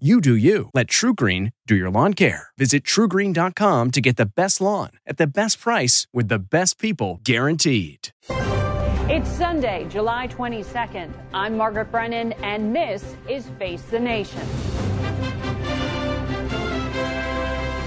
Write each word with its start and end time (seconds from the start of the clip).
You 0.00 0.20
do 0.20 0.34
you. 0.34 0.70
Let 0.74 0.88
TruGreen 0.88 1.52
do 1.68 1.76
your 1.76 1.88
lawn 1.88 2.14
care. 2.14 2.48
Visit 2.58 2.82
trugreen.com 2.82 3.92
to 3.92 4.00
get 4.00 4.16
the 4.16 4.26
best 4.26 4.60
lawn 4.60 4.90
at 5.06 5.18
the 5.18 5.26
best 5.28 5.60
price 5.60 6.08
with 6.12 6.26
the 6.26 6.40
best 6.40 6.80
people 6.80 7.20
guaranteed. 7.22 8.08
It's 9.08 9.30
Sunday, 9.30 9.86
July 9.88 10.26
22nd. 10.26 11.12
I'm 11.32 11.56
Margaret 11.56 11.92
Brennan, 11.92 12.32
and 12.42 12.74
this 12.74 13.14
is 13.28 13.46
Face 13.56 13.82
the 13.82 14.00
Nation. 14.00 14.42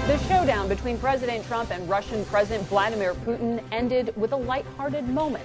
The 0.08 0.16
showdown 0.20 0.70
between 0.70 0.98
President 0.98 1.44
Trump 1.44 1.70
and 1.70 1.86
Russian 1.86 2.24
President 2.24 2.66
Vladimir 2.66 3.12
Putin 3.12 3.62
ended 3.70 4.16
with 4.16 4.32
a 4.32 4.36
lighthearted 4.36 5.06
moment. 5.06 5.44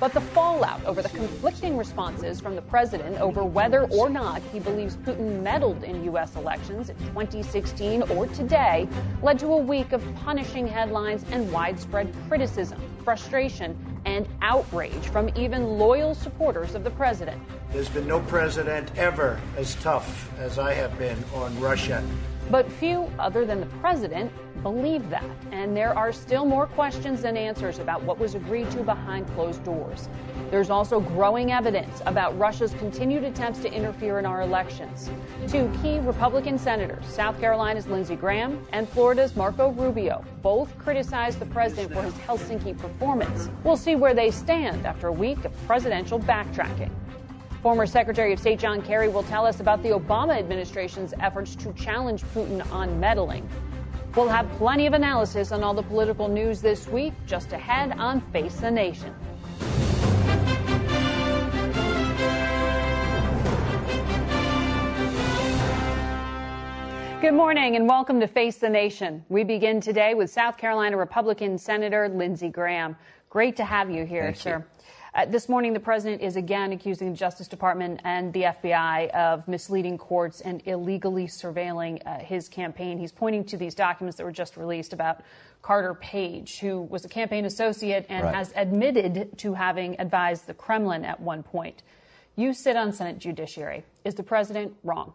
But 0.00 0.14
the 0.14 0.20
fallout 0.22 0.82
over 0.86 1.02
the 1.02 1.10
conflicting 1.10 1.76
responses 1.76 2.40
from 2.40 2.56
the 2.56 2.62
president 2.62 3.18
over 3.18 3.44
whether 3.44 3.84
or 3.88 4.08
not 4.08 4.40
he 4.50 4.60
believes 4.60 4.96
Putin 4.96 5.42
meddled 5.42 5.84
in 5.84 6.02
U.S. 6.04 6.36
elections 6.36 6.88
in 6.88 6.96
2016 7.08 8.00
or 8.04 8.26
today 8.28 8.88
led 9.22 9.38
to 9.40 9.48
a 9.48 9.58
week 9.58 9.92
of 9.92 10.02
punishing 10.14 10.66
headlines 10.66 11.26
and 11.30 11.52
widespread 11.52 12.10
criticism, 12.28 12.80
frustration, 13.08 13.74
and 14.04 14.28
outrage 14.42 15.08
from 15.08 15.30
even 15.34 15.78
loyal 15.78 16.14
supporters 16.14 16.74
of 16.74 16.84
the 16.84 16.90
president. 16.90 17.40
There's 17.72 17.88
been 17.88 18.06
no 18.06 18.20
president 18.20 18.90
ever 18.98 19.40
as 19.56 19.76
tough 19.76 20.30
as 20.38 20.58
I 20.58 20.74
have 20.74 20.98
been 20.98 21.16
on 21.34 21.58
Russia. 21.58 22.04
But 22.50 22.70
few, 22.70 23.10
other 23.18 23.46
than 23.46 23.60
the 23.60 23.66
president, 23.80 24.30
believe 24.62 25.08
that. 25.10 25.24
And 25.52 25.76
there 25.76 25.96
are 25.96 26.12
still 26.12 26.44
more 26.44 26.66
questions 26.66 27.22
than 27.22 27.36
answers 27.36 27.78
about 27.78 28.02
what 28.02 28.18
was 28.18 28.34
agreed 28.34 28.70
to 28.72 28.82
behind 28.82 29.26
closed 29.34 29.62
doors. 29.64 30.08
There's 30.50 30.70
also 30.70 31.00
growing 31.00 31.52
evidence 31.52 32.02
about 32.06 32.36
Russia's 32.38 32.72
continued 32.74 33.24
attempts 33.24 33.60
to 33.60 33.72
interfere 33.72 34.18
in 34.18 34.26
our 34.26 34.40
elections. 34.40 35.10
Two 35.46 35.70
key 35.82 35.98
Republican 36.00 36.58
senators, 36.58 37.06
South 37.06 37.38
Carolina's 37.38 37.86
Lindsey 37.86 38.16
Graham 38.16 38.66
and 38.72 38.88
Florida's 38.88 39.36
Marco 39.36 39.70
Rubio, 39.72 40.24
both 40.42 40.76
criticized 40.78 41.38
the 41.38 41.46
president 41.46 41.92
for 41.92 42.02
his 42.02 42.14
Helsinki 42.14 42.76
performance. 42.76 42.97
We'll 43.00 43.76
see 43.76 43.94
where 43.94 44.14
they 44.14 44.30
stand 44.30 44.86
after 44.86 45.08
a 45.08 45.12
week 45.12 45.44
of 45.44 45.52
presidential 45.66 46.18
backtracking. 46.18 46.90
Former 47.62 47.86
Secretary 47.86 48.32
of 48.32 48.38
State 48.38 48.58
John 48.58 48.82
Kerry 48.82 49.08
will 49.08 49.24
tell 49.24 49.46
us 49.46 49.60
about 49.60 49.82
the 49.82 49.90
Obama 49.90 50.38
administration's 50.38 51.12
efforts 51.20 51.56
to 51.56 51.72
challenge 51.74 52.22
Putin 52.34 52.68
on 52.72 52.98
meddling. 52.98 53.48
We'll 54.16 54.28
have 54.28 54.48
plenty 54.52 54.86
of 54.86 54.94
analysis 54.94 55.52
on 55.52 55.62
all 55.62 55.74
the 55.74 55.82
political 55.82 56.28
news 56.28 56.60
this 56.60 56.88
week, 56.88 57.12
just 57.26 57.52
ahead 57.52 57.92
on 57.98 58.20
Face 58.32 58.56
the 58.56 58.70
Nation. 58.70 59.14
Good 67.20 67.34
morning 67.34 67.74
and 67.74 67.88
welcome 67.88 68.20
to 68.20 68.28
Face 68.28 68.58
the 68.58 68.68
Nation. 68.68 69.24
We 69.28 69.42
begin 69.42 69.80
today 69.80 70.14
with 70.14 70.30
South 70.30 70.56
Carolina 70.56 70.96
Republican 70.96 71.58
Senator 71.58 72.08
Lindsey 72.08 72.48
Graham. 72.48 72.94
Great 73.28 73.56
to 73.56 73.64
have 73.64 73.90
you 73.90 74.06
here, 74.06 74.26
Thank 74.26 74.36
sir. 74.36 74.58
You. 74.58 74.64
Uh, 75.16 75.26
this 75.26 75.48
morning, 75.48 75.72
the 75.72 75.80
president 75.80 76.22
is 76.22 76.36
again 76.36 76.70
accusing 76.70 77.10
the 77.10 77.16
Justice 77.16 77.48
Department 77.48 78.00
and 78.04 78.32
the 78.32 78.42
FBI 78.42 79.10
of 79.10 79.48
misleading 79.48 79.98
courts 79.98 80.42
and 80.42 80.62
illegally 80.66 81.26
surveilling 81.26 82.00
uh, 82.06 82.20
his 82.20 82.48
campaign. 82.48 83.00
He's 83.00 83.10
pointing 83.10 83.42
to 83.46 83.56
these 83.56 83.74
documents 83.74 84.16
that 84.18 84.24
were 84.24 84.30
just 84.30 84.56
released 84.56 84.92
about 84.92 85.22
Carter 85.60 85.94
Page, 85.94 86.60
who 86.60 86.82
was 86.82 87.04
a 87.04 87.08
campaign 87.08 87.46
associate 87.46 88.06
and 88.08 88.26
right. 88.26 88.34
has 88.36 88.52
admitted 88.54 89.36
to 89.38 89.54
having 89.54 89.96
advised 89.98 90.46
the 90.46 90.54
Kremlin 90.54 91.04
at 91.04 91.18
one 91.18 91.42
point. 91.42 91.82
You 92.38 92.54
sit 92.54 92.76
on 92.76 92.92
Senate 92.92 93.18
Judiciary. 93.18 93.82
Is 94.04 94.14
the 94.14 94.22
president 94.22 94.76
wrong? 94.84 95.12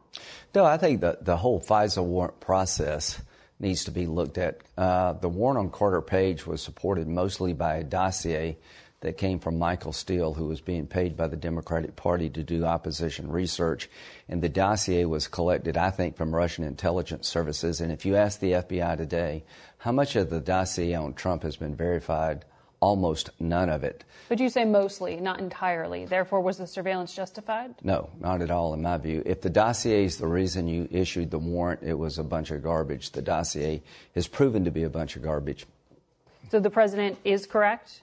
No, 0.53 0.65
I 0.65 0.75
think 0.75 0.99
the, 0.99 1.17
the 1.21 1.37
whole 1.37 1.61
FISA 1.61 2.03
warrant 2.03 2.41
process 2.41 3.21
needs 3.61 3.85
to 3.85 3.91
be 3.91 4.07
looked 4.07 4.37
at. 4.37 4.59
Uh, 4.77 5.13
the 5.13 5.29
warrant 5.29 5.57
on 5.57 5.69
Carter 5.69 6.01
Page 6.01 6.45
was 6.45 6.61
supported 6.61 7.07
mostly 7.07 7.53
by 7.53 7.75
a 7.77 7.83
dossier 7.85 8.57
that 8.99 9.17
came 9.17 9.39
from 9.39 9.57
Michael 9.57 9.93
Steele, 9.93 10.33
who 10.33 10.47
was 10.47 10.59
being 10.59 10.85
paid 10.85 11.15
by 11.15 11.27
the 11.27 11.37
Democratic 11.37 11.95
Party 11.95 12.29
to 12.29 12.43
do 12.43 12.65
opposition 12.65 13.31
research. 13.31 13.89
And 14.27 14.41
the 14.41 14.49
dossier 14.49 15.05
was 15.05 15.29
collected, 15.29 15.77
I 15.77 15.91
think, 15.91 16.17
from 16.17 16.35
Russian 16.35 16.65
intelligence 16.65 17.29
services. 17.29 17.79
And 17.79 17.89
if 17.89 18.05
you 18.05 18.17
ask 18.17 18.41
the 18.41 18.51
FBI 18.51 18.97
today, 18.97 19.45
how 19.77 19.93
much 19.93 20.17
of 20.17 20.29
the 20.29 20.41
dossier 20.41 20.93
on 20.93 21.13
Trump 21.13 21.43
has 21.43 21.55
been 21.55 21.73
verified? 21.75 22.43
Almost 22.83 23.29
none 23.39 23.69
of 23.69 23.85
it. 23.85 24.03
But 24.27 24.41
you 24.41 24.49
say 24.49 24.65
mostly, 24.65 25.15
not 25.15 25.39
entirely. 25.39 26.05
Therefore, 26.05 26.41
was 26.41 26.57
the 26.57 26.67
surveillance 26.67 27.15
justified? 27.15 27.75
No, 27.81 28.09
not 28.19 28.41
at 28.41 28.51
all, 28.51 28.73
in 28.73 28.81
my 28.81 28.97
view. 28.97 29.23
If 29.25 29.39
the 29.39 29.49
dossier 29.49 30.03
is 30.03 30.17
the 30.17 30.27
reason 30.27 30.67
you 30.67 30.89
issued 30.91 31.31
the 31.31 31.39
warrant, 31.39 31.79
it 31.81 31.93
was 31.93 32.19
a 32.19 32.25
bunch 32.25 32.51
of 32.51 32.61
garbage. 32.61 33.11
The 33.11 33.21
dossier 33.21 33.81
has 34.15 34.27
proven 34.27 34.65
to 34.65 34.71
be 34.71 34.83
a 34.83 34.89
bunch 34.89 35.15
of 35.15 35.21
garbage. 35.21 35.65
So 36.51 36.59
the 36.59 36.69
president 36.69 37.19
is 37.23 37.45
correct? 37.45 38.01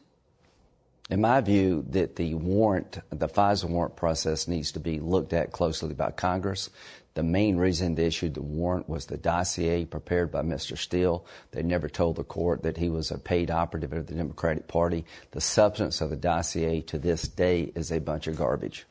in 1.11 1.21
my 1.21 1.41
view, 1.41 1.85
that 1.91 2.15
the 2.15 2.35
warrant, 2.35 3.01
the 3.11 3.29
FISA 3.29 3.69
warrant 3.69 3.97
process 3.97 4.47
needs 4.47 4.73
to 4.73 4.81
be 4.81 5.01
looked 5.01 5.33
at 5.33 5.51
closely 5.51 5.93
by 5.93 6.13
Congress. 6.13 6.71
The 7.15 7.23
main 7.23 7.57
reason 7.57 7.95
they 7.97 8.07
issued 8.07 8.35
the 8.35 8.43
warrant 8.43 8.89
was 8.89 9.07
the 9.07 9.17
dossier 9.17 9.85
prepared 9.85 10.31
by 10.31 10.43
Mr. 10.43 10.79
Steele. 10.79 11.25
They 11.51 11.63
never 11.63 11.89
told 11.89 12.17
the 12.17 12.25
court 12.25 12.63
that 12.63 12.77
he 12.77 12.89
was 12.89 13.11
a 13.11 13.19
paid 13.19 13.51
operative 13.51 13.93
of 13.93 14.07
the 14.07 14.15
Democratic 14.15 14.69
Party. 14.69 15.05
The 15.33 15.41
substance 15.41 16.01
of 16.01 16.11
the 16.11 16.17
dossier 16.17 16.81
to 16.83 16.99
this 16.99 17.27
day 17.27 17.73
is 17.75 17.91
a 17.91 17.99
bunch 17.99 18.27
of 18.27 18.37
garbage. 18.37 18.87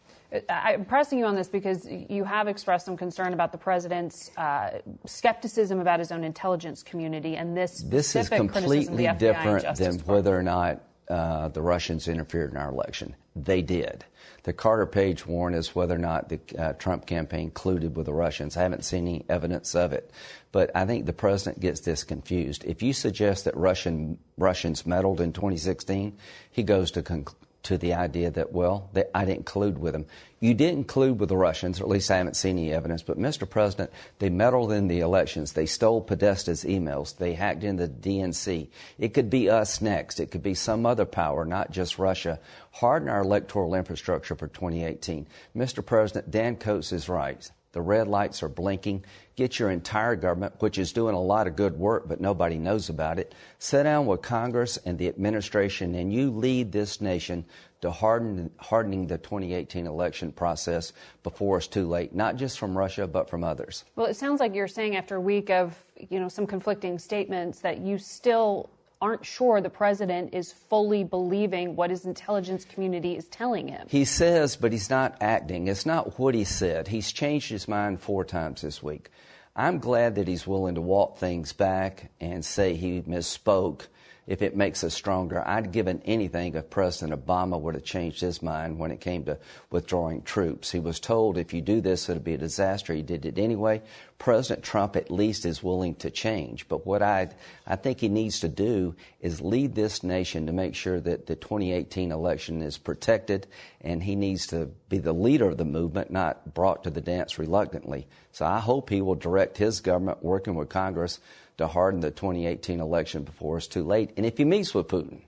I'm 0.47 0.85
pressing 0.85 1.17
you 1.17 1.25
on 1.25 1.35
this 1.35 1.47
because 1.47 1.87
you 1.89 2.23
have 2.23 2.47
expressed 2.47 2.85
some 2.85 2.95
concern 2.95 3.33
about 3.33 3.51
the 3.51 3.57
president's 3.57 4.29
uh, 4.37 4.79
skepticism 5.05 5.79
about 5.79 5.99
his 5.99 6.11
own 6.11 6.23
intelligence 6.23 6.83
community 6.83 7.35
and 7.35 7.57
this. 7.57 7.81
This 7.81 8.15
is 8.15 8.29
completely 8.29 9.07
different 9.17 9.75
than 9.75 9.97
whether 9.99 10.37
or 10.37 10.43
not 10.43 10.83
uh, 11.09 11.47
the 11.47 11.61
Russians 11.61 12.07
interfered 12.07 12.51
in 12.51 12.57
our 12.57 12.69
election. 12.69 13.15
They 13.35 13.61
did. 13.61 14.05
The 14.43 14.53
Carter 14.53 14.85
Page 14.85 15.25
warrant 15.25 15.57
is 15.57 15.75
whether 15.75 15.95
or 15.95 15.99
not 15.99 16.29
the 16.29 16.39
uh, 16.57 16.73
Trump 16.73 17.05
campaign 17.05 17.51
colluded 17.51 17.93
with 17.93 18.05
the 18.05 18.13
Russians. 18.13 18.55
I 18.55 18.63
haven't 18.63 18.85
seen 18.85 19.07
any 19.07 19.25
evidence 19.27 19.75
of 19.75 19.91
it. 19.91 20.11
But 20.51 20.71
I 20.75 20.85
think 20.85 21.05
the 21.05 21.13
president 21.13 21.59
gets 21.59 21.81
this 21.81 22.03
confused. 22.03 22.63
If 22.65 22.81
you 22.81 22.93
suggest 22.93 23.45
that 23.45 23.57
Russian 23.57 24.19
Russians 24.37 24.85
meddled 24.85 25.19
in 25.21 25.33
2016, 25.33 26.17
he 26.49 26.63
goes 26.63 26.91
to 26.91 27.01
conclude 27.01 27.48
to 27.63 27.77
the 27.77 27.93
idea 27.93 28.31
that, 28.31 28.53
well, 28.53 28.89
I 29.13 29.25
didn't 29.25 29.45
collude 29.45 29.77
with 29.77 29.93
them. 29.93 30.05
You 30.39 30.53
didn't 30.53 30.87
collude 30.87 31.17
with 31.17 31.29
the 31.29 31.35
Russians, 31.35 31.79
or 31.79 31.83
at 31.83 31.89
least 31.89 32.09
I 32.09 32.17
haven't 32.17 32.37
seen 32.37 32.57
any 32.57 32.71
evidence, 32.73 33.03
but 33.03 33.19
Mr. 33.19 33.49
President, 33.49 33.91
they 34.19 34.29
meddled 34.29 34.71
in 34.71 34.87
the 34.87 35.01
elections. 35.01 35.51
They 35.51 35.65
stole 35.65 36.01
Podesta's 36.01 36.63
emails. 36.63 37.17
They 37.17 37.33
hacked 37.33 37.63
into 37.63 37.87
the 37.87 37.93
DNC. 37.93 38.69
It 38.97 39.13
could 39.13 39.29
be 39.29 39.49
us 39.49 39.81
next. 39.81 40.21
It 40.21 40.31
could 40.31 40.43
be 40.43 40.53
some 40.53 40.85
other 40.85 41.05
power, 41.05 41.43
not 41.43 41.71
just 41.71 41.99
Russia. 41.99 42.39
Harden 42.71 43.09
our 43.09 43.21
electoral 43.21 43.75
infrastructure 43.75 44.35
for 44.35 44.47
2018. 44.47 45.27
Mr. 45.55 45.85
President, 45.85 46.31
Dan 46.31 46.55
Coats 46.55 46.93
is 46.93 47.09
right. 47.09 47.51
The 47.71 47.81
red 47.81 48.07
lights 48.07 48.41
are 48.41 48.49
blinking. 48.49 49.05
Get 49.35 49.59
your 49.59 49.69
entire 49.69 50.15
government, 50.15 50.55
which 50.59 50.77
is 50.77 50.91
doing 50.91 51.13
a 51.13 51.21
lot 51.21 51.47
of 51.47 51.55
good 51.55 51.77
work, 51.77 52.07
but 52.07 52.19
nobody 52.19 52.57
knows 52.57 52.89
about 52.89 53.19
it. 53.19 53.35
Sit 53.59 53.83
down 53.83 54.07
with 54.07 54.21
Congress 54.21 54.77
and 54.85 54.97
the 54.97 55.07
administration, 55.07 55.93
and 55.95 56.11
you 56.11 56.31
lead 56.31 56.71
this 56.71 56.99
nation 56.99 57.45
to 57.81 57.91
harden, 57.91 58.49
hardening 58.57 59.07
the 59.07 59.17
2018 59.19 59.85
election 59.85 60.31
process 60.31 60.93
before 61.23 61.57
it's 61.57 61.67
too 61.67 61.87
late, 61.87 62.13
not 62.13 62.35
just 62.35 62.57
from 62.57 62.77
Russia, 62.77 63.07
but 63.07 63.29
from 63.29 63.43
others. 63.43 63.85
Well, 63.95 64.07
it 64.07 64.15
sounds 64.15 64.39
like 64.39 64.55
you're 64.55 64.67
saying 64.67 64.95
after 64.95 65.15
a 65.15 65.21
week 65.21 65.49
of 65.49 65.77
you 66.09 66.19
know 66.19 66.27
some 66.27 66.47
conflicting 66.47 66.97
statements 66.97 67.59
that 67.61 67.79
you 67.79 67.97
still 67.97 68.69
aren't 69.01 69.25
sure 69.25 69.61
the 69.61 69.69
president 69.69 70.33
is 70.33 70.51
fully 70.51 71.03
believing 71.03 71.75
what 71.75 71.89
his 71.89 72.05
intelligence 72.05 72.65
community 72.65 73.15
is 73.15 73.25
telling 73.27 73.67
him. 73.67 73.87
He 73.89 74.03
says, 74.03 74.57
but 74.57 74.71
he's 74.73 74.89
not 74.89 75.15
acting. 75.21 75.67
It's 75.67 75.85
not 75.85 76.19
what 76.19 76.35
he 76.35 76.43
said. 76.43 76.89
He's 76.89 77.11
changed 77.11 77.49
his 77.49 77.67
mind 77.67 78.01
four 78.01 78.25
times 78.25 78.61
this 78.61 78.83
week. 78.83 79.09
I'm 79.55 79.79
glad 79.79 80.15
that 80.15 80.27
he's 80.27 80.45
willing 80.45 80.75
to 80.75 80.81
walk 80.81 81.17
things 81.17 81.53
back 81.53 82.11
and 82.19 82.43
say 82.43 82.75
he 82.75 83.01
misspoke 83.01 83.87
if 84.29 84.43
it 84.43 84.55
makes 84.55 84.83
us 84.83 84.93
stronger. 84.93 85.45
I'd 85.45 85.71
given 85.71 86.03
anything 86.05 86.53
if 86.53 86.69
President 86.69 87.19
Obama 87.25 87.59
would 87.59 87.73
have 87.73 87.83
changed 87.83 88.21
his 88.21 88.43
mind 88.43 88.77
when 88.77 88.91
it 88.91 89.01
came 89.01 89.25
to 89.25 89.39
withdrawing 89.71 90.21
troops. 90.21 90.71
He 90.71 90.79
was 90.79 90.99
told 90.99 91.35
if 91.35 91.51
you 91.51 91.61
do 91.61 91.81
this, 91.81 92.07
it'll 92.07 92.21
be 92.21 92.35
a 92.35 92.37
disaster. 92.37 92.93
He 92.93 93.01
did 93.01 93.25
it 93.25 93.39
anyway. 93.39 93.81
President 94.19 94.63
Trump 94.63 94.95
at 94.95 95.09
least 95.09 95.45
is 95.45 95.63
willing 95.63 95.95
to 95.95 96.11
change. 96.11 96.67
But 96.67 96.85
what 96.85 97.01
I, 97.01 97.29
I 97.65 97.75
think 97.75 98.01
he 98.01 98.07
needs 98.07 98.41
to 98.41 98.47
do 98.47 98.95
is 99.19 99.41
lead 99.41 99.73
this 99.73 100.03
nation 100.03 100.45
to 100.45 100.53
make 100.53 100.75
sure 100.75 100.99
that 100.99 101.25
the 101.25 101.35
2018 101.35 102.11
election 102.11 102.61
is 102.61 102.77
protected, 102.77 103.47
and 103.81 104.03
he 104.03 104.15
needs 104.15 104.45
to 104.47 104.67
be 104.89 104.99
the 104.99 105.13
leader 105.13 105.49
of 105.49 105.57
the 105.57 105.65
movement, 105.65 106.11
not 106.11 106.53
brought 106.53 106.83
to 106.83 106.91
the 106.91 107.01
dance 107.01 107.39
reluctantly. 107.39 108.07
So 108.31 108.45
I 108.45 108.59
hope 108.59 108.91
he 108.91 109.01
will 109.01 109.15
direct 109.15 109.57
his 109.57 109.81
government, 109.81 110.21
working 110.21 110.53
with 110.53 110.69
Congress, 110.69 111.19
to 111.59 111.67
harden 111.67 112.01
the 112.01 112.11
2018 112.11 112.79
election 112.79 113.23
before 113.23 113.57
it's 113.57 113.67
too 113.67 113.83
late. 113.83 114.11
And 114.17 114.25
if 114.25 114.37
he 114.37 114.45
meets 114.45 114.73
with 114.73 114.87
Putin, 114.87 115.21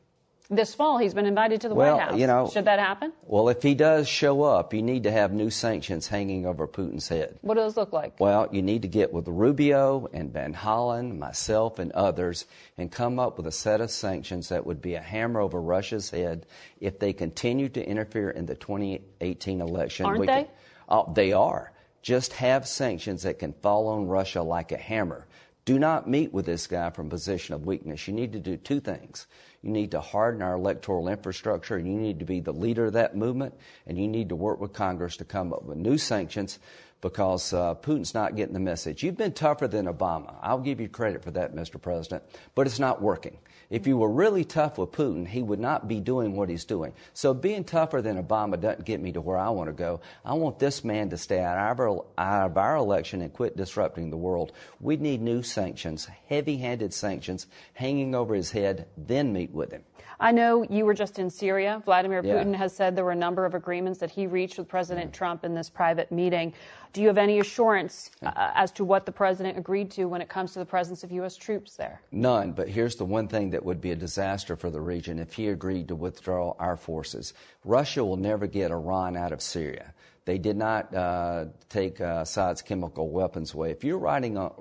this 0.51 0.75
fall, 0.75 0.97
he's 0.97 1.13
been 1.13 1.25
invited 1.25 1.61
to 1.61 1.69
the 1.69 1.75
well, 1.75 1.95
White 1.95 2.09
House. 2.09 2.19
You 2.19 2.27
know, 2.27 2.49
Should 2.51 2.65
that 2.65 2.77
happen? 2.77 3.13
Well, 3.23 3.47
if 3.47 3.63
he 3.63 3.73
does 3.73 4.09
show 4.09 4.43
up, 4.43 4.73
you 4.73 4.81
need 4.81 5.03
to 5.03 5.11
have 5.11 5.31
new 5.31 5.49
sanctions 5.49 6.09
hanging 6.09 6.45
over 6.45 6.67
Putin's 6.67 7.07
head. 7.07 7.39
What 7.39 7.53
do 7.53 7.61
those 7.61 7.77
look 7.77 7.93
like? 7.93 8.19
Well, 8.19 8.49
you 8.51 8.61
need 8.61 8.81
to 8.81 8.89
get 8.89 9.13
with 9.13 9.29
Rubio 9.29 10.09
and 10.11 10.33
Van 10.33 10.53
Hollen, 10.53 11.17
myself, 11.17 11.79
and 11.79 11.93
others, 11.93 12.45
and 12.77 12.91
come 12.91 13.17
up 13.17 13.37
with 13.37 13.47
a 13.47 13.51
set 13.51 13.79
of 13.79 13.91
sanctions 13.91 14.49
that 14.49 14.65
would 14.65 14.81
be 14.81 14.95
a 14.95 15.01
hammer 15.01 15.39
over 15.39 15.61
Russia's 15.61 16.09
head 16.09 16.45
if 16.81 16.99
they 16.99 17.13
continue 17.13 17.69
to 17.69 17.87
interfere 17.87 18.29
in 18.29 18.45
the 18.45 18.55
2018 18.55 19.61
election. 19.61 20.05
Aren't 20.05 20.19
they? 20.19 20.43
Can, 20.43 20.47
oh, 20.89 21.13
they 21.13 21.31
are. 21.31 21.71
Just 22.01 22.33
have 22.33 22.67
sanctions 22.67 23.23
that 23.23 23.39
can 23.39 23.53
fall 23.53 23.87
on 23.87 24.07
Russia 24.07 24.41
like 24.41 24.73
a 24.73 24.77
hammer. 24.77 25.27
Do 25.63 25.77
not 25.77 26.09
meet 26.09 26.33
with 26.33 26.45
this 26.47 26.65
guy 26.65 26.89
from 26.89 27.09
position 27.09 27.53
of 27.53 27.65
weakness. 27.65 28.07
You 28.07 28.13
need 28.13 28.33
to 28.33 28.39
do 28.39 28.57
two 28.57 28.79
things. 28.79 29.27
You 29.61 29.69
need 29.69 29.91
to 29.91 30.01
harden 30.01 30.41
our 30.41 30.55
electoral 30.55 31.07
infrastructure, 31.07 31.75
and 31.75 31.87
you 31.87 31.93
need 31.93 32.19
to 32.19 32.25
be 32.25 32.39
the 32.39 32.51
leader 32.51 32.85
of 32.85 32.93
that 32.93 33.15
movement, 33.15 33.53
and 33.85 33.97
you 33.97 34.07
need 34.07 34.29
to 34.29 34.35
work 34.35 34.59
with 34.59 34.73
Congress 34.73 35.17
to 35.17 35.25
come 35.25 35.53
up 35.53 35.63
with 35.63 35.77
new 35.77 35.99
sanctions 35.99 36.57
because 37.01 37.53
uh, 37.53 37.75
Putin's 37.75 38.13
not 38.13 38.35
getting 38.35 38.53
the 38.53 38.59
message. 38.59 39.03
You've 39.03 39.17
been 39.17 39.33
tougher 39.33 39.67
than 39.67 39.85
Obama. 39.85 40.35
I'll 40.41 40.59
give 40.59 40.79
you 40.79 40.87
credit 40.87 41.23
for 41.23 41.31
that, 41.31 41.55
Mr. 41.55 41.81
President, 41.81 42.23
but 42.55 42.67
it's 42.67 42.79
not 42.79 43.01
working. 43.01 43.37
If 43.71 43.87
you 43.87 43.95
were 43.95 44.11
really 44.11 44.43
tough 44.43 44.77
with 44.77 44.91
Putin, 44.91 45.25
he 45.25 45.41
would 45.41 45.61
not 45.61 45.87
be 45.87 46.01
doing 46.01 46.35
what 46.35 46.49
he's 46.49 46.65
doing. 46.65 46.91
So 47.13 47.33
being 47.33 47.63
tougher 47.63 48.01
than 48.01 48.21
Obama 48.21 48.59
doesn't 48.59 48.83
get 48.83 48.99
me 48.99 49.13
to 49.13 49.21
where 49.21 49.37
I 49.37 49.49
want 49.49 49.69
to 49.69 49.73
go. 49.73 50.01
I 50.25 50.33
want 50.33 50.59
this 50.59 50.83
man 50.83 51.09
to 51.11 51.17
stay 51.17 51.39
out 51.39 51.57
of 51.57 51.79
our, 51.79 52.05
out 52.17 52.51
of 52.51 52.57
our 52.57 52.75
election 52.75 53.21
and 53.21 53.31
quit 53.31 53.55
disrupting 53.55 54.09
the 54.09 54.17
world. 54.17 54.51
We 54.81 54.97
need 54.97 55.21
new 55.21 55.41
sanctions, 55.41 56.09
heavy 56.27 56.57
handed 56.57 56.93
sanctions 56.93 57.47
hanging 57.73 58.13
over 58.13 58.35
his 58.35 58.51
head, 58.51 58.87
then 58.97 59.31
meet 59.31 59.51
with 59.51 59.71
him. 59.71 59.83
I 60.21 60.31
know 60.31 60.63
you 60.69 60.85
were 60.85 60.93
just 60.93 61.17
in 61.17 61.31
Syria. 61.31 61.81
Vladimir 61.83 62.21
yeah. 62.23 62.35
Putin 62.35 62.55
has 62.55 62.75
said 62.75 62.95
there 62.95 63.03
were 63.03 63.11
a 63.11 63.15
number 63.15 63.43
of 63.43 63.55
agreements 63.55 63.99
that 63.99 64.11
he 64.11 64.27
reached 64.27 64.59
with 64.59 64.67
President 64.67 65.11
Trump 65.11 65.43
in 65.43 65.55
this 65.55 65.67
private 65.67 66.11
meeting. 66.11 66.53
Do 66.93 67.01
you 67.01 67.07
have 67.07 67.17
any 67.17 67.39
assurance 67.39 68.11
uh, 68.21 68.51
as 68.53 68.71
to 68.73 68.83
what 68.83 69.05
the 69.07 69.11
president 69.11 69.57
agreed 69.57 69.89
to 69.91 70.05
when 70.05 70.21
it 70.21 70.29
comes 70.29 70.53
to 70.53 70.59
the 70.59 70.65
presence 70.65 71.03
of 71.03 71.11
U.S. 71.13 71.37
troops 71.37 71.75
there? 71.75 72.01
None, 72.11 72.51
but 72.51 72.69
here's 72.69 72.97
the 72.97 73.05
one 73.05 73.27
thing 73.27 73.49
that 73.49 73.65
would 73.65 73.81
be 73.81 73.91
a 73.91 73.95
disaster 73.95 74.55
for 74.55 74.69
the 74.69 74.81
region 74.81 75.17
if 75.17 75.33
he 75.33 75.47
agreed 75.47 75.87
to 75.87 75.95
withdraw 75.95 76.53
our 76.59 76.77
forces. 76.77 77.33
Russia 77.65 78.05
will 78.05 78.17
never 78.17 78.45
get 78.45 78.71
Iran 78.71 79.17
out 79.17 79.31
of 79.31 79.41
Syria. 79.41 79.93
They 80.25 80.37
did 80.37 80.55
not 80.55 80.93
uh, 80.93 81.45
take 81.67 81.99
uh, 81.99 82.19
Assad's 82.21 82.61
chemical 82.61 83.09
weapons 83.09 83.55
away. 83.55 83.71
If 83.71 83.83
you're 83.83 83.97
riding 83.97 84.37
on, 84.37 84.53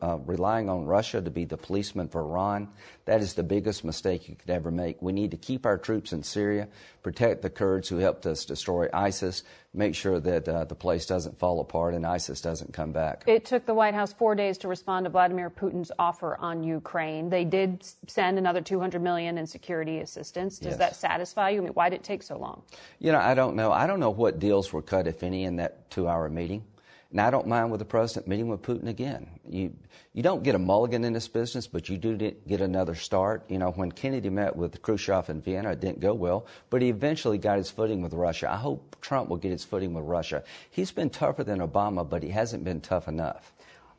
uh, 0.00 0.06
uh, 0.06 0.16
relying 0.18 0.68
on 0.68 0.84
Russia 0.84 1.20
to 1.20 1.30
be 1.30 1.44
the 1.44 1.56
policeman 1.56 2.08
for 2.08 2.20
Iran, 2.20 2.68
that 3.04 3.20
is 3.20 3.34
the 3.34 3.42
biggest 3.42 3.84
mistake 3.84 4.28
you 4.28 4.36
could 4.36 4.50
ever 4.50 4.70
make. 4.70 5.02
We 5.02 5.12
need 5.12 5.32
to 5.32 5.36
keep 5.36 5.66
our 5.66 5.76
troops 5.76 6.12
in 6.12 6.22
Syria, 6.22 6.68
protect 7.02 7.42
the 7.42 7.50
Kurds 7.50 7.88
who 7.88 7.96
helped 7.98 8.26
us 8.26 8.44
destroy 8.44 8.88
ISIS, 8.92 9.42
make 9.74 9.94
sure 9.94 10.20
that 10.20 10.48
uh, 10.48 10.64
the 10.64 10.74
place 10.74 11.06
doesn't 11.06 11.38
fall 11.38 11.60
apart 11.60 11.94
and 11.94 12.06
ISIS 12.06 12.40
doesn't 12.40 12.72
come 12.72 12.92
back. 12.92 13.24
It 13.26 13.44
took 13.44 13.66
the 13.66 13.74
White 13.74 13.94
House 13.94 14.12
four 14.12 14.34
days 14.34 14.58
to 14.58 14.68
respond 14.68 15.04
to 15.04 15.10
Vladimir 15.10 15.50
Putin's 15.50 15.90
offer 15.98 16.36
on 16.36 16.62
Ukraine. 16.62 17.28
They 17.28 17.44
did 17.44 17.84
send 18.06 18.38
another 18.38 18.60
200 18.60 19.02
million 19.02 19.38
in 19.38 19.46
security 19.46 19.98
assistance. 19.98 20.58
Does 20.58 20.70
yes. 20.70 20.78
that 20.78 20.96
satisfy 20.96 21.50
you? 21.50 21.58
I 21.58 21.64
mean, 21.64 21.72
why 21.72 21.88
did 21.88 21.96
it 21.96 22.04
take 22.04 22.22
so 22.22 22.38
long? 22.38 22.62
You 23.00 23.12
know, 23.12 23.18
I 23.18 23.34
don't 23.34 23.56
know. 23.56 23.72
I 23.72 23.86
don't 23.86 24.00
know 24.00 24.10
what 24.10 24.38
deals 24.38 24.72
were 24.72 24.82
cut, 24.82 25.06
if 25.08 25.22
any, 25.22 25.44
in 25.44 25.56
that 25.56 25.90
two-hour 25.90 26.28
meeting. 26.28 26.64
And 27.10 27.22
I 27.22 27.30
don't 27.30 27.46
mind 27.46 27.70
with 27.70 27.78
the 27.78 27.86
president 27.86 28.28
meeting 28.28 28.48
with 28.48 28.60
Putin 28.60 28.86
again. 28.86 29.40
You, 29.48 29.74
you 30.12 30.22
don't 30.22 30.42
get 30.42 30.54
a 30.54 30.58
mulligan 30.58 31.04
in 31.04 31.14
this 31.14 31.26
business, 31.26 31.66
but 31.66 31.88
you 31.88 31.96
do 31.96 32.16
get 32.16 32.60
another 32.60 32.94
start. 32.94 33.44
You 33.48 33.56
know, 33.56 33.70
when 33.70 33.90
Kennedy 33.90 34.28
met 34.28 34.54
with 34.54 34.82
Khrushchev 34.82 35.30
in 35.30 35.40
Vienna, 35.40 35.70
it 35.70 35.80
didn't 35.80 36.00
go 36.00 36.12
well, 36.12 36.46
but 36.68 36.82
he 36.82 36.90
eventually 36.90 37.38
got 37.38 37.56
his 37.56 37.70
footing 37.70 38.02
with 38.02 38.12
Russia. 38.12 38.52
I 38.52 38.56
hope 38.56 38.98
Trump 39.00 39.30
will 39.30 39.38
get 39.38 39.52
his 39.52 39.64
footing 39.64 39.94
with 39.94 40.04
Russia. 40.04 40.44
He's 40.70 40.92
been 40.92 41.08
tougher 41.08 41.44
than 41.44 41.60
Obama, 41.60 42.06
but 42.06 42.22
he 42.22 42.28
hasn't 42.28 42.62
been 42.62 42.82
tough 42.82 43.08
enough. 43.08 43.54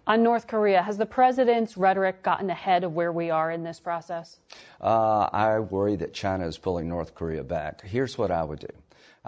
On 0.05 0.21
North 0.21 0.45
Korea, 0.45 0.81
has 0.81 0.97
the 0.97 1.05
president's 1.05 1.77
rhetoric 1.77 2.21
gotten 2.21 2.49
ahead 2.49 2.83
of 2.83 2.93
where 2.93 3.11
we 3.11 3.31
are 3.31 3.51
in 3.51 3.63
this 3.63 3.79
process? 3.79 4.37
Uh, 4.81 5.29
I 5.31 5.59
worry 5.59 5.95
that 5.97 6.13
China 6.13 6.47
is 6.47 6.57
pulling 6.57 6.87
North 6.87 7.15
Korea 7.15 7.43
back. 7.43 7.81
Here's 7.81 8.17
what 8.17 8.29
I 8.29 8.43
would 8.43 8.59
do. 8.59 8.67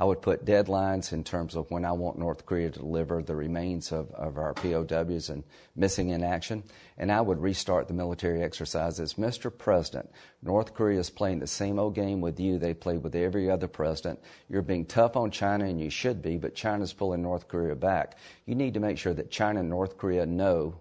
I 0.02 0.04
would 0.04 0.24
put 0.24 0.46
deadlines 0.46 1.14
in 1.14 1.24
terms 1.24 1.56
of 1.56 1.70
when 1.70 1.86
I 1.86 1.92
want 1.92 2.18
North 2.18 2.48
Korea 2.48 2.72
to 2.72 2.80
deliver 2.80 3.22
the 3.22 3.36
remains 3.36 3.92
of, 3.92 4.10
of 4.16 4.40
our 4.40 4.56
POWs 4.56 5.30
and 5.30 5.44
missing 5.76 6.10
in 6.10 6.24
action, 6.24 6.64
and 6.98 7.12
I 7.12 7.22
would 7.22 7.40
restart 7.40 7.88
the 7.88 7.94
military 7.94 8.42
exercises. 8.42 9.14
Mr. 9.14 9.56
President, 9.56 10.10
North 10.42 10.74
Korea 10.74 11.00
is 11.00 11.12
playing 11.12 11.38
the 11.38 11.46
same 11.46 11.78
old 11.78 11.94
game 11.94 12.20
with 12.20 12.40
you 12.40 12.58
they 12.58 12.74
played 12.74 13.04
with 13.04 13.14
every 13.14 13.48
other 13.48 13.68
president. 13.68 14.20
You're 14.50 14.64
being 14.64 14.86
tough 14.86 15.16
on 15.16 15.30
China, 15.30 15.66
and 15.66 15.80
you 15.80 15.92
should 15.92 16.24
be, 16.24 16.38
but 16.38 16.56
China's 16.56 16.94
pulling 16.94 17.22
North 17.22 17.48
Korea 17.48 17.76
back. 17.76 18.18
You 18.48 18.56
need 18.56 18.74
to 18.74 18.80
make 18.80 18.98
sure 18.98 19.14
that 19.14 19.30
China 19.30 19.60
and 19.60 19.70
North 19.70 20.00
Korea 20.00 20.26
know 20.26 20.80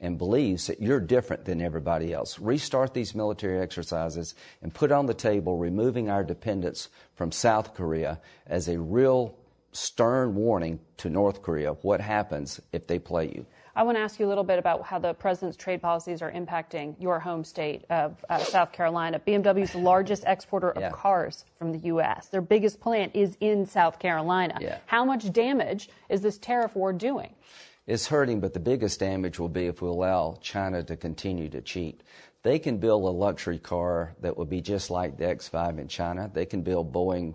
and 0.00 0.18
believes 0.18 0.66
that 0.66 0.80
you're 0.80 1.00
different 1.00 1.44
than 1.44 1.60
everybody 1.60 2.12
else. 2.12 2.38
Restart 2.38 2.94
these 2.94 3.14
military 3.14 3.60
exercises 3.60 4.34
and 4.62 4.72
put 4.72 4.90
on 4.90 5.06
the 5.06 5.14
table 5.14 5.56
removing 5.56 6.08
our 6.08 6.24
dependence 6.24 6.88
from 7.14 7.30
South 7.30 7.74
Korea 7.74 8.20
as 8.46 8.68
a 8.68 8.78
real 8.78 9.36
stern 9.72 10.34
warning 10.34 10.80
to 10.96 11.08
North 11.10 11.42
Korea 11.42 11.72
what 11.82 12.00
happens 12.00 12.60
if 12.72 12.86
they 12.86 12.98
play 12.98 13.26
you. 13.26 13.46
I 13.76 13.84
want 13.84 13.96
to 13.96 14.02
ask 14.02 14.18
you 14.18 14.26
a 14.26 14.28
little 14.28 14.44
bit 14.44 14.58
about 14.58 14.82
how 14.82 14.98
the 14.98 15.14
president's 15.14 15.56
trade 15.56 15.80
policies 15.80 16.22
are 16.22 16.32
impacting 16.32 16.96
your 16.98 17.20
home 17.20 17.44
state 17.44 17.84
of 17.88 18.22
uh, 18.28 18.38
South 18.38 18.72
Carolina. 18.72 19.20
BMW's 19.24 19.72
the 19.72 19.78
largest 19.78 20.24
exporter 20.26 20.70
of 20.70 20.82
yeah. 20.82 20.90
cars 20.90 21.44
from 21.56 21.72
the 21.72 21.78
U.S. 21.86 22.26
Their 22.26 22.40
biggest 22.40 22.80
plant 22.80 23.12
is 23.14 23.36
in 23.40 23.64
South 23.64 23.98
Carolina. 23.98 24.58
Yeah. 24.60 24.78
How 24.86 25.04
much 25.04 25.32
damage 25.32 25.88
is 26.08 26.20
this 26.20 26.36
tariff 26.36 26.74
war 26.74 26.92
doing? 26.92 27.32
It's 27.90 28.06
hurting, 28.06 28.38
but 28.38 28.54
the 28.54 28.60
biggest 28.60 29.00
damage 29.00 29.40
will 29.40 29.48
be 29.48 29.66
if 29.66 29.82
we 29.82 29.88
allow 29.88 30.38
China 30.40 30.80
to 30.84 30.96
continue 30.96 31.48
to 31.48 31.60
cheat. 31.60 32.04
They 32.44 32.60
can 32.60 32.78
build 32.78 33.02
a 33.02 33.10
luxury 33.10 33.58
car 33.58 34.14
that 34.20 34.36
will 34.36 34.44
be 34.44 34.60
just 34.60 34.90
like 34.90 35.16
the 35.16 35.24
X5 35.24 35.80
in 35.80 35.88
China. 35.88 36.30
They 36.32 36.46
can 36.46 36.62
build 36.62 36.92
Boeing 36.92 37.34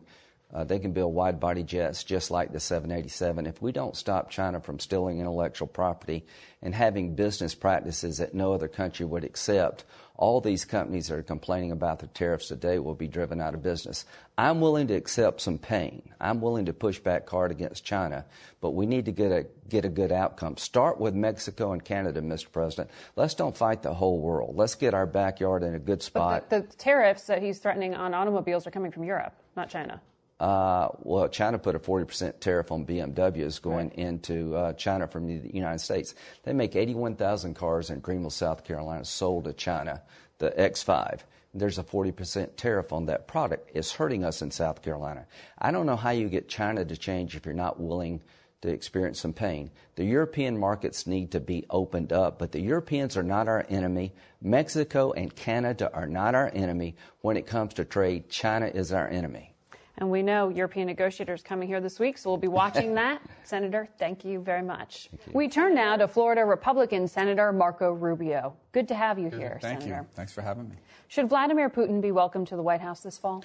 uh, 0.54 0.64
they 0.64 0.80
can 0.80 0.94
build 0.94 1.14
wide 1.14 1.40
body 1.40 1.64
jets 1.64 2.04
just 2.04 2.32
like 2.32 2.52
the 2.52 2.60
787. 2.60 3.46
If 3.46 3.62
we 3.62 3.72
don't 3.72 3.96
stop 3.96 4.30
China 4.30 4.62
from 4.62 4.80
stealing 4.80 5.20
intellectual 5.20 5.68
property 5.68 6.26
and 6.62 6.74
having 6.74 7.16
business 7.16 7.56
practices 7.56 8.18
that 8.20 8.34
no 8.34 8.54
other 8.54 8.68
country 8.68 9.06
would 9.06 9.24
accept, 9.24 9.84
all 10.18 10.40
these 10.40 10.64
companies 10.64 11.08
that 11.08 11.16
are 11.16 11.24
complaining 11.24 11.72
about 11.72 12.00
the 12.00 12.08
tariffs 12.08 12.48
today 12.48 12.80
will 12.80 12.96
be 12.96 13.08
driven 13.08 13.42
out 13.42 13.54
of 13.54 13.62
business. 13.62 14.06
I'm 14.38 14.62
willing 14.62 14.88
to 14.88 14.94
accept 14.94 15.42
some 15.42 15.58
pain. 15.58 16.02
I'm 16.22 16.40
willing 16.40 16.66
to 16.66 16.74
push 16.74 17.00
back 17.00 17.30
hard 17.30 17.52
against 17.52 17.84
China, 17.84 18.26
but 18.62 18.72
we 18.72 18.86
need 18.86 19.06
to 19.06 19.12
get 19.12 19.32
a 19.32 19.46
get 19.68 19.84
a 19.84 19.90
good 19.90 20.12
outcome. 20.12 20.56
Start 20.56 21.00
with 21.00 21.16
Mexico 21.16 21.74
and 21.74 21.84
Canada, 21.84 22.22
Mr. 22.22 22.50
President. 22.52 22.90
Let's 23.16 23.34
don't 23.34 23.58
fight 23.58 23.82
the 23.82 23.94
whole 23.94 24.20
world. 24.20 24.56
Let's 24.56 24.76
get 24.76 24.94
our 24.94 25.06
backyard 25.06 25.64
in 25.64 25.76
a 25.76 25.80
good 25.80 26.02
spot. 26.02 26.46
But 26.50 26.62
the, 26.62 26.68
the 26.70 26.78
tariffs 26.78 27.24
that 27.28 27.42
he's 27.42 27.60
threatening 27.60 27.94
on 27.94 28.14
automobiles 28.14 28.66
are 28.66 28.72
coming 28.72 28.92
from 28.92 29.04
Europe, 29.04 29.34
not 29.58 29.70
China. 29.70 30.02
Uh, 30.40 30.90
well, 31.00 31.30
China 31.30 31.58
put 31.58 31.76
a 31.76 31.80
40% 31.80 32.40
tariff 32.40 32.72
on 32.72 32.86
BMWs 32.86 33.62
going 33.62 33.90
right. 33.90 33.98
into 33.98 34.56
uh, 34.56 34.74
China 34.74 35.08
from 35.08 35.28
the 35.28 35.50
United 35.54 35.80
States. 35.80 36.14
They 36.44 36.52
make 36.52 36.76
81,000 36.76 37.54
cars 37.54 37.90
in 37.90 38.00
Greenville, 38.00 38.30
South 38.30 38.66
Carolina, 38.66 39.06
sold 39.06 39.46
to 39.46 39.54
China, 39.54 40.02
the 40.40 40.52
X5. 40.52 41.22
There's 41.54 41.80
a 41.80 41.84
40% 41.84 42.58
tariff 42.58 42.92
on 42.92 43.06
that 43.06 43.30
product. 43.30 43.72
It's 43.74 43.94
hurting 43.94 44.26
us 44.26 44.42
in 44.42 44.52
South 44.52 44.82
Carolina. 44.82 45.26
I 45.58 45.72
don't 45.72 45.86
know 45.86 45.96
how 45.96 46.10
you 46.10 46.28
get 46.28 46.50
China 46.50 46.84
to 46.84 46.98
change 46.98 47.38
if 47.38 47.46
you're 47.46 47.56
not 47.56 47.80
willing 47.80 48.22
to 48.62 48.68
experience 48.68 49.22
some 49.22 49.32
pain. 49.32 49.72
The 49.96 50.04
European 50.04 50.58
markets 50.58 51.08
need 51.08 51.32
to 51.32 51.40
be 51.40 51.66
opened 51.70 52.12
up, 52.12 52.40
but 52.40 52.52
the 52.52 52.60
Europeans 52.60 53.16
are 53.16 53.24
not 53.24 53.48
our 53.48 53.66
enemy. 53.70 54.12
Mexico 54.42 55.14
and 55.14 55.34
Canada 55.34 55.90
are 55.94 56.08
not 56.08 56.36
our 56.36 56.52
enemy. 56.54 56.96
When 57.22 57.38
it 57.38 57.48
comes 57.48 57.76
to 57.76 57.86
trade, 57.86 58.30
China 58.30 58.66
is 58.66 58.92
our 58.92 59.08
enemy. 59.08 59.55
And 59.98 60.10
we 60.10 60.22
know 60.22 60.50
European 60.50 60.88
negotiators 60.88 61.42
coming 61.42 61.68
here 61.68 61.80
this 61.80 62.00
week, 62.00 62.18
so 62.18 62.30
we'll 62.30 62.38
be 62.38 62.48
watching 62.50 62.94
that. 62.96 63.22
Senator, 63.44 63.88
thank 63.98 64.26
you 64.26 64.42
very 64.42 64.62
much. 64.62 65.10
You. 65.26 65.34
We 65.34 65.48
turn 65.48 65.74
now 65.74 65.96
to 65.96 66.08
Florida 66.08 66.44
Republican 66.44 67.08
Senator 67.08 67.52
Marco 67.54 67.94
Rubio. 67.94 68.54
Good 68.74 68.88
to 68.90 68.96
have 68.96 69.18
you 69.18 69.30
Good. 69.30 69.40
here, 69.40 69.60
thank 69.62 69.82
Senator. 69.82 70.02
you. 70.02 70.08
Thanks 70.14 70.34
for 70.34 70.42
having 70.42 70.70
me. 70.70 70.76
Should 71.08 71.30
Vladimir 71.30 71.70
Putin 71.70 72.02
be 72.02 72.12
welcome 72.12 72.46
to 72.46 72.56
the 72.56 72.64
White 72.64 72.82
House 72.82 73.02
this 73.02 73.18
fall? 73.18 73.44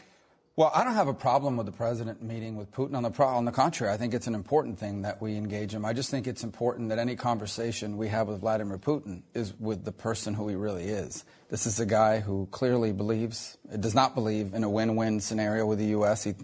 Well, 0.61 0.71
I 0.75 0.85
don't 0.85 0.93
have 0.93 1.09
a 1.09 1.15
problem 1.15 1.57
with 1.57 1.65
the 1.65 1.73
president 1.73 2.23
meeting 2.23 2.55
with 2.55 2.71
Putin. 2.71 2.95
On 2.95 3.03
the, 3.03 3.11
pro- 3.11 3.29
on 3.29 3.47
the 3.47 3.51
contrary, 3.51 3.95
I 3.95 3.97
think 3.97 4.13
it's 4.13 4.27
an 4.27 4.35
important 4.35 4.79
thing 4.79 5.01
that 5.01 5.19
we 5.23 5.35
engage 5.35 5.73
him. 5.73 5.87
I 5.87 5.95
just 5.95 6.11
think 6.11 6.27
it's 6.27 6.45
important 6.45 6.91
that 6.91 6.99
any 6.99 7.17
conversation 7.17 7.97
we 7.97 8.09
have 8.09 8.29
with 8.29 8.41
Vladimir 8.41 8.77
Putin 8.77 9.23
is 9.33 9.55
with 9.59 9.87
the 9.87 9.93
person 9.93 10.35
who 10.35 10.49
he 10.49 10.57
really 10.57 10.85
is. 10.85 11.25
This 11.49 11.65
is 11.65 11.81
a 11.81 11.87
guy 11.87 12.21
who 12.21 12.47
clearly 12.51 12.93
believes, 12.93 13.57
does 13.81 13.95
not 13.95 14.15
believe 14.15 14.53
in 14.53 14.63
a 14.63 14.69
win-win 14.69 15.21
scenario 15.21 15.65
with 15.65 15.79
the 15.79 15.87
U.S. 15.97 16.25
He, 16.25 16.35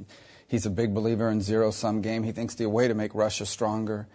he's 0.48 0.64
a 0.64 0.70
big 0.70 0.94
believer 0.94 1.28
in 1.28 1.42
zero-sum 1.42 2.00
game. 2.00 2.22
He 2.22 2.32
thinks 2.32 2.54
the 2.54 2.70
way 2.70 2.88
to 2.88 2.94
make 2.94 3.14
Russia 3.14 3.44
stronger 3.44 4.08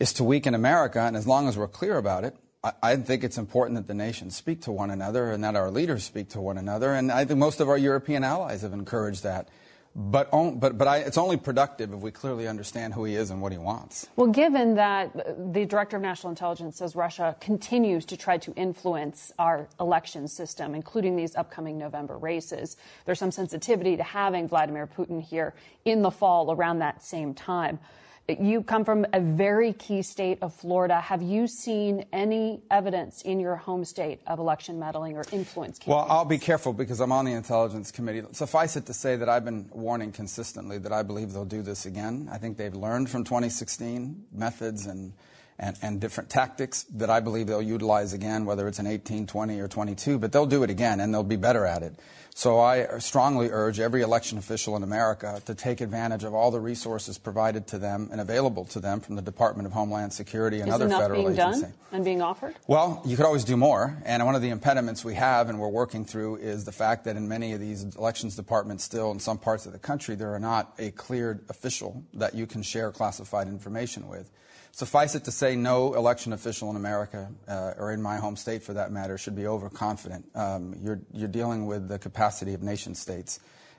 is 0.00 0.14
to 0.14 0.24
weaken 0.24 0.54
America, 0.54 1.00
and 1.00 1.18
as 1.18 1.26
long 1.26 1.48
as 1.48 1.58
we're 1.58 1.68
clear 1.68 1.98
about 1.98 2.24
it, 2.24 2.34
I 2.82 2.96
think 2.96 3.24
it's 3.24 3.36
important 3.36 3.76
that 3.76 3.86
the 3.86 3.94
nations 3.94 4.34
speak 4.36 4.62
to 4.62 4.72
one 4.72 4.90
another 4.90 5.30
and 5.30 5.44
that 5.44 5.54
our 5.54 5.70
leaders 5.70 6.04
speak 6.04 6.30
to 6.30 6.40
one 6.40 6.56
another. 6.56 6.94
And 6.94 7.12
I 7.12 7.26
think 7.26 7.38
most 7.38 7.60
of 7.60 7.68
our 7.68 7.76
European 7.76 8.24
allies 8.24 8.62
have 8.62 8.72
encouraged 8.72 9.22
that. 9.24 9.48
But, 9.96 10.30
but, 10.32 10.76
but 10.76 10.88
I, 10.88 10.98
it's 10.98 11.18
only 11.18 11.36
productive 11.36 11.92
if 11.92 12.00
we 12.00 12.10
clearly 12.10 12.48
understand 12.48 12.94
who 12.94 13.04
he 13.04 13.14
is 13.14 13.30
and 13.30 13.40
what 13.40 13.52
he 13.52 13.58
wants. 13.58 14.08
Well, 14.16 14.26
given 14.26 14.74
that 14.74 15.14
the 15.52 15.66
Director 15.66 15.96
of 15.96 16.02
National 16.02 16.30
Intelligence 16.30 16.78
says 16.78 16.96
Russia 16.96 17.36
continues 17.38 18.04
to 18.06 18.16
try 18.16 18.38
to 18.38 18.52
influence 18.54 19.32
our 19.38 19.68
election 19.78 20.26
system, 20.26 20.74
including 20.74 21.14
these 21.14 21.36
upcoming 21.36 21.78
November 21.78 22.18
races, 22.18 22.76
there's 23.04 23.20
some 23.20 23.30
sensitivity 23.30 23.96
to 23.96 24.02
having 24.02 24.48
Vladimir 24.48 24.88
Putin 24.88 25.22
here 25.22 25.54
in 25.84 26.02
the 26.02 26.10
fall 26.10 26.50
around 26.50 26.80
that 26.80 27.04
same 27.04 27.32
time. 27.32 27.78
You 28.26 28.62
come 28.62 28.86
from 28.86 29.04
a 29.12 29.20
very 29.20 29.74
key 29.74 30.00
state 30.00 30.38
of 30.40 30.54
Florida. 30.54 30.98
Have 30.98 31.20
you 31.20 31.46
seen 31.46 32.06
any 32.10 32.62
evidence 32.70 33.20
in 33.20 33.38
your 33.38 33.54
home 33.54 33.84
state 33.84 34.20
of 34.26 34.38
election 34.38 34.78
meddling 34.78 35.18
or 35.18 35.24
influence? 35.30 35.78
Campaigns? 35.78 35.86
Well, 35.88 36.06
I'll 36.08 36.24
be 36.24 36.38
careful 36.38 36.72
because 36.72 37.00
I'm 37.00 37.12
on 37.12 37.26
the 37.26 37.32
Intelligence 37.32 37.90
Committee. 37.90 38.22
Suffice 38.32 38.76
it 38.76 38.86
to 38.86 38.94
say 38.94 39.16
that 39.16 39.28
I've 39.28 39.44
been 39.44 39.68
warning 39.72 40.10
consistently 40.10 40.78
that 40.78 40.92
I 40.92 41.02
believe 41.02 41.34
they'll 41.34 41.44
do 41.44 41.60
this 41.60 41.84
again. 41.84 42.30
I 42.32 42.38
think 42.38 42.56
they've 42.56 42.74
learned 42.74 43.10
from 43.10 43.24
2016 43.24 44.24
methods 44.32 44.86
and 44.86 45.12
and, 45.58 45.76
and, 45.82 46.00
different 46.00 46.30
tactics 46.30 46.84
that 46.94 47.10
I 47.10 47.20
believe 47.20 47.46
they'll 47.46 47.62
utilize 47.62 48.12
again, 48.12 48.44
whether 48.44 48.66
it's 48.66 48.80
an 48.80 48.86
18, 48.86 49.26
20, 49.26 49.60
or 49.60 49.68
22, 49.68 50.18
but 50.18 50.32
they'll 50.32 50.46
do 50.46 50.64
it 50.64 50.70
again 50.70 51.00
and 51.00 51.14
they'll 51.14 51.22
be 51.22 51.36
better 51.36 51.64
at 51.64 51.82
it. 51.82 51.94
So 52.36 52.58
I 52.58 52.98
strongly 52.98 53.50
urge 53.50 53.78
every 53.78 54.02
election 54.02 54.38
official 54.38 54.74
in 54.74 54.82
America 54.82 55.40
to 55.46 55.54
take 55.54 55.80
advantage 55.80 56.24
of 56.24 56.34
all 56.34 56.50
the 56.50 56.58
resources 56.58 57.16
provided 57.16 57.68
to 57.68 57.78
them 57.78 58.08
and 58.10 58.20
available 58.20 58.64
to 58.66 58.80
them 58.80 58.98
from 58.98 59.14
the 59.14 59.22
Department 59.22 59.66
of 59.66 59.72
Homeland 59.72 60.12
Security 60.12 60.58
and 60.58 60.68
Is 60.68 60.74
other 60.74 60.88
federal 60.88 61.22
being 61.22 61.34
agencies. 61.34 61.62
Done 61.62 61.74
and 61.92 62.04
being 62.04 62.20
offered? 62.20 62.56
Well, 62.66 63.00
you 63.04 63.16
could 63.16 63.24
always 63.24 63.44
do 63.44 63.56
more. 63.56 63.96
And 64.04 64.24
one 64.26 64.34
of 64.34 64.42
the 64.42 64.50
impediments 64.50 65.04
we 65.04 65.14
have 65.14 65.48
and 65.48 65.60
we're 65.60 65.68
working 65.68 66.04
through 66.04 66.36
is 66.36 66.64
the 66.64 66.72
fact 66.72 67.04
that 67.04 67.16
in 67.16 67.28
many 67.28 67.52
of 67.52 67.60
these 67.60 67.84
elections 67.94 68.34
departments 68.34 68.82
still 68.82 69.12
in 69.12 69.20
some 69.20 69.38
parts 69.38 69.64
of 69.64 69.72
the 69.72 69.78
country, 69.78 70.16
there 70.16 70.34
are 70.34 70.40
not 70.40 70.74
a 70.80 70.90
cleared 70.90 71.44
official 71.48 72.02
that 72.14 72.34
you 72.34 72.48
can 72.48 72.64
share 72.64 72.90
classified 72.90 73.46
information 73.46 74.08
with. 74.08 74.28
Suffice 74.76 75.14
it 75.14 75.22
to 75.26 75.30
say, 75.30 75.54
no 75.54 75.94
election 75.94 76.32
official 76.32 76.68
in 76.68 76.74
America, 76.74 77.30
uh, 77.46 77.74
or 77.78 77.92
in 77.92 78.02
my 78.02 78.16
home 78.16 78.34
state 78.34 78.60
for 78.60 78.72
that 78.72 78.90
matter, 78.90 79.16
should 79.16 79.36
be 79.36 79.46
overconfident. 79.46 80.26
Um, 80.34 80.74
you're, 80.82 81.00
you're 81.12 81.28
dealing 81.28 81.66
with 81.66 81.86
the 81.86 81.96
capacity 81.96 82.54
of 82.54 82.60
nation 82.60 82.96
states, 82.96 83.38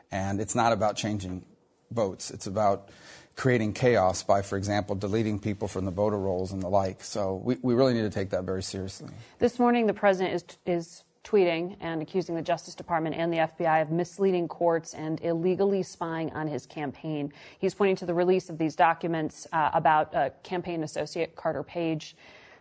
and 0.10 0.40
it's 0.40 0.56
not 0.56 0.72
about 0.72 0.96
changing 0.96 1.44
votes. 1.92 2.32
It's 2.32 2.48
about 2.48 2.92
creating 3.36 3.74
chaos 3.74 4.24
by, 4.24 4.42
for 4.42 4.56
example, 4.56 4.96
deleting 4.96 5.38
people 5.38 5.68
from 5.68 5.84
the 5.84 5.92
voter 5.92 6.18
rolls 6.18 6.54
and 6.54 6.64
the 6.64 6.70
like. 6.70 7.04
So 7.04 7.42
we, 7.44 7.58
we 7.62 7.74
really 7.74 7.94
need 7.94 8.04
to 8.04 8.10
take 8.10 8.30
that 8.30 8.46
very 8.46 8.64
seriously. 8.64 9.10
This 9.40 9.60
morning, 9.60 9.88
the 9.88 9.94
president 9.94 10.34
is, 10.34 10.44
is 10.66 11.04
tweeting 11.26 11.76
and 11.82 12.02
accusing 12.02 12.36
the 12.36 12.42
Justice 12.42 12.76
Department 12.76 13.16
and 13.16 13.34
the 13.34 13.38
FBI 13.38 13.82
of 13.82 13.92
misleading 13.92 14.48
courts 14.48 14.94
and 14.94 15.20
illegally 15.22 15.84
spying 15.84 16.32
on 16.34 16.48
his 16.48 16.66
campaign. 16.66 17.34
He's 17.60 17.74
pointing 17.74 17.96
to 17.98 18.06
the 18.06 18.14
release 18.14 18.50
of 18.50 18.58
these 18.58 18.76
documents 18.76 19.48
uh, 19.52 19.72
about 19.74 20.14
uh, 20.16 20.30
campaign 20.44 20.84
associate 20.84 21.36
Carter 21.36 21.64
Page, 21.64 22.16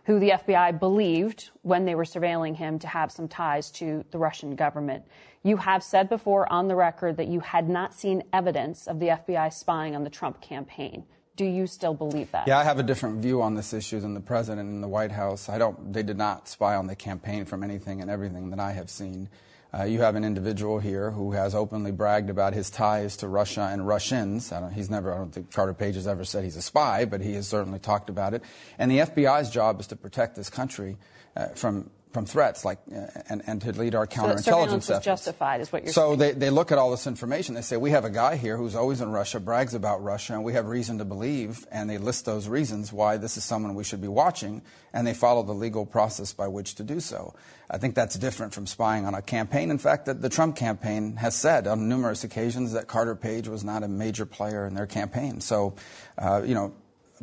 who 0.05 0.19
the 0.19 0.31
FBI 0.31 0.79
believed 0.79 1.51
when 1.61 1.85
they 1.85 1.95
were 1.95 2.03
surveilling 2.03 2.55
him 2.55 2.77
to 2.79 2.87
have 2.87 3.11
some 3.11 3.27
ties 3.27 3.71
to 3.71 4.03
the 4.11 4.17
Russian 4.17 4.55
government. 4.55 5.05
You 5.43 5.57
have 5.57 5.83
said 5.83 6.09
before 6.09 6.51
on 6.51 6.67
the 6.67 6.75
record 6.75 7.17
that 7.17 7.27
you 7.27 7.39
had 7.39 7.69
not 7.69 7.93
seen 7.93 8.23
evidence 8.33 8.87
of 8.87 8.99
the 8.99 9.07
FBI 9.07 9.53
spying 9.53 9.95
on 9.95 10.03
the 10.03 10.09
Trump 10.09 10.41
campaign. 10.41 11.05
Do 11.35 11.45
you 11.45 11.67
still 11.67 11.93
believe 11.93 12.31
that? 12.31 12.47
Yeah, 12.47 12.57
I 12.57 12.63
have 12.63 12.79
a 12.79 12.83
different 12.83 13.21
view 13.21 13.41
on 13.41 13.55
this 13.55 13.73
issue 13.73 13.99
than 13.99 14.13
the 14.13 14.21
president 14.21 14.69
and 14.69 14.81
the 14.81 14.87
White 14.87 15.11
House. 15.11 15.49
I 15.49 15.57
don't. 15.57 15.91
They 15.91 16.03
did 16.03 16.17
not 16.17 16.47
spy 16.47 16.75
on 16.75 16.87
the 16.87 16.95
campaign 16.95 17.45
from 17.45 17.63
anything 17.63 18.01
and 18.01 18.09
everything 18.09 18.51
that 18.51 18.59
I 18.59 18.71
have 18.71 18.89
seen. 18.89 19.29
Uh, 19.77 19.83
you 19.83 19.99
have 19.99 20.15
an 20.15 20.23
individual 20.23 20.79
here 20.79 21.11
who 21.11 21.33
has 21.33 21.53
openly 21.53 21.91
bragged 21.91 22.29
about 22.29 22.53
his 22.53 22.69
ties 22.69 23.17
to 23.17 23.27
Russia 23.27 23.69
and 23.69 23.85
Russians. 23.85 24.53
he's 24.73 24.89
never, 24.89 25.13
I 25.13 25.17
don't 25.17 25.33
think 25.33 25.51
Carter 25.51 25.73
Page 25.73 25.95
has 25.95 26.07
ever 26.07 26.23
said 26.23 26.45
he's 26.45 26.55
a 26.55 26.61
spy, 26.61 27.03
but 27.03 27.19
he 27.19 27.33
has 27.33 27.47
certainly 27.47 27.79
talked 27.79 28.09
about 28.09 28.33
it. 28.33 28.41
And 28.77 28.89
the 28.89 28.99
FBI's 28.99 29.49
job 29.49 29.81
is 29.81 29.87
to 29.87 29.97
protect 29.97 30.37
this 30.37 30.49
country 30.49 30.97
uh, 31.35 31.47
from 31.47 31.89
from 32.15 32.25
threats 32.25 32.63
like 32.63 32.79
uh, 32.95 33.07
and, 33.27 33.43
and 33.45 33.61
to 33.61 33.73
lead 33.73 33.93
our 33.93 34.07
counterintelligence 34.07 34.83
so 34.83 34.93
efforts. 34.93 35.05
justified 35.05 35.59
is 35.59 35.69
what 35.73 35.83
you're 35.83 35.91
so 35.91 36.15
saying. 36.15 36.19
they, 36.19 36.31
they 36.31 36.49
look 36.49 36.71
at 36.71 36.77
all 36.77 36.89
this 36.89 37.07
information. 37.07 37.55
They 37.55 37.61
say 37.61 37.75
we 37.75 37.91
have 37.91 38.05
a 38.05 38.09
guy 38.09 38.37
here 38.37 38.55
who's 38.55 38.73
always 38.73 39.01
in 39.01 39.11
Russia, 39.11 39.41
brags 39.41 39.73
about 39.73 40.01
Russia, 40.01 40.31
and 40.33 40.45
we 40.45 40.53
have 40.53 40.65
reason 40.65 40.97
to 40.99 41.03
believe, 41.03 41.67
and 41.73 41.89
they 41.89 41.97
list 41.97 42.23
those 42.23 42.47
reasons 42.47 42.93
why 42.93 43.17
this 43.17 43.35
is 43.35 43.43
someone 43.43 43.75
we 43.75 43.83
should 43.83 43.99
be 43.99 44.07
watching, 44.07 44.61
and 44.93 45.05
they 45.05 45.13
follow 45.13 45.43
the 45.43 45.53
legal 45.53 45.85
process 45.85 46.31
by 46.31 46.47
which 46.47 46.75
to 46.75 46.83
do 46.83 47.01
so. 47.01 47.35
I 47.69 47.79
think 47.79 47.95
that's 47.95 48.15
different 48.15 48.53
from 48.53 48.65
spying 48.65 49.05
on 49.05 49.13
a 49.13 49.21
campaign. 49.21 49.69
In 49.69 49.77
fact, 49.77 50.05
the, 50.05 50.13
the 50.13 50.29
Trump 50.29 50.55
campaign 50.55 51.17
has 51.17 51.35
said 51.35 51.67
on 51.67 51.89
numerous 51.89 52.23
occasions 52.23 52.71
that 52.71 52.87
Carter 52.87 53.15
Page 53.15 53.49
was 53.49 53.65
not 53.65 53.83
a 53.83 53.89
major 53.89 54.25
player 54.25 54.65
in 54.65 54.73
their 54.73 54.87
campaign. 54.87 55.41
So, 55.41 55.75
uh, 56.17 56.43
you 56.45 56.55
know, 56.55 56.73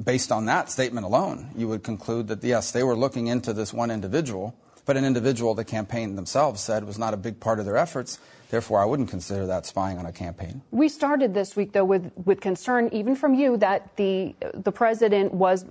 based 0.05 0.31
on 0.31 0.45
that 0.47 0.71
statement 0.71 1.07
alone, 1.07 1.51
you 1.57 1.67
would 1.69 1.83
conclude 1.83 2.29
that 2.29 2.45
yes, 2.45 2.73
they 2.73 2.83
were 2.83 2.97
looking 2.97 3.29
into 3.29 3.55
this 3.55 3.73
one 3.73 3.91
individual 3.91 4.55
but 4.85 4.97
an 4.97 5.05
individual 5.05 5.55
the 5.55 5.65
campaign 5.65 6.17
themselves 6.17 6.61
said 6.61 6.85
was 6.85 6.99
not 6.99 7.15
a 7.15 7.17
big 7.17 7.41
part 7.41 7.59
of 7.59 7.65
their 7.65 7.77
efforts. 7.77 8.19
Therefore, 8.51 8.81
I 8.81 8.85
wouldn't 8.85 9.09
consider 9.09 9.47
that 9.47 9.65
spying 9.65 9.99
on 9.99 10.05
a 10.05 10.13
campaign. 10.13 10.63
We 10.71 10.89
started 10.89 11.33
this 11.33 11.57
week, 11.57 11.73
though, 11.73 11.85
with, 11.85 12.13
with 12.25 12.41
concern, 12.41 12.91
even 12.93 13.17
from 13.17 13.35
you, 13.35 13.57
that 13.59 13.97
the, 13.97 14.35
the 14.53 14.73
president 14.73 15.33
was 15.33 15.65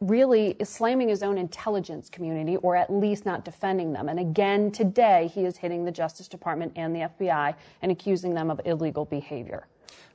really 0.00 0.56
slamming 0.64 1.08
his 1.08 1.22
own 1.22 1.38
intelligence 1.38 2.08
community, 2.08 2.56
or 2.56 2.74
at 2.74 2.92
least 2.92 3.24
not 3.24 3.44
defending 3.44 3.92
them. 3.92 4.08
And 4.08 4.18
again, 4.18 4.72
today, 4.72 5.30
he 5.32 5.44
is 5.44 5.56
hitting 5.56 5.84
the 5.84 5.92
Justice 5.92 6.26
Department 6.26 6.72
and 6.74 6.94
the 6.94 7.00
FBI 7.00 7.54
and 7.82 7.92
accusing 7.92 8.34
them 8.34 8.50
of 8.50 8.60
illegal 8.64 9.04
behavior. 9.04 9.66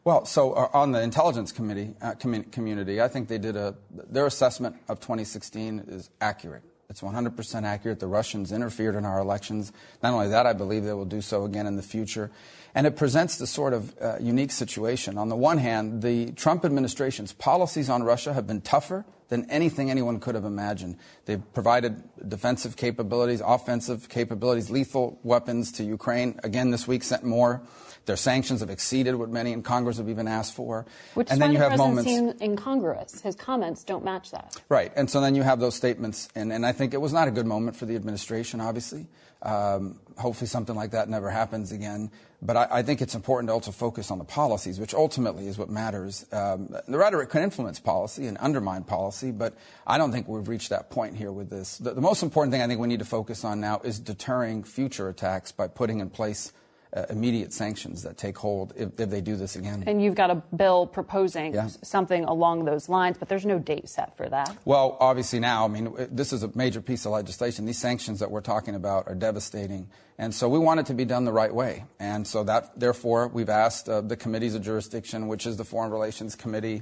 Well, 0.04 0.25
so 0.25 0.54
uh, 0.54 0.70
on 0.74 0.92
the 0.92 1.01
intelligence 1.01 1.51
committee 1.51 1.94
uh, 2.01 2.13
community, 2.16 3.01
I 3.01 3.08
think 3.08 3.27
they 3.27 3.38
did 3.38 3.56
a 3.56 3.75
their 3.92 4.25
assessment 4.25 4.77
of 4.88 5.00
2016 5.00 5.86
is 5.88 6.10
accurate. 6.22 6.63
It's 6.98 7.04
100% 7.04 7.63
accurate. 7.63 8.00
The 8.00 8.08
Russians 8.08 8.51
interfered 8.51 8.96
in 8.96 9.06
our 9.06 9.20
elections. 9.20 9.72
Not 10.01 10.13
only 10.13 10.30
that, 10.30 10.48
I 10.48 10.54
believe 10.54 10.84
they 10.84 10.94
will 10.94 11.06
do 11.06 11.22
so 11.22 11.46
again 11.46 11.68
in 11.68 11.75
the 11.75 11.84
future. 11.84 12.32
And 12.74 12.88
it 12.88 12.96
presents 12.96 13.38
the 13.38 13.46
sort 13.46 13.74
of 13.74 13.96
uh, 14.01 14.18
unique 14.20 14.50
situation. 14.50 15.16
On 15.20 15.30
the 15.30 15.36
one 15.36 15.60
hand, 15.60 16.01
the 16.01 16.32
Trump 16.32 16.66
administration's 16.66 17.34
policies 17.34 17.88
on 17.88 18.01
Russia 18.01 18.34
have 18.34 18.48
been 18.48 18.62
tougher 18.62 19.06
than 19.29 19.50
anything 19.50 19.91
anyone 19.91 20.19
could 20.19 20.36
have 20.36 20.46
imagined. 20.46 20.98
They've 21.25 21.41
provided 21.53 22.03
defensive 22.27 22.77
capabilities, 22.77 23.41
offensive 23.46 24.10
capabilities, 24.10 24.69
lethal 24.69 25.19
weapons 25.24 25.72
to 25.74 25.84
Ukraine. 25.84 26.39
Again, 26.43 26.72
this 26.72 26.88
week 26.88 27.03
sent 27.03 27.24
more. 27.24 27.62
Their 28.05 28.15
sanctions 28.15 28.62
have 28.62 28.69
exceeded 28.69 29.15
what 29.15 29.29
many 29.29 29.51
in 29.51 29.63
Congress 29.63 29.98
have 29.98 30.07
even 30.07 30.29
asked 30.29 30.55
for. 30.55 30.86
Which 31.13 31.29
and 31.29 31.41
then 31.41 31.51
you 31.51 31.57
have 31.57 31.74
the 31.74 31.77
moments 31.77 32.10
seem 32.10 32.34
incongruous. 32.41 33.19
His 33.19 33.36
comments 33.36 33.84
don't 33.84 34.05
match 34.05 34.31
that. 34.31 34.55
Right. 34.69 34.93
And 34.96 35.10
so 35.10 35.19
then 35.19 35.36
you 35.36 35.43
have 35.43 35.60
those 35.60 35.75
statements, 35.75 36.29
and, 36.34 36.53
and 36.53 36.65
I 36.65 36.72
think 36.72 36.93
it 36.93 37.01
was 37.01 37.12
not 37.12 37.27
a 37.27 37.31
good 37.31 37.46
moment 37.46 37.75
for 37.75 37.86
the 37.86 37.96
administration, 37.96 38.62
obviously. 38.62 39.07
Um, 39.41 40.00
hopefully 40.17 40.48
something 40.48 40.75
like 40.75 40.91
that 40.91 41.10
never 41.10 41.29
happens 41.29 41.72
again. 41.72 42.10
But 42.41 42.56
I, 42.56 42.67
I, 42.70 42.84
think 42.84 43.01
it's 43.01 43.15
important 43.15 43.50
to 43.50 43.53
also 43.53 43.72
focus 43.72 44.12
on 44.12 44.20
the 44.20 44.24
policies, 44.24 44.79
which 44.79 44.94
ultimately 44.94 45.48
is 45.48 45.58
what 45.58 45.70
matters. 45.70 46.25
Um, 46.32 46.75
the 46.88 46.98
rhetoric 46.98 47.32
can 47.32 47.41
influence 47.41 47.79
policy 47.79 48.27
and 48.27 48.38
undermine 48.39 48.84
policy, 48.84 49.32
but 49.32 49.56
I 49.88 49.98
don't 49.98 50.12
think 50.12 50.27
we've 50.27 50.48
reached 50.48 50.70
that 50.70 50.91
point 50.91 51.15
here 51.15 51.32
with 51.32 51.50
this. 51.50 51.79
The, 51.79 51.96
the 51.96 52.01
most 52.01 52.22
important 52.22 52.51
thing 52.51 52.62
I 52.62 52.67
think 52.67 52.79
we 52.79 52.88
need 52.88 53.00
to 53.00 53.06
focus 53.06 53.44
on 53.44 53.60
now 53.60 53.82
is 53.84 54.00
deterring 54.00 54.63
future 54.63 55.10
attacks 55.10 55.51
by 55.51 55.67
putting 55.67 56.00
in 56.00 56.12
place 56.12 56.53
uh, 56.96 57.06
immediate 57.10 57.53
sanctions 57.53 58.03
that 58.03 58.17
take 58.17 58.38
hold 58.38 58.74
if, 58.75 59.00
if, 59.00 59.10
they 59.10 59.22
do 59.22 59.36
this 59.36 59.56
again. 59.56 59.84
And 59.88 60.01
you've 60.01 60.15
got 60.15 60.32
a 60.32 60.36
bill 60.56 60.88
proposing 60.88 61.53
yeah. 61.53 61.67
something 61.84 62.24
along 62.24 62.65
those 62.65 62.88
lines, 62.88 63.17
but 63.17 63.27
there's 63.27 63.46
no 63.46 63.60
date 63.60 63.89
set 63.89 64.15
for 64.15 64.29
that. 64.29 64.56
Well, 64.65 64.98
obviously 65.00 65.39
now, 65.39 65.65
I 65.65 65.67
mean, 65.67 65.94
this 66.12 66.32
is 66.32 66.44
a 66.44 66.51
major 66.56 66.82
piece 66.82 67.06
of 67.06 67.12
legislation. 67.12 67.65
These 67.65 67.79
sanctions 67.79 68.20
that 68.20 68.32
we're 68.32 68.41
talking 68.41 68.75
about 68.75 69.08
are 69.08 69.15
devastating. 69.15 69.89
And 70.17 70.34
so 70.34 70.50
we 70.50 70.60
want 70.60 70.79
it 70.79 70.86
to 70.88 70.94
be 70.94 71.06
done 71.06 71.25
the 71.25 71.34
right 71.34 71.53
way. 71.53 71.86
And 72.00 72.25
so 72.25 72.44
that, 72.46 72.79
therefore, 72.79 73.27
we've 73.27 73.50
asked 73.50 73.88
uh, 73.89 74.01
the 74.01 74.15
committees 74.15 74.56
of 74.56 74.63
jurisdiction, 74.63 75.27
which 75.27 75.46
is 75.46 75.58
the 75.58 75.65
Foreign 75.65 75.91
Relations 75.91 76.36
Committee 76.36 76.82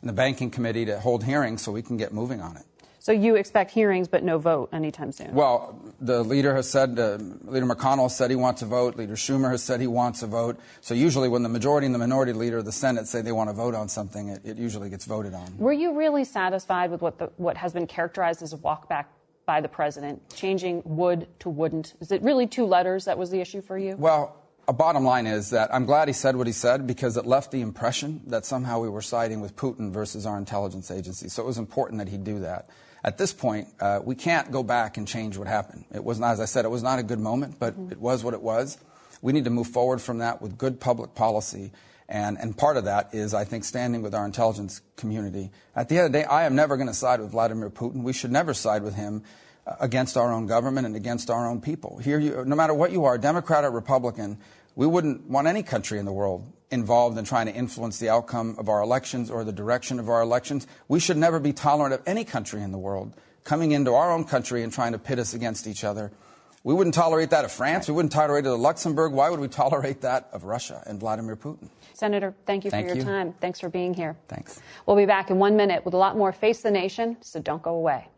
and 0.00 0.08
the 0.08 0.14
Banking 0.14 0.50
Committee, 0.50 0.84
to 0.86 0.98
hold 0.98 1.24
hearings 1.24 1.62
so 1.62 1.72
we 1.72 1.82
can 1.82 1.96
get 1.96 2.12
moving 2.12 2.40
on 2.40 2.56
it. 2.56 2.64
So 3.06 3.12
you 3.12 3.36
expect 3.36 3.70
hearings, 3.70 4.08
but 4.08 4.24
no 4.24 4.36
vote 4.36 4.70
anytime 4.72 5.12
soon? 5.12 5.32
Well, 5.32 5.80
the 6.00 6.24
leader 6.24 6.56
has 6.56 6.68
said, 6.68 6.98
uh, 6.98 7.18
Leader 7.44 7.64
McConnell 7.64 8.10
said 8.10 8.30
he 8.30 8.36
wants 8.36 8.62
a 8.62 8.66
vote. 8.66 8.96
Leader 8.96 9.14
Schumer 9.14 9.52
has 9.52 9.62
said 9.62 9.80
he 9.80 9.86
wants 9.86 10.24
a 10.24 10.26
vote. 10.26 10.58
So 10.80 10.92
usually, 10.92 11.28
when 11.28 11.44
the 11.44 11.48
majority 11.48 11.86
and 11.86 11.94
the 11.94 12.00
minority 12.00 12.32
leader 12.32 12.58
of 12.58 12.64
the 12.64 12.72
Senate 12.72 13.06
say 13.06 13.22
they 13.22 13.30
want 13.30 13.48
to 13.48 13.54
vote 13.54 13.76
on 13.76 13.88
something, 13.88 14.30
it, 14.30 14.40
it 14.44 14.56
usually 14.56 14.90
gets 14.90 15.04
voted 15.04 15.34
on. 15.34 15.56
Were 15.56 15.72
you 15.72 15.96
really 15.96 16.24
satisfied 16.24 16.90
with 16.90 17.00
what 17.00 17.16
the, 17.18 17.30
what 17.36 17.56
has 17.56 17.72
been 17.72 17.86
characterized 17.86 18.42
as 18.42 18.52
a 18.52 18.56
walkback 18.56 19.04
by 19.46 19.60
the 19.60 19.68
president, 19.68 20.28
changing 20.34 20.82
would 20.84 21.28
to 21.38 21.48
wouldn't? 21.48 21.94
Is 22.00 22.10
it 22.10 22.22
really 22.22 22.48
two 22.48 22.66
letters 22.66 23.04
that 23.04 23.16
was 23.16 23.30
the 23.30 23.40
issue 23.40 23.62
for 23.62 23.78
you? 23.78 23.94
Well, 23.94 24.34
a 24.68 24.72
bottom 24.72 25.04
line 25.04 25.26
is 25.26 25.50
that 25.50 25.72
I'm 25.74 25.86
glad 25.86 26.08
he 26.08 26.14
said 26.14 26.36
what 26.36 26.46
he 26.46 26.52
said 26.52 26.86
because 26.86 27.16
it 27.16 27.26
left 27.26 27.52
the 27.52 27.60
impression 27.60 28.22
that 28.26 28.44
somehow 28.44 28.80
we 28.80 28.88
were 28.88 29.02
siding 29.02 29.40
with 29.40 29.56
Putin 29.56 29.92
versus 29.92 30.26
our 30.26 30.38
intelligence 30.38 30.90
agency. 30.90 31.28
So 31.28 31.42
it 31.42 31.46
was 31.46 31.58
important 31.58 31.98
that 31.98 32.08
he 32.08 32.18
do 32.18 32.40
that 32.40 32.68
at 33.06 33.18
this 33.18 33.32
point, 33.32 33.68
uh, 33.78 34.00
we 34.04 34.16
can't 34.16 34.50
go 34.50 34.64
back 34.64 34.96
and 34.96 35.06
change 35.06 35.38
what 35.38 35.46
happened. 35.46 35.84
It 35.94 36.02
was 36.02 36.18
not, 36.18 36.32
as 36.32 36.40
I 36.40 36.44
said, 36.44 36.64
it 36.64 36.70
was 36.70 36.82
not 36.82 36.98
a 36.98 37.04
good 37.04 37.20
moment, 37.20 37.56
but 37.60 37.74
mm-hmm. 37.74 37.92
it 37.92 38.00
was 38.00 38.24
what 38.24 38.34
it 38.34 38.42
was. 38.42 38.78
We 39.22 39.32
need 39.32 39.44
to 39.44 39.50
move 39.50 39.68
forward 39.68 40.00
from 40.02 40.18
that 40.18 40.42
with 40.42 40.58
good 40.58 40.80
public 40.80 41.14
policy. 41.14 41.70
And, 42.08 42.36
and 42.36 42.56
part 42.56 42.76
of 42.76 42.84
that 42.84 43.14
is, 43.14 43.32
I 43.32 43.44
think, 43.44 43.64
standing 43.64 44.02
with 44.02 44.12
our 44.12 44.26
intelligence 44.26 44.80
community. 44.96 45.52
At 45.76 45.88
the 45.88 45.98
end 45.98 46.06
of 46.06 46.12
the 46.12 46.18
day, 46.18 46.24
I 46.24 46.46
am 46.46 46.56
never 46.56 46.76
going 46.76 46.88
to 46.88 46.94
side 46.94 47.20
with 47.20 47.30
Vladimir 47.30 47.70
Putin. 47.70 48.02
We 48.02 48.12
should 48.12 48.32
never 48.32 48.52
side 48.52 48.82
with 48.82 48.96
him 48.96 49.22
uh, 49.66 49.76
against 49.78 50.16
our 50.16 50.32
own 50.32 50.46
government 50.46 50.86
and 50.86 50.96
against 50.96 51.30
our 51.30 51.48
own 51.48 51.60
people. 51.60 51.98
Here, 51.98 52.18
you, 52.18 52.44
no 52.44 52.56
matter 52.56 52.74
what 52.74 52.90
you 52.90 53.04
are, 53.04 53.18
Democrat 53.18 53.64
or 53.64 53.70
Republican, 53.70 54.38
we 54.76 54.86
wouldn't 54.86 55.28
want 55.28 55.48
any 55.48 55.62
country 55.62 55.98
in 55.98 56.04
the 56.04 56.12
world 56.12 56.52
involved 56.70 57.16
in 57.16 57.24
trying 57.24 57.46
to 57.46 57.54
influence 57.54 57.98
the 57.98 58.10
outcome 58.10 58.54
of 58.58 58.68
our 58.68 58.82
elections 58.82 59.30
or 59.30 59.42
the 59.42 59.52
direction 59.52 59.98
of 59.98 60.08
our 60.08 60.20
elections. 60.20 60.66
We 60.86 61.00
should 61.00 61.16
never 61.16 61.40
be 61.40 61.52
tolerant 61.52 61.94
of 61.94 62.02
any 62.06 62.24
country 62.24 62.62
in 62.62 62.72
the 62.72 62.78
world 62.78 63.14
coming 63.42 63.72
into 63.72 63.94
our 63.94 64.12
own 64.12 64.24
country 64.24 64.62
and 64.62 64.72
trying 64.72 64.92
to 64.92 64.98
pit 64.98 65.18
us 65.18 65.32
against 65.32 65.66
each 65.66 65.82
other. 65.82 66.12
We 66.62 66.74
wouldn't 66.74 66.94
tolerate 66.94 67.30
that 67.30 67.44
of 67.44 67.52
France. 67.52 67.86
We 67.88 67.94
wouldn't 67.94 68.12
tolerate 68.12 68.44
it 68.44 68.48
of 68.48 68.58
Luxembourg. 68.58 69.12
Why 69.12 69.30
would 69.30 69.38
we 69.38 69.46
tolerate 69.48 70.00
that 70.00 70.28
of 70.32 70.44
Russia 70.44 70.82
and 70.84 70.98
Vladimir 70.98 71.36
Putin? 71.36 71.70
Senator, 71.94 72.34
thank 72.44 72.64
you 72.64 72.70
thank 72.70 72.88
for 72.88 72.94
your 72.94 73.04
you. 73.04 73.10
time. 73.10 73.34
Thanks 73.40 73.60
for 73.60 73.68
being 73.68 73.94
here. 73.94 74.16
Thanks. 74.28 74.60
We'll 74.84 74.96
be 74.96 75.06
back 75.06 75.30
in 75.30 75.38
one 75.38 75.56
minute 75.56 75.84
with 75.84 75.94
a 75.94 75.96
lot 75.96 76.16
more 76.16 76.32
Face 76.32 76.62
the 76.62 76.72
Nation, 76.72 77.16
so 77.20 77.40
don't 77.40 77.62
go 77.62 77.74
away. 77.74 78.08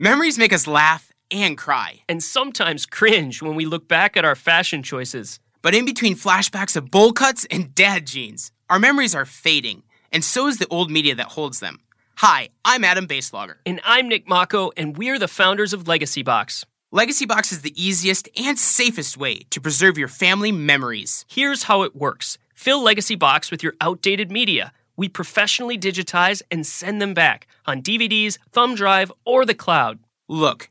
Memories 0.00 0.38
make 0.38 0.54
us 0.54 0.66
laugh 0.66 1.12
and 1.30 1.56
cry. 1.56 2.02
And 2.08 2.22
sometimes 2.22 2.86
cringe 2.86 3.40
when 3.40 3.54
we 3.54 3.66
look 3.66 3.86
back 3.88 4.16
at 4.16 4.24
our 4.24 4.34
fashion 4.34 4.82
choices. 4.82 5.38
But 5.62 5.74
in 5.74 5.84
between 5.84 6.16
flashbacks 6.16 6.76
of 6.76 6.90
bowl 6.90 7.12
cuts 7.12 7.46
and 7.50 7.74
dad 7.74 8.06
jeans, 8.06 8.50
our 8.70 8.78
memories 8.78 9.14
are 9.14 9.24
fading, 9.24 9.82
and 10.12 10.24
so 10.24 10.46
is 10.46 10.58
the 10.58 10.68
old 10.68 10.90
media 10.90 11.14
that 11.14 11.28
holds 11.28 11.60
them. 11.60 11.80
Hi, 12.16 12.48
I'm 12.64 12.84
Adam 12.84 13.06
Baselogger. 13.06 13.56
And 13.66 13.80
I'm 13.84 14.08
Nick 14.08 14.26
Mako, 14.26 14.72
and 14.76 14.96
we're 14.96 15.18
the 15.18 15.28
founders 15.28 15.72
of 15.72 15.86
Legacy 15.86 16.22
Box. 16.22 16.64
Legacy 16.92 17.26
Box 17.26 17.52
is 17.52 17.62
the 17.62 17.74
easiest 17.74 18.28
and 18.38 18.58
safest 18.58 19.16
way 19.16 19.40
to 19.50 19.60
preserve 19.60 19.98
your 19.98 20.08
family 20.08 20.50
memories. 20.52 21.26
Here's 21.28 21.64
how 21.64 21.82
it 21.82 21.94
works 21.94 22.38
fill 22.54 22.82
Legacy 22.82 23.16
Box 23.16 23.50
with 23.50 23.62
your 23.62 23.74
outdated 23.80 24.30
media. 24.30 24.72
We 24.96 25.08
professionally 25.08 25.76
digitize 25.76 26.40
and 26.50 26.66
send 26.66 27.02
them 27.02 27.12
back 27.12 27.46
on 27.66 27.82
DVDs, 27.82 28.38
thumb 28.50 28.74
drive, 28.74 29.12
or 29.26 29.44
the 29.44 29.54
cloud. 29.54 29.98
Look, 30.26 30.70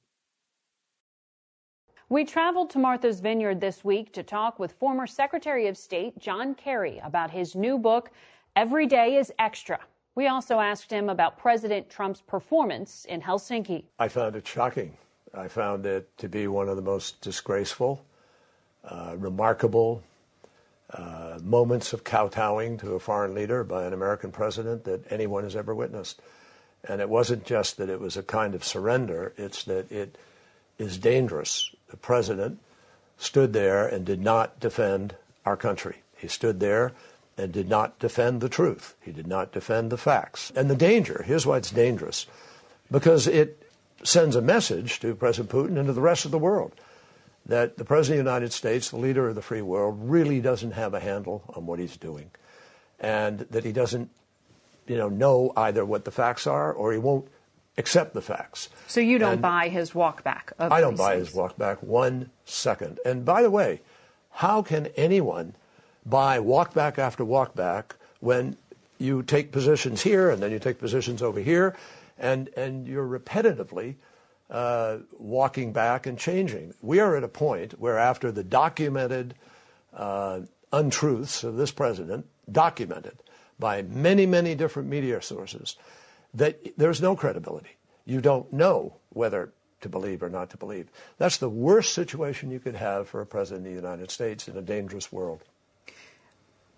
We 2.11 2.25
traveled 2.25 2.71
to 2.71 2.77
Martha's 2.77 3.21
Vineyard 3.21 3.61
this 3.61 3.85
week 3.85 4.11
to 4.11 4.21
talk 4.21 4.59
with 4.59 4.73
former 4.73 5.07
Secretary 5.07 5.67
of 5.67 5.77
State 5.77 6.19
John 6.19 6.55
Kerry 6.55 6.99
about 7.05 7.31
his 7.31 7.55
new 7.55 7.77
book, 7.77 8.11
Every 8.53 8.85
Day 8.85 9.15
is 9.15 9.31
Extra. 9.39 9.79
We 10.13 10.27
also 10.27 10.59
asked 10.59 10.91
him 10.91 11.07
about 11.07 11.37
President 11.37 11.89
Trump's 11.89 12.19
performance 12.19 13.05
in 13.05 13.21
Helsinki. 13.21 13.85
I 13.97 14.09
found 14.09 14.35
it 14.35 14.45
shocking. 14.45 14.97
I 15.33 15.47
found 15.47 15.85
it 15.85 16.09
to 16.17 16.27
be 16.27 16.47
one 16.47 16.67
of 16.67 16.75
the 16.75 16.81
most 16.81 17.21
disgraceful, 17.21 18.03
uh, 18.83 19.15
remarkable 19.17 20.03
uh, 20.89 21.39
moments 21.41 21.93
of 21.93 22.03
kowtowing 22.03 22.77
to 22.79 22.95
a 22.95 22.99
foreign 22.99 23.33
leader 23.33 23.63
by 23.63 23.85
an 23.85 23.93
American 23.93 24.33
president 24.33 24.83
that 24.83 25.09
anyone 25.13 25.45
has 25.45 25.55
ever 25.55 25.73
witnessed. 25.73 26.21
And 26.83 26.99
it 26.99 27.07
wasn't 27.07 27.45
just 27.45 27.77
that 27.77 27.87
it 27.87 28.01
was 28.01 28.17
a 28.17 28.23
kind 28.23 28.53
of 28.53 28.65
surrender, 28.65 29.33
it's 29.37 29.63
that 29.63 29.89
it 29.89 30.17
is 30.77 30.97
dangerous. 30.97 31.73
The 31.91 31.97
president 31.97 32.59
stood 33.17 33.53
there 33.53 33.85
and 33.85 34.05
did 34.05 34.21
not 34.21 34.59
defend 34.59 35.15
our 35.45 35.57
country. 35.57 35.97
He 36.17 36.27
stood 36.27 36.59
there 36.59 36.93
and 37.37 37.51
did 37.51 37.69
not 37.69 37.99
defend 37.99 38.41
the 38.41 38.49
truth. 38.49 38.95
He 39.01 39.11
did 39.11 39.27
not 39.27 39.51
defend 39.51 39.91
the 39.91 39.97
facts. 39.97 40.51
And 40.55 40.69
the 40.69 40.75
danger, 40.75 41.23
here's 41.25 41.45
why 41.45 41.57
it's 41.57 41.71
dangerous, 41.71 42.25
because 42.89 43.27
it 43.27 43.69
sends 44.03 44.35
a 44.35 44.41
message 44.41 44.99
to 45.01 45.15
President 45.15 45.51
Putin 45.51 45.77
and 45.77 45.87
to 45.87 45.93
the 45.93 46.01
rest 46.01 46.25
of 46.25 46.31
the 46.31 46.39
world 46.39 46.73
that 47.45 47.77
the 47.77 47.85
President 47.85 48.19
of 48.19 48.25
the 48.25 48.31
United 48.31 48.53
States, 48.53 48.89
the 48.89 48.97
leader 48.97 49.27
of 49.27 49.35
the 49.35 49.41
free 49.41 49.61
world, 49.61 49.97
really 50.01 50.39
doesn't 50.39 50.71
have 50.71 50.93
a 50.93 50.99
handle 50.99 51.43
on 51.55 51.65
what 51.65 51.79
he's 51.79 51.97
doing. 51.97 52.31
And 52.99 53.39
that 53.39 53.65
he 53.65 53.71
doesn't, 53.71 54.09
you 54.87 54.97
know, 54.97 55.09
know 55.09 55.51
either 55.57 55.83
what 55.83 56.05
the 56.05 56.11
facts 56.11 56.45
are 56.45 56.71
or 56.71 56.91
he 56.91 56.99
won't 56.99 57.27
accept 57.81 58.13
the 58.13 58.21
facts. 58.21 58.69
So 58.87 59.01
you 59.01 59.17
don't 59.17 59.33
and 59.33 59.41
buy 59.41 59.67
his 59.69 59.93
walk 59.93 60.23
back? 60.23 60.53
I 60.59 60.79
don't 60.79 60.97
buy 60.97 61.15
his 61.17 61.33
walk 61.33 61.57
back 61.57 61.81
one 61.81 62.29
second. 62.45 62.99
And 63.03 63.25
by 63.25 63.41
the 63.41 63.51
way, 63.51 63.81
how 64.45 64.61
can 64.61 64.87
anyone 64.95 65.55
buy 66.05 66.39
walk 66.39 66.73
back 66.73 66.97
after 66.97 67.25
walk 67.25 67.55
back 67.55 67.95
when 68.19 68.55
you 68.97 69.23
take 69.23 69.51
positions 69.51 70.03
here 70.03 70.29
and 70.29 70.41
then 70.41 70.51
you 70.51 70.59
take 70.59 70.79
positions 70.79 71.21
over 71.21 71.39
here 71.39 71.75
and, 72.17 72.49
and 72.55 72.87
you're 72.87 73.07
repetitively 73.19 73.95
uh, 74.49 74.97
walking 75.17 75.73
back 75.73 76.05
and 76.05 76.17
changing? 76.17 76.73
We 76.81 76.99
are 76.99 77.17
at 77.17 77.23
a 77.23 77.33
point 77.45 77.79
where, 77.79 77.97
after 77.97 78.31
the 78.31 78.43
documented 78.43 79.33
uh, 79.93 80.41
untruths 80.71 81.43
of 81.43 81.57
this 81.57 81.71
president, 81.71 82.27
documented 82.51 83.17
by 83.59 83.81
many, 83.81 84.25
many 84.25 84.55
different 84.55 84.89
media 84.89 85.21
sources, 85.21 85.77
that 86.33 86.77
there's 86.77 87.01
no 87.01 87.15
credibility. 87.15 87.77
You 88.05 88.21
don't 88.21 88.51
know 88.51 88.95
whether 89.09 89.53
to 89.81 89.89
believe 89.89 90.23
or 90.23 90.29
not 90.29 90.49
to 90.51 90.57
believe. 90.57 90.89
That's 91.17 91.37
the 91.37 91.49
worst 91.49 91.93
situation 91.93 92.51
you 92.51 92.59
could 92.59 92.75
have 92.75 93.09
for 93.09 93.21
a 93.21 93.25
president 93.25 93.67
of 93.67 93.73
the 93.73 93.81
United 93.81 94.11
States 94.11 94.47
in 94.47 94.55
a 94.55 94.61
dangerous 94.61 95.11
world. 95.11 95.43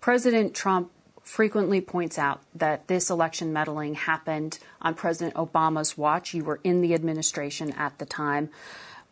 President 0.00 0.54
Trump 0.54 0.90
frequently 1.22 1.80
points 1.80 2.18
out 2.18 2.42
that 2.54 2.86
this 2.88 3.10
election 3.10 3.52
meddling 3.52 3.94
happened 3.94 4.58
on 4.82 4.94
President 4.94 5.34
Obama's 5.34 5.96
watch. 5.96 6.34
You 6.34 6.44
were 6.44 6.60
in 6.62 6.82
the 6.82 6.94
administration 6.94 7.72
at 7.72 7.98
the 7.98 8.04
time. 8.04 8.50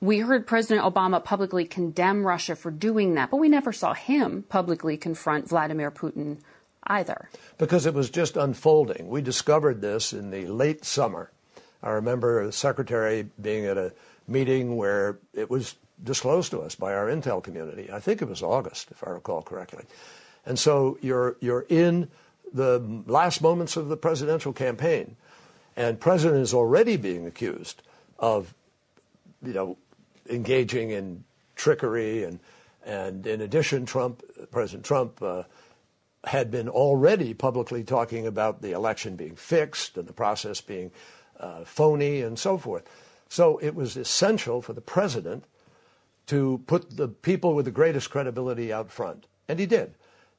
We 0.00 0.18
heard 0.18 0.46
President 0.46 0.84
Obama 0.84 1.24
publicly 1.24 1.64
condemn 1.64 2.26
Russia 2.26 2.56
for 2.56 2.70
doing 2.70 3.14
that, 3.14 3.30
but 3.30 3.38
we 3.38 3.48
never 3.48 3.72
saw 3.72 3.94
him 3.94 4.44
publicly 4.48 4.96
confront 4.96 5.48
Vladimir 5.48 5.90
Putin 5.90 6.38
either. 6.86 7.28
Because 7.58 7.86
it 7.86 7.94
was 7.94 8.10
just 8.10 8.36
unfolding. 8.36 9.08
We 9.08 9.22
discovered 9.22 9.80
this 9.80 10.12
in 10.12 10.30
the 10.30 10.46
late 10.46 10.84
summer. 10.84 11.30
I 11.82 11.90
remember 11.90 12.46
the 12.46 12.52
secretary 12.52 13.28
being 13.40 13.66
at 13.66 13.76
a 13.76 13.92
meeting 14.26 14.76
where 14.76 15.18
it 15.34 15.50
was 15.50 15.74
disclosed 16.02 16.50
to 16.52 16.60
us 16.60 16.74
by 16.74 16.94
our 16.94 17.06
intel 17.06 17.42
community. 17.42 17.90
I 17.92 18.00
think 18.00 18.22
it 18.22 18.28
was 18.28 18.42
August, 18.42 18.90
if 18.90 19.06
I 19.06 19.10
recall 19.10 19.42
correctly. 19.42 19.84
And 20.46 20.58
so 20.58 20.98
you're, 21.00 21.36
you're 21.40 21.66
in 21.68 22.08
the 22.52 22.80
last 23.06 23.40
moments 23.42 23.76
of 23.76 23.88
the 23.88 23.96
presidential 23.96 24.52
campaign, 24.52 25.16
and 25.76 25.98
president 25.98 26.42
is 26.42 26.52
already 26.52 26.96
being 26.96 27.26
accused 27.26 27.82
of, 28.18 28.54
you 29.42 29.52
know, 29.52 29.76
engaging 30.28 30.90
in 30.90 31.24
trickery 31.56 32.24
and 32.24 32.40
And 32.84 33.26
in 33.26 33.40
addition, 33.40 33.86
Trump, 33.86 34.22
President 34.50 34.84
Trump, 34.84 35.22
uh, 35.22 35.44
had 36.24 36.50
been 36.50 36.68
already 36.68 37.34
publicly 37.34 37.82
talking 37.82 38.26
about 38.26 38.62
the 38.62 38.72
election 38.72 39.16
being 39.16 39.34
fixed 39.34 39.96
and 39.96 40.06
the 40.06 40.12
process 40.12 40.60
being 40.60 40.90
uh, 41.40 41.64
phony 41.64 42.20
and 42.22 42.38
so 42.38 42.56
forth. 42.56 42.84
So 43.28 43.58
it 43.58 43.74
was 43.74 43.96
essential 43.96 44.62
for 44.62 44.72
the 44.72 44.80
president 44.80 45.44
to 46.26 46.62
put 46.66 46.96
the 46.96 47.08
people 47.08 47.54
with 47.54 47.64
the 47.64 47.70
greatest 47.70 48.10
credibility 48.10 48.72
out 48.72 48.90
front. 48.90 49.26
And 49.48 49.58
he 49.58 49.66
did. 49.66 49.94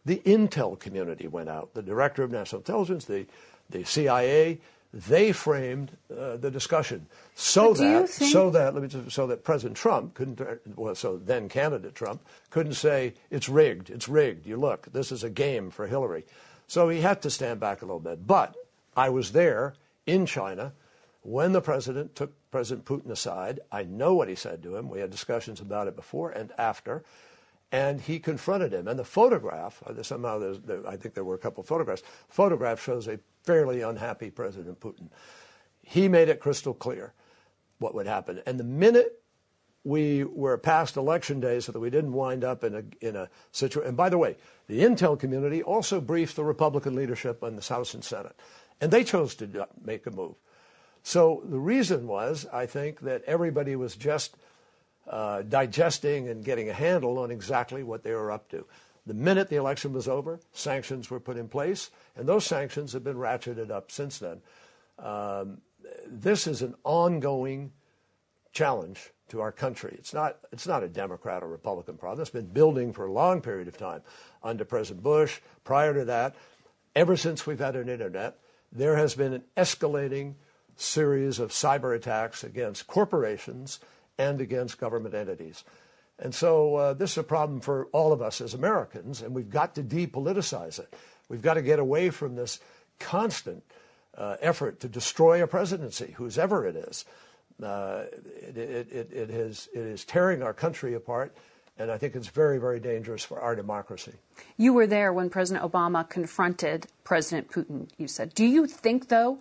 The 0.06 0.22
intel 0.26 0.80
community 0.80 1.28
went 1.28 1.50
out. 1.50 1.74
The 1.74 1.82
director 1.82 2.24
of 2.24 2.32
national 2.32 2.62
intelligence, 2.62 3.06
the, 3.06 3.26
the 3.70 3.84
CIA, 3.84 4.60
they 4.94 5.32
framed 5.32 5.92
uh, 6.16 6.38
the 6.38 6.52
discussion. 6.52 7.08
So 7.34 7.74
that 7.74 8.10
think... 8.10 8.32
so 8.32 8.52
that 8.52 8.76
let 8.76 8.84
me 8.84 8.90
just, 8.90 9.12
so 9.12 9.28
that 9.28 9.44
President 9.44 9.76
Trump 9.76 10.14
couldn't 10.14 10.40
well 10.76 10.94
so 10.94 11.18
then 11.18 11.50
candidate 11.50 11.96
Trump 11.96 12.22
couldn't 12.52 12.76
say 12.76 13.16
it's 13.32 13.50
rigged 13.50 13.90
it's 13.90 14.08
rigged 14.08 14.46
you 14.46 14.56
look 14.56 14.92
this 14.94 15.12
is 15.12 15.24
a 15.24 15.30
game 15.30 15.72
for 15.72 15.88
Hillary. 15.88 16.26
So 16.68 16.90
he 16.90 17.02
had 17.02 17.22
to 17.24 17.30
stand 17.30 17.60
back 17.60 17.82
a 17.82 17.86
little 17.86 18.00
bit. 18.00 18.26
But 18.26 18.56
I 18.96 19.10
was 19.10 19.32
there 19.32 19.76
in 20.06 20.26
China 20.26 20.74
when 21.22 21.52
the 21.52 21.62
president 21.62 22.16
took 22.16 22.34
President 22.52 22.86
Putin 22.86 23.10
aside. 23.10 23.60
I 23.72 23.84
know 23.84 24.14
what 24.14 24.30
he 24.30 24.36
said 24.36 24.64
to 24.64 24.76
him. 24.76 24.90
We 24.90 25.00
had 25.00 25.10
discussions 25.10 25.62
about 25.62 25.88
it 25.88 25.96
before 25.96 26.32
and 26.32 26.52
after. 26.58 27.04
And 27.72 28.00
he 28.00 28.20
confronted 28.20 28.72
him. 28.72 28.88
And 28.88 29.00
the 29.00 29.04
photograph, 29.04 29.82
uh, 29.88 30.02
somehow 30.04 30.38
there, 30.40 30.88
I 30.88 30.96
think 30.96 31.16
there 31.16 31.24
were 31.24 31.34
a 31.34 31.40
couple 31.40 31.62
of 31.62 31.68
photographs. 31.68 32.04
Photograph 32.30 32.82
shows 32.82 33.08
a 33.08 33.18
fairly 33.44 33.82
unhappy 33.82 34.30
President 34.30 34.80
Putin. 34.80 35.10
He 35.82 36.08
made 36.08 36.30
it 36.30 36.40
crystal 36.40 36.74
clear 36.74 37.14
what 37.80 37.94
would 37.94 38.08
happen. 38.08 38.42
And 38.46 38.60
the 38.60 38.64
minute 38.64 39.20
we 39.84 40.24
were 40.24 40.58
past 40.58 40.96
election 40.96 41.42
day 41.42 41.60
so 41.60 41.72
that 41.72 41.80
we 41.80 41.90
didn't 41.90 42.14
wind 42.14 42.44
up 42.44 42.64
in 42.64 42.76
a, 42.76 43.06
in 43.06 43.16
a 43.16 43.30
situation. 43.52 43.90
And 43.90 43.98
by 43.98 44.10
the 44.10 44.18
way, 44.18 44.38
the 44.68 44.80
intel 44.80 45.20
community 45.20 45.62
also 45.62 46.00
briefed 46.00 46.36
the 46.36 46.44
Republican 46.44 46.96
leadership 46.96 47.44
on 47.44 47.58
the 47.58 47.62
House 47.62 47.94
and 47.94 48.04
Senate, 48.04 48.36
and 48.80 48.92
they 48.92 49.04
chose 49.04 49.36
to 49.36 49.68
make 49.84 50.06
a 50.08 50.12
move. 50.12 50.36
So 51.04 51.44
the 51.46 51.60
reason 51.60 52.08
was, 52.08 52.48
I 52.54 52.66
think, 52.66 53.02
that 53.02 53.24
everybody 53.28 53.76
was 53.76 53.98
just 53.98 54.38
uh, 55.06 55.42
digesting 55.42 56.30
and 56.30 56.46
getting 56.46 56.70
a 56.70 56.74
handle 56.74 57.20
on 57.20 57.30
exactly 57.30 57.84
what 57.84 58.04
they 58.04 58.14
were 58.14 58.32
up 58.32 58.50
to. 58.52 58.66
The 59.06 59.14
minute 59.14 59.50
the 59.50 59.58
election 59.58 59.92
was 59.92 60.08
over, 60.08 60.40
sanctions 60.54 61.10
were 61.10 61.20
put 61.20 61.38
in 61.38 61.50
place, 61.50 61.92
and 62.16 62.28
those 62.28 62.46
sanctions 62.46 62.94
have 62.94 63.04
been 63.04 63.18
ratcheted 63.18 63.70
up 63.70 63.92
since 63.92 64.20
then. 64.20 64.42
Um, 64.98 65.60
this 66.08 66.48
is 66.48 66.62
an 66.62 66.76
ongoing 66.84 67.72
challenge 68.54 69.12
to 69.30 69.42
our 69.42 69.52
country. 69.52 69.96
It's 69.98 70.14
not, 70.14 70.38
it's 70.52 70.68
not 70.68 70.84
a 70.84 70.88
Democrat 70.88 71.44
or 71.44 71.48
Republican 71.48 71.98
problem. 71.98 72.22
It's 72.22 72.30
been 72.30 72.46
building 72.46 72.94
for 72.94 73.06
a 73.06 73.12
long 73.12 73.42
period 73.42 73.68
of 73.68 73.78
time 73.78 74.02
under 74.42 74.64
President 74.64 75.04
Bush. 75.04 75.42
Prior 75.64 75.94
to 75.94 76.06
that, 76.06 76.36
ever 76.96 77.18
since 77.18 77.46
we've 77.46 77.60
had 77.60 77.76
an 77.76 77.90
internet, 77.90 78.38
there 78.72 78.96
has 78.96 79.16
been 79.16 79.34
an 79.34 79.44
escalating 79.58 80.36
series 80.76 81.40
of 81.40 81.52
cyber 81.52 81.96
attacks 81.96 82.44
against 82.44 82.88
corporations 82.88 83.80
and 84.18 84.40
against 84.40 84.80
government 84.80 85.16
entities. 85.16 85.64
And 86.24 86.34
so 86.34 86.76
uh, 86.76 86.94
this 86.94 87.12
is 87.12 87.18
a 87.18 87.24
problem 87.24 87.60
for 87.60 87.88
all 87.92 88.14
of 88.14 88.22
us 88.22 88.40
as 88.40 88.54
Americans, 88.54 89.22
and 89.22 89.36
we've 89.36 89.50
got 89.50 89.76
to 89.76 89.84
depoliticize 89.84 90.80
it. 90.80 90.96
We've 91.28 91.42
got 91.42 91.56
to 91.56 91.62
get 91.62 91.80
away 91.80 92.12
from 92.12 92.38
this 92.38 92.62
constant 92.98 93.62
uh, 94.18 94.38
effort 94.40 94.80
to 94.80 94.88
destroy 94.88 95.44
a 95.44 95.48
presidency, 95.48 96.14
whose 96.16 96.38
ever 96.38 96.66
it 96.66 96.78
is. 96.78 97.04
Uh, 97.62 98.06
it, 98.42 98.58
it, 98.58 98.92
it, 98.92 99.12
it, 99.12 99.30
is, 99.32 99.68
it 99.74 99.82
is 99.82 100.06
tearing 100.06 100.42
our 100.42 100.54
country 100.54 100.94
apart, 100.94 101.36
and 101.78 101.92
I 101.92 101.98
think 101.98 102.16
it's 102.16 102.30
very, 102.30 102.58
very 102.58 102.80
dangerous 102.80 103.26
for 103.26 103.42
our 103.42 103.54
democracy. 103.54 104.14
You 104.56 104.72
were 104.72 104.88
there 104.88 105.12
when 105.12 105.30
President 105.30 105.70
Obama 105.70 106.08
confronted 106.08 106.88
President 107.04 107.52
Putin, 107.52 107.90
you 107.98 108.08
said. 108.08 108.34
Do 108.34 108.46
you 108.46 108.66
think, 108.66 109.10
though, 109.10 109.40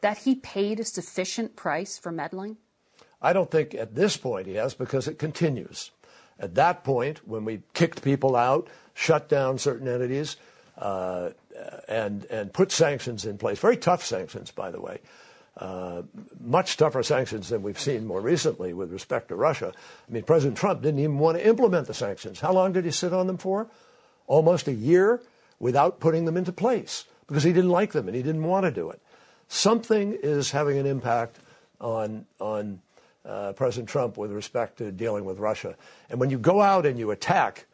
that 0.00 0.18
he 0.18 0.36
paid 0.36 0.80
a 0.80 0.84
sufficient 0.84 1.56
price 1.56 1.98
for 1.98 2.10
meddling? 2.10 2.56
I 3.20 3.34
don't 3.34 3.50
think 3.50 3.74
at 3.74 3.94
this 3.94 4.16
point 4.16 4.46
he 4.46 4.54
has 4.54 4.72
because 4.72 5.06
it 5.06 5.18
continues. 5.18 5.90
At 6.42 6.56
that 6.56 6.82
point, 6.82 7.26
when 7.26 7.44
we 7.44 7.62
kicked 7.72 8.02
people 8.02 8.34
out, 8.34 8.66
shut 8.94 9.28
down 9.28 9.58
certain 9.58 9.86
entities, 9.86 10.36
uh, 10.76 11.30
and 11.88 12.24
and 12.24 12.52
put 12.52 12.72
sanctions 12.72 13.24
in 13.24 13.38
place, 13.38 13.60
very 13.60 13.76
tough 13.76 14.04
sanctions, 14.04 14.50
by 14.50 14.72
the 14.72 14.80
way, 14.80 14.98
uh, 15.56 16.02
much 16.40 16.76
tougher 16.76 17.04
sanctions 17.04 17.48
than 17.48 17.62
we've 17.62 17.78
seen 17.78 18.06
more 18.06 18.20
recently 18.20 18.72
with 18.72 18.92
respect 18.92 19.28
to 19.28 19.36
Russia. 19.36 19.72
I 20.08 20.12
mean, 20.12 20.24
President 20.24 20.58
Trump 20.58 20.82
didn't 20.82 20.98
even 20.98 21.18
want 21.18 21.38
to 21.38 21.46
implement 21.46 21.86
the 21.86 21.94
sanctions. 21.94 22.40
How 22.40 22.52
long 22.52 22.72
did 22.72 22.84
he 22.84 22.90
sit 22.90 23.12
on 23.12 23.28
them 23.28 23.38
for? 23.38 23.68
Almost 24.26 24.66
a 24.66 24.72
year 24.72 25.20
without 25.60 26.00
putting 26.00 26.24
them 26.24 26.36
into 26.36 26.52
place 26.52 27.04
because 27.28 27.44
he 27.44 27.52
didn't 27.52 27.70
like 27.70 27.92
them 27.92 28.08
and 28.08 28.16
he 28.16 28.22
didn't 28.22 28.44
want 28.44 28.64
to 28.64 28.72
do 28.72 28.90
it. 28.90 29.00
Something 29.46 30.18
is 30.20 30.50
having 30.50 30.78
an 30.78 30.86
impact 30.86 31.38
on 31.80 32.26
on 32.40 32.80
uh, 33.24 33.52
President 33.52 33.88
Trump 33.88 34.16
with 34.16 34.32
respect 34.32 34.78
to 34.78 34.90
dealing 34.92 35.24
with 35.24 35.38
Russia. 35.38 35.76
And 36.10 36.18
when 36.18 36.30
you 36.30 36.38
go 36.38 36.60
out 36.60 36.86
and 36.86 36.98
you 36.98 37.10
attack 37.10 37.66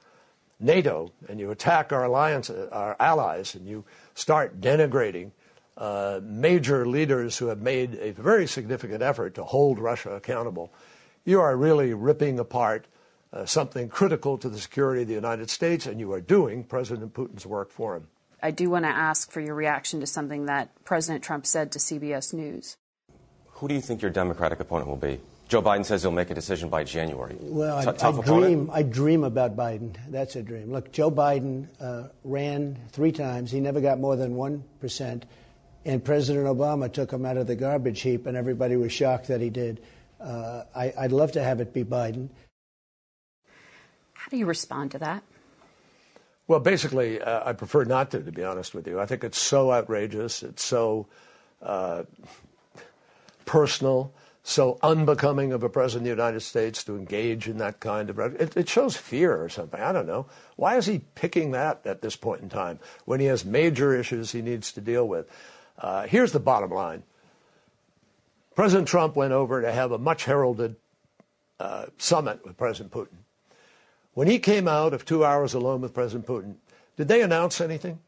NATO 0.60 1.12
and 1.28 1.38
you 1.38 1.50
attack 1.50 1.92
our 1.92 2.04
alliance, 2.04 2.50
our 2.50 2.96
allies, 2.98 3.54
and 3.54 3.66
you 3.66 3.84
start 4.14 4.60
denigrating 4.60 5.30
uh, 5.76 6.20
major 6.22 6.86
leaders 6.86 7.38
who 7.38 7.46
have 7.46 7.60
made 7.60 7.94
a 7.94 8.10
very 8.10 8.46
significant 8.46 9.02
effort 9.02 9.34
to 9.36 9.44
hold 9.44 9.78
Russia 9.78 10.10
accountable, 10.10 10.72
you 11.24 11.40
are 11.40 11.56
really 11.56 11.94
ripping 11.94 12.38
apart 12.38 12.86
uh, 13.32 13.44
something 13.44 13.88
critical 13.88 14.38
to 14.38 14.48
the 14.48 14.58
security 14.58 15.02
of 15.02 15.08
the 15.08 15.14
United 15.14 15.50
States, 15.50 15.86
and 15.86 16.00
you 16.00 16.12
are 16.12 16.20
doing 16.20 16.64
President 16.64 17.12
Putin's 17.12 17.46
work 17.46 17.70
for 17.70 17.96
him. 17.96 18.08
I 18.42 18.50
do 18.50 18.70
want 18.70 18.84
to 18.84 18.90
ask 18.90 19.30
for 19.30 19.40
your 19.40 19.54
reaction 19.54 20.00
to 20.00 20.06
something 20.06 20.46
that 20.46 20.70
President 20.84 21.22
Trump 21.22 21.44
said 21.44 21.72
to 21.72 21.78
CBS 21.78 22.32
News. 22.32 22.76
Who 23.58 23.68
do 23.68 23.74
you 23.74 23.80
think 23.80 24.00
your 24.00 24.10
Democratic 24.10 24.60
opponent 24.60 24.88
will 24.88 24.96
be? 24.96 25.20
Joe 25.48 25.62
Biden 25.62 25.84
says 25.84 26.02
he'll 26.02 26.12
make 26.12 26.30
a 26.30 26.34
decision 26.34 26.68
by 26.68 26.84
January. 26.84 27.34
Well, 27.40 27.80
T- 27.82 28.02
I, 28.04 28.08
I 28.10 28.20
dream. 28.20 28.70
I 28.70 28.82
dream 28.82 29.24
about 29.24 29.56
Biden. 29.56 29.96
That's 30.08 30.36
a 30.36 30.42
dream. 30.42 30.70
Look, 30.70 30.92
Joe 30.92 31.10
Biden 31.10 31.68
uh, 31.80 32.08
ran 32.22 32.78
three 32.92 33.12
times. 33.12 33.50
He 33.50 33.58
never 33.58 33.80
got 33.80 33.98
more 33.98 34.14
than 34.14 34.34
one 34.34 34.62
percent, 34.78 35.24
and 35.86 36.04
President 36.04 36.46
Obama 36.46 36.92
took 36.92 37.10
him 37.10 37.24
out 37.24 37.38
of 37.38 37.46
the 37.46 37.56
garbage 37.56 38.02
heap, 38.02 38.26
and 38.26 38.36
everybody 38.36 38.76
was 38.76 38.92
shocked 38.92 39.28
that 39.28 39.40
he 39.40 39.48
did. 39.48 39.80
Uh, 40.20 40.64
I, 40.76 40.92
I'd 40.98 41.12
love 41.12 41.32
to 41.32 41.42
have 41.42 41.60
it 41.60 41.72
be 41.72 41.82
Biden. 41.82 42.28
How 44.12 44.28
do 44.28 44.36
you 44.36 44.46
respond 44.46 44.90
to 44.90 44.98
that? 44.98 45.22
Well, 46.46 46.60
basically, 46.60 47.22
uh, 47.22 47.48
I 47.48 47.54
prefer 47.54 47.84
not 47.84 48.10
to, 48.10 48.20
to 48.20 48.32
be 48.32 48.44
honest 48.44 48.74
with 48.74 48.86
you. 48.86 49.00
I 49.00 49.06
think 49.06 49.24
it's 49.24 49.38
so 49.38 49.72
outrageous. 49.72 50.42
It's 50.42 50.62
so 50.62 51.06
uh, 51.62 52.02
personal 53.46 54.12
so 54.48 54.78
unbecoming 54.82 55.52
of 55.52 55.62
a 55.62 55.68
president 55.68 56.08
of 56.08 56.16
the 56.16 56.22
United 56.22 56.40
States 56.40 56.82
to 56.82 56.96
engage 56.96 57.48
in 57.48 57.58
that 57.58 57.80
kind 57.80 58.08
of 58.08 58.18
it, 58.18 58.56
it, 58.56 58.66
shows 58.66 58.96
fear 58.96 59.36
or 59.36 59.50
something. 59.50 59.78
I 59.78 59.92
don't 59.92 60.06
know. 60.06 60.24
Why 60.56 60.78
is 60.78 60.86
he 60.86 61.02
picking 61.14 61.50
that 61.50 61.82
at 61.84 62.00
this 62.00 62.16
point 62.16 62.40
in 62.40 62.48
time 62.48 62.78
when 63.04 63.20
he 63.20 63.26
has 63.26 63.44
major 63.44 63.94
issues 63.94 64.32
he 64.32 64.40
needs 64.40 64.72
to 64.72 64.80
deal 64.80 65.06
with? 65.06 65.30
Uh, 65.78 66.06
here's 66.06 66.32
the 66.32 66.40
bottom 66.40 66.70
line. 66.70 67.02
President 68.56 68.88
Trump 68.88 69.16
went 69.16 69.34
over 69.34 69.60
to 69.60 69.70
have 69.70 69.92
a 69.92 69.98
much 69.98 70.24
heralded 70.24 70.76
uh, 71.60 71.84
summit 71.98 72.42
with 72.42 72.56
President 72.56 72.90
Putin. 72.90 73.18
When 74.14 74.28
he 74.28 74.38
came 74.38 74.66
out 74.66 74.94
of 74.94 75.04
two 75.04 75.26
hours 75.26 75.52
alone 75.52 75.82
with 75.82 75.92
President 75.92 76.26
Putin, 76.26 76.54
did 76.96 77.08
they 77.08 77.20
announce 77.20 77.60
anything? 77.60 77.98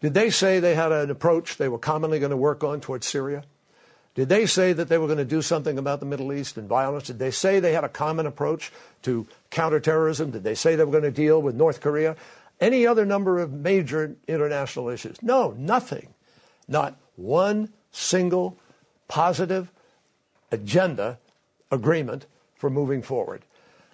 Did 0.00 0.14
they 0.14 0.30
say 0.30 0.60
they 0.60 0.76
had 0.76 0.92
an 0.92 1.10
approach 1.10 1.56
they 1.56 1.68
were 1.68 1.76
commonly 1.76 2.20
going 2.20 2.30
to 2.30 2.36
work 2.36 2.62
on 2.62 2.80
towards 2.80 3.08
Syria? 3.08 3.42
Did 4.14 4.28
they 4.28 4.46
say 4.46 4.72
that 4.72 4.88
they 4.88 4.98
were 4.98 5.06
going 5.06 5.18
to 5.18 5.24
do 5.24 5.40
something 5.40 5.78
about 5.78 6.00
the 6.00 6.06
Middle 6.06 6.32
East 6.32 6.56
and 6.56 6.68
violence? 6.68 7.06
Did 7.06 7.18
they 7.18 7.30
say 7.30 7.60
they 7.60 7.72
had 7.72 7.84
a 7.84 7.88
common 7.88 8.26
approach 8.26 8.72
to 9.02 9.26
counterterrorism? 9.50 10.32
Did 10.32 10.42
they 10.42 10.54
say 10.54 10.74
they 10.74 10.84
were 10.84 10.90
going 10.90 11.04
to 11.04 11.10
deal 11.10 11.40
with 11.40 11.54
North 11.54 11.80
Korea? 11.80 12.16
Any 12.60 12.86
other 12.86 13.06
number 13.06 13.38
of 13.38 13.52
major 13.52 14.16
international 14.26 14.88
issues? 14.88 15.22
No, 15.22 15.54
nothing. 15.56 16.08
Not 16.66 16.96
one 17.16 17.72
single 17.92 18.58
positive 19.08 19.70
agenda 20.50 21.18
agreement 21.70 22.26
for 22.56 22.68
moving 22.68 23.02
forward. 23.02 23.42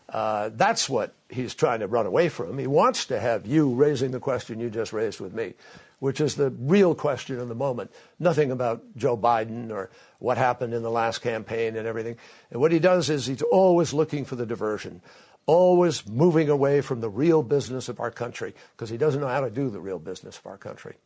Uh, 0.08 0.50
that's 0.54 0.88
what 0.88 1.14
he's 1.28 1.54
trying 1.54 1.80
to 1.80 1.86
run 1.86 2.06
away 2.06 2.28
from. 2.28 2.58
He 2.58 2.66
wants 2.66 3.06
to 3.06 3.20
have 3.20 3.46
you 3.46 3.74
raising 3.74 4.12
the 4.12 4.20
question 4.20 4.60
you 4.60 4.70
just 4.70 4.92
raised 4.92 5.20
with 5.20 5.34
me 5.34 5.54
which 5.98 6.20
is 6.20 6.34
the 6.34 6.50
real 6.50 6.94
question 6.94 7.38
of 7.38 7.48
the 7.48 7.54
moment. 7.54 7.90
Nothing 8.18 8.50
about 8.50 8.82
Joe 8.96 9.16
Biden 9.16 9.70
or 9.70 9.90
what 10.18 10.38
happened 10.38 10.74
in 10.74 10.82
the 10.82 10.90
last 10.90 11.22
campaign 11.22 11.76
and 11.76 11.86
everything. 11.86 12.16
And 12.50 12.60
what 12.60 12.72
he 12.72 12.78
does 12.78 13.10
is 13.10 13.26
he's 13.26 13.42
always 13.42 13.92
looking 13.92 14.24
for 14.24 14.36
the 14.36 14.46
diversion, 14.46 15.00
always 15.46 16.06
moving 16.06 16.48
away 16.48 16.80
from 16.80 17.00
the 17.00 17.10
real 17.10 17.42
business 17.42 17.88
of 17.88 18.00
our 18.00 18.10
country 18.10 18.54
because 18.72 18.90
he 18.90 18.96
doesn't 18.96 19.20
know 19.20 19.28
how 19.28 19.40
to 19.40 19.50
do 19.50 19.70
the 19.70 19.80
real 19.80 19.98
business 19.98 20.38
of 20.38 20.46
our 20.46 20.58
country. 20.58 20.96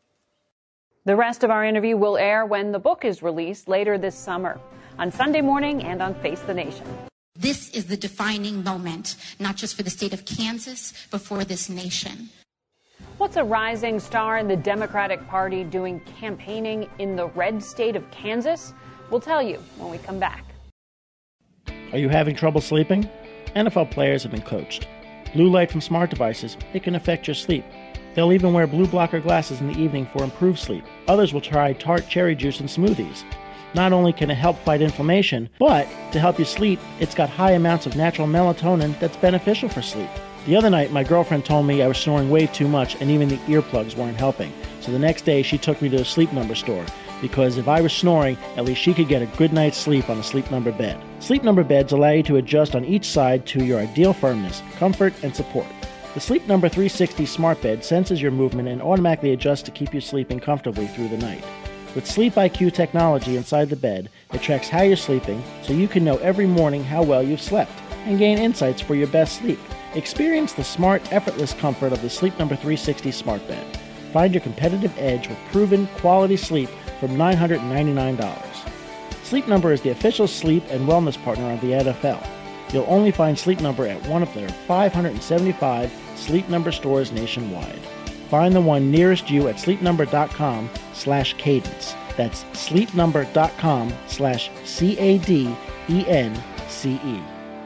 The 1.04 1.16
rest 1.16 1.44
of 1.44 1.50
our 1.50 1.64
interview 1.64 1.96
will 1.96 2.18
air 2.18 2.44
when 2.44 2.72
the 2.72 2.78
book 2.78 3.04
is 3.04 3.22
released 3.22 3.68
later 3.68 3.96
this 3.96 4.14
summer 4.14 4.60
on 4.98 5.10
Sunday 5.10 5.40
morning 5.40 5.82
and 5.82 6.02
on 6.02 6.14
Face 6.16 6.40
the 6.40 6.52
Nation. 6.52 6.84
This 7.34 7.70
is 7.70 7.86
the 7.86 7.96
defining 7.96 8.62
moment, 8.62 9.16
not 9.38 9.56
just 9.56 9.74
for 9.74 9.82
the 9.82 9.88
state 9.88 10.12
of 10.12 10.26
Kansas, 10.26 10.92
but 11.10 11.22
for 11.22 11.42
this 11.42 11.70
nation. 11.70 12.28
What's 13.20 13.36
a 13.36 13.44
rising 13.44 14.00
star 14.00 14.38
in 14.38 14.48
the 14.48 14.56
Democratic 14.56 15.28
Party 15.28 15.62
doing 15.62 16.00
campaigning 16.18 16.88
in 16.98 17.16
the 17.16 17.26
red 17.26 17.62
state 17.62 17.94
of 17.94 18.10
Kansas? 18.10 18.72
We'll 19.10 19.20
tell 19.20 19.42
you 19.42 19.58
when 19.76 19.90
we 19.90 19.98
come 19.98 20.18
back. 20.18 20.42
Are 21.92 21.98
you 21.98 22.08
having 22.08 22.34
trouble 22.34 22.62
sleeping? 22.62 23.06
NFL 23.54 23.90
players 23.90 24.22
have 24.22 24.32
been 24.32 24.40
coached. 24.40 24.88
Blue 25.34 25.50
light 25.50 25.70
from 25.70 25.82
smart 25.82 26.08
devices, 26.08 26.56
it 26.72 26.82
can 26.82 26.94
affect 26.94 27.26
your 27.26 27.34
sleep. 27.34 27.66
They'll 28.14 28.32
even 28.32 28.54
wear 28.54 28.66
blue 28.66 28.86
blocker 28.86 29.20
glasses 29.20 29.60
in 29.60 29.70
the 29.70 29.78
evening 29.78 30.08
for 30.14 30.24
improved 30.24 30.58
sleep. 30.58 30.86
Others 31.06 31.34
will 31.34 31.42
try 31.42 31.74
tart 31.74 32.08
cherry 32.08 32.34
juice 32.34 32.60
and 32.60 32.70
smoothies. 32.70 33.24
Not 33.74 33.92
only 33.92 34.14
can 34.14 34.30
it 34.30 34.36
help 34.36 34.56
fight 34.60 34.80
inflammation, 34.80 35.50
but 35.58 35.86
to 36.12 36.20
help 36.20 36.38
you 36.38 36.46
sleep, 36.46 36.80
it's 37.00 37.14
got 37.14 37.28
high 37.28 37.52
amounts 37.52 37.84
of 37.84 37.96
natural 37.96 38.26
melatonin 38.26 38.98
that's 38.98 39.18
beneficial 39.18 39.68
for 39.68 39.82
sleep. 39.82 40.08
The 40.46 40.56
other 40.56 40.70
night, 40.70 40.90
my 40.90 41.04
girlfriend 41.04 41.44
told 41.44 41.66
me 41.66 41.82
I 41.82 41.88
was 41.88 41.98
snoring 41.98 42.30
way 42.30 42.46
too 42.46 42.66
much 42.66 42.94
and 43.00 43.10
even 43.10 43.28
the 43.28 43.36
earplugs 43.38 43.94
weren't 43.94 44.16
helping. 44.16 44.52
So 44.80 44.90
the 44.90 44.98
next 44.98 45.22
day, 45.22 45.42
she 45.42 45.58
took 45.58 45.82
me 45.82 45.90
to 45.90 46.00
a 46.00 46.04
sleep 46.04 46.32
number 46.32 46.54
store 46.54 46.86
because 47.20 47.58
if 47.58 47.68
I 47.68 47.82
was 47.82 47.92
snoring, 47.92 48.38
at 48.56 48.64
least 48.64 48.80
she 48.80 48.94
could 48.94 49.08
get 49.08 49.20
a 49.20 49.36
good 49.36 49.52
night's 49.52 49.76
sleep 49.76 50.08
on 50.08 50.18
a 50.18 50.22
sleep 50.22 50.50
number 50.50 50.72
bed. 50.72 50.98
Sleep 51.18 51.42
number 51.42 51.62
beds 51.62 51.92
allow 51.92 52.10
you 52.10 52.22
to 52.22 52.36
adjust 52.36 52.74
on 52.74 52.86
each 52.86 53.04
side 53.04 53.44
to 53.46 53.62
your 53.62 53.78
ideal 53.78 54.14
firmness, 54.14 54.62
comfort, 54.78 55.12
and 55.22 55.36
support. 55.36 55.66
The 56.14 56.20
Sleep 56.20 56.48
Number 56.48 56.68
360 56.68 57.24
smart 57.26 57.62
bed 57.62 57.84
senses 57.84 58.20
your 58.20 58.32
movement 58.32 58.68
and 58.68 58.82
automatically 58.82 59.32
adjusts 59.32 59.62
to 59.62 59.70
keep 59.70 59.94
you 59.94 60.00
sleeping 60.00 60.40
comfortably 60.40 60.88
through 60.88 61.08
the 61.08 61.18
night. 61.18 61.44
With 61.94 62.06
Sleep 62.06 62.34
IQ 62.34 62.72
technology 62.72 63.36
inside 63.36 63.68
the 63.68 63.76
bed, 63.76 64.08
it 64.32 64.42
tracks 64.42 64.68
how 64.68 64.82
you're 64.82 64.96
sleeping 64.96 65.40
so 65.62 65.72
you 65.72 65.86
can 65.86 66.04
know 66.04 66.16
every 66.16 66.46
morning 66.46 66.82
how 66.82 67.02
well 67.02 67.22
you've 67.22 67.40
slept 67.40 67.70
and 68.06 68.18
gain 68.18 68.38
insights 68.38 68.80
for 68.80 68.96
your 68.96 69.06
best 69.06 69.38
sleep. 69.38 69.60
Experience 69.94 70.52
the 70.52 70.62
smart, 70.62 71.12
effortless 71.12 71.52
comfort 71.54 71.92
of 71.92 72.00
the 72.00 72.10
Sleep 72.10 72.38
Number 72.38 72.54
360 72.54 73.10
smart 73.10 73.46
bed. 73.48 73.66
Find 74.12 74.32
your 74.32 74.40
competitive 74.40 74.96
edge 74.98 75.26
with 75.28 75.38
proven 75.50 75.88
quality 75.98 76.36
sleep 76.36 76.68
from 77.00 77.16
$999. 77.16 78.44
Sleep 79.24 79.48
Number 79.48 79.72
is 79.72 79.80
the 79.80 79.90
official 79.90 80.28
sleep 80.28 80.62
and 80.70 80.88
wellness 80.88 81.20
partner 81.24 81.52
of 81.52 81.60
the 81.60 81.72
NFL. 81.72 82.24
You'll 82.72 82.86
only 82.88 83.10
find 83.10 83.36
Sleep 83.36 83.60
Number 83.60 83.86
at 83.86 84.06
one 84.06 84.22
of 84.22 84.32
their 84.32 84.48
575 84.48 85.92
Sleep 86.14 86.48
Number 86.48 86.70
stores 86.70 87.10
nationwide. 87.10 87.80
Find 88.28 88.54
the 88.54 88.60
one 88.60 88.92
nearest 88.92 89.28
you 89.28 89.48
at 89.48 89.56
sleepnumber.com 89.56 90.70
slash 90.92 91.34
cadence. 91.34 91.96
That's 92.16 92.44
sleepnumber.com 92.52 93.92
slash 94.06 94.50
C-A-D-E-N-C-E. 94.64 95.52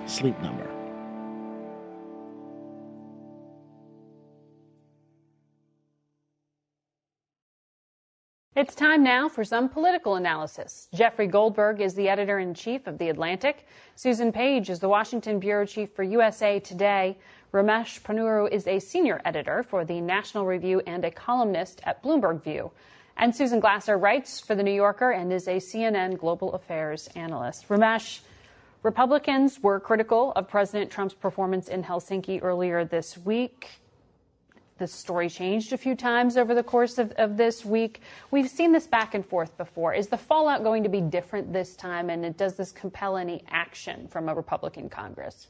Sleep 0.06 0.40
Number. 0.40 0.73
It's 8.56 8.76
time 8.76 9.02
now 9.02 9.28
for 9.28 9.42
some 9.42 9.68
political 9.68 10.14
analysis. 10.14 10.86
Jeffrey 10.94 11.26
Goldberg 11.26 11.80
is 11.80 11.94
the 11.94 12.08
editor 12.08 12.38
in 12.38 12.54
chief 12.54 12.86
of 12.86 12.98
The 12.98 13.08
Atlantic. 13.08 13.66
Susan 13.96 14.30
Page 14.30 14.70
is 14.70 14.78
the 14.78 14.88
Washington 14.88 15.40
bureau 15.40 15.66
chief 15.66 15.90
for 15.90 16.04
USA 16.04 16.60
Today. 16.60 17.18
Ramesh 17.52 18.00
Ponnuru 18.02 18.48
is 18.48 18.68
a 18.68 18.78
senior 18.78 19.20
editor 19.24 19.64
for 19.64 19.84
the 19.84 20.00
National 20.00 20.46
Review 20.46 20.80
and 20.86 21.04
a 21.04 21.10
columnist 21.10 21.80
at 21.82 22.00
Bloomberg 22.00 22.44
View. 22.44 22.70
And 23.16 23.34
Susan 23.34 23.58
Glasser 23.58 23.98
writes 23.98 24.38
for 24.38 24.54
The 24.54 24.62
New 24.62 24.70
Yorker 24.70 25.10
and 25.10 25.32
is 25.32 25.48
a 25.48 25.56
CNN 25.56 26.16
global 26.16 26.52
affairs 26.52 27.08
analyst. 27.16 27.66
Ramesh, 27.66 28.20
Republicans 28.84 29.60
were 29.64 29.80
critical 29.80 30.32
of 30.36 30.46
President 30.46 30.92
Trump's 30.92 31.14
performance 31.14 31.66
in 31.66 31.82
Helsinki 31.82 32.40
earlier 32.40 32.84
this 32.84 33.18
week. 33.18 33.80
The 34.78 34.88
story 34.88 35.28
changed 35.28 35.72
a 35.72 35.78
few 35.78 35.94
times 35.94 36.36
over 36.36 36.54
the 36.54 36.62
course 36.64 36.98
of, 36.98 37.12
of, 37.12 37.36
this 37.36 37.64
week. 37.64 38.00
We've 38.32 38.48
seen 38.48 38.72
this 38.72 38.88
back 38.88 39.14
and 39.14 39.24
forth 39.24 39.56
before. 39.56 39.94
Is 39.94 40.08
the 40.08 40.18
fallout 40.18 40.64
going 40.64 40.82
to 40.82 40.88
be 40.88 41.00
different 41.00 41.52
this 41.52 41.76
time? 41.76 42.10
And 42.10 42.36
does 42.36 42.56
this 42.56 42.72
compel 42.72 43.16
any 43.16 43.44
action 43.48 44.08
from 44.08 44.28
a 44.28 44.34
Republican 44.34 44.88
Congress? 44.88 45.46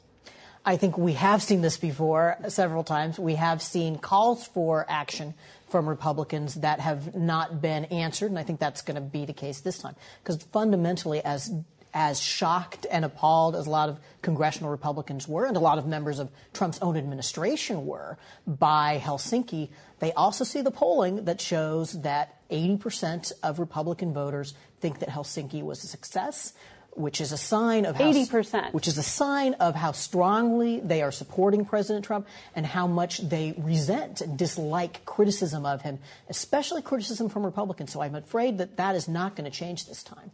I 0.67 0.77
think 0.77 0.97
we 0.97 1.15
have 1.15 1.43
seen 1.43 1.61
this 1.61 1.77
before 1.77 2.37
several 2.49 2.85
times. 2.85 3.19
We 3.19 3.35
have 3.35 3.61
seen 3.61 3.99
calls 3.99 4.47
for 4.47 4.87
action 4.89 5.35
from 5.69 5.89
Republicans 5.89 6.55
that 6.57 6.81
have 6.81 7.15
not 7.15 7.61
been 7.61 7.85
answered, 7.87 8.31
and 8.31 8.39
I 8.39 8.45
think 8.45 8.61
that's 8.61 8.81
going 8.81 8.95
to 8.95 9.01
be 9.01 9.27
the 9.27 9.33
case 9.33 9.61
this 9.61 9.79
time. 9.79 9.97
Because 10.23 10.43
fundamentally, 10.45 11.23
as 11.23 11.51
as 11.95 12.21
shocked 12.21 12.87
and 12.91 13.05
appalled 13.05 13.55
as 13.55 13.67
a 13.67 13.71
lot 13.71 13.89
of 13.89 13.99
congressional 14.21 14.71
Republicans 14.71 15.29
were, 15.29 15.47
and 15.47 15.57
a 15.57 15.61
lot 15.61 15.79
of 15.79 15.87
members 15.87 16.19
of 16.19 16.29
Trump's 16.53 16.81
own 16.83 16.97
administration 16.97 17.87
were, 17.87 18.19
by 18.47 19.01
Helsinki, 19.03 19.71
they 20.01 20.13
also 20.13 20.45
see 20.45 20.61
the 20.61 20.73
polling 20.73 21.25
that 21.25 21.41
shows 21.41 21.93
that 22.03 22.37
80% 22.51 23.33
of 23.43 23.61
Republican 23.61 24.13
voters 24.13 24.55
think 24.81 24.99
that 24.99 25.09
Helsinki 25.09 25.63
was 25.63 25.85
a 25.85 25.87
success 25.87 26.53
which 26.97 27.21
is 27.21 27.33
a 27.33 27.37
sign 27.37 27.87
of 27.87 27.97
how 27.97 28.13
80%. 28.13 28.73
which 28.73 28.87
is 28.87 28.99
a 28.99 29.03
sign 29.03 29.55
of 29.55 29.75
how 29.75 29.93
strongly 29.93 30.81
they 30.81 31.03
are 31.03 31.13
supporting 31.13 31.65
President 31.65 32.05
Trump 32.05 32.27
and 32.55 32.65
how 32.65 32.87
much 32.87 33.19
they 33.19 33.55
resent 33.59 34.21
and 34.21 34.39
dislike 34.39 35.05
criticism 35.05 35.67
of 35.67 35.83
him, 35.83 35.99
especially 36.29 36.83
criticism 36.83 37.29
from 37.29 37.45
Republicans. 37.45 37.93
So 37.93 38.01
I'm 38.01 38.15
afraid 38.15 38.59
that 38.59 38.77
that 38.77 38.95
is 38.95 39.09
not 39.09 39.35
going 39.37 39.51
to 39.51 39.57
change 39.57 39.87
this 39.87 40.03
time. 40.03 40.31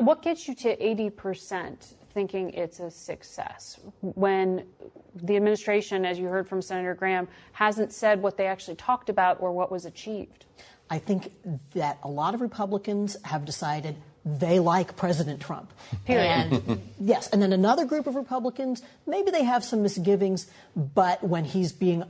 What 0.00 0.22
gets 0.22 0.46
you 0.48 0.54
to 0.56 0.76
80% 0.76 1.94
thinking 2.12 2.50
it's 2.50 2.80
a 2.80 2.90
success 2.90 3.80
when 4.00 4.66
the 5.14 5.36
administration, 5.36 6.04
as 6.04 6.18
you 6.18 6.26
heard 6.26 6.48
from 6.48 6.62
Senator 6.62 6.94
Graham, 6.94 7.28
hasn't 7.52 7.92
said 7.92 8.22
what 8.22 8.36
they 8.36 8.46
actually 8.46 8.76
talked 8.76 9.08
about 9.08 9.40
or 9.40 9.52
what 9.52 9.70
was 9.70 9.84
achieved? 9.84 10.44
I 10.90 10.98
think 10.98 11.32
that 11.74 11.98
a 12.02 12.08
lot 12.08 12.34
of 12.34 12.40
Republicans 12.40 13.16
have 13.24 13.44
decided 13.44 13.96
they 14.24 14.58
like 14.58 14.96
President 14.96 15.40
Trump. 15.40 15.72
Period. 16.04 16.62
And 16.66 16.82
yes, 17.00 17.28
and 17.28 17.42
then 17.42 17.52
another 17.52 17.84
group 17.84 18.06
of 18.06 18.14
Republicans, 18.14 18.82
maybe 19.06 19.30
they 19.30 19.44
have 19.44 19.64
some 19.64 19.82
misgivings, 19.82 20.46
but 20.76 21.22
when 21.22 21.44
he's 21.44 21.72
being 21.72 22.04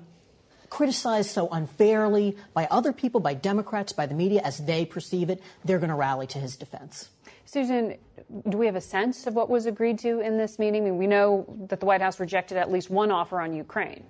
criticized 0.75 1.31
so 1.31 1.49
unfairly 1.53 2.37
by 2.53 2.67
other 2.69 2.93
people, 2.93 3.21
by 3.21 3.33
Democrats, 3.33 3.93
by 3.93 4.07
the 4.07 4.15
media, 4.15 4.41
as 4.43 4.59
they 4.59 4.85
perceive 4.85 5.31
it, 5.31 5.41
they're 5.65 5.79
going 5.79 5.89
to 5.89 5.95
rally 5.95 6.27
to 6.27 6.41
his 6.41 6.57
defense. 6.57 7.11
Susan, 7.45 7.97
do 8.49 8.59
we 8.59 8.67
have 8.67 8.75
a 8.75 8.81
sense 8.81 9.29
of 9.29 9.35
what 9.35 9.49
was 9.49 9.67
agreed 9.67 10.01
to 10.01 10.19
in 10.19 10.37
this 10.37 10.59
meeting? 10.59 10.83
I 10.83 10.87
mean, 10.87 10.99
we 10.99 11.07
know 11.07 11.47
that 11.69 11.79
the 11.79 11.87
White 11.87 12.01
House 12.01 12.19
rejected 12.19 12.59
at 12.59 12.73
least 12.73 12.91
one 12.91 13.13
offer 13.13 13.41
on 13.41 13.55
Ukraine. 13.55 14.03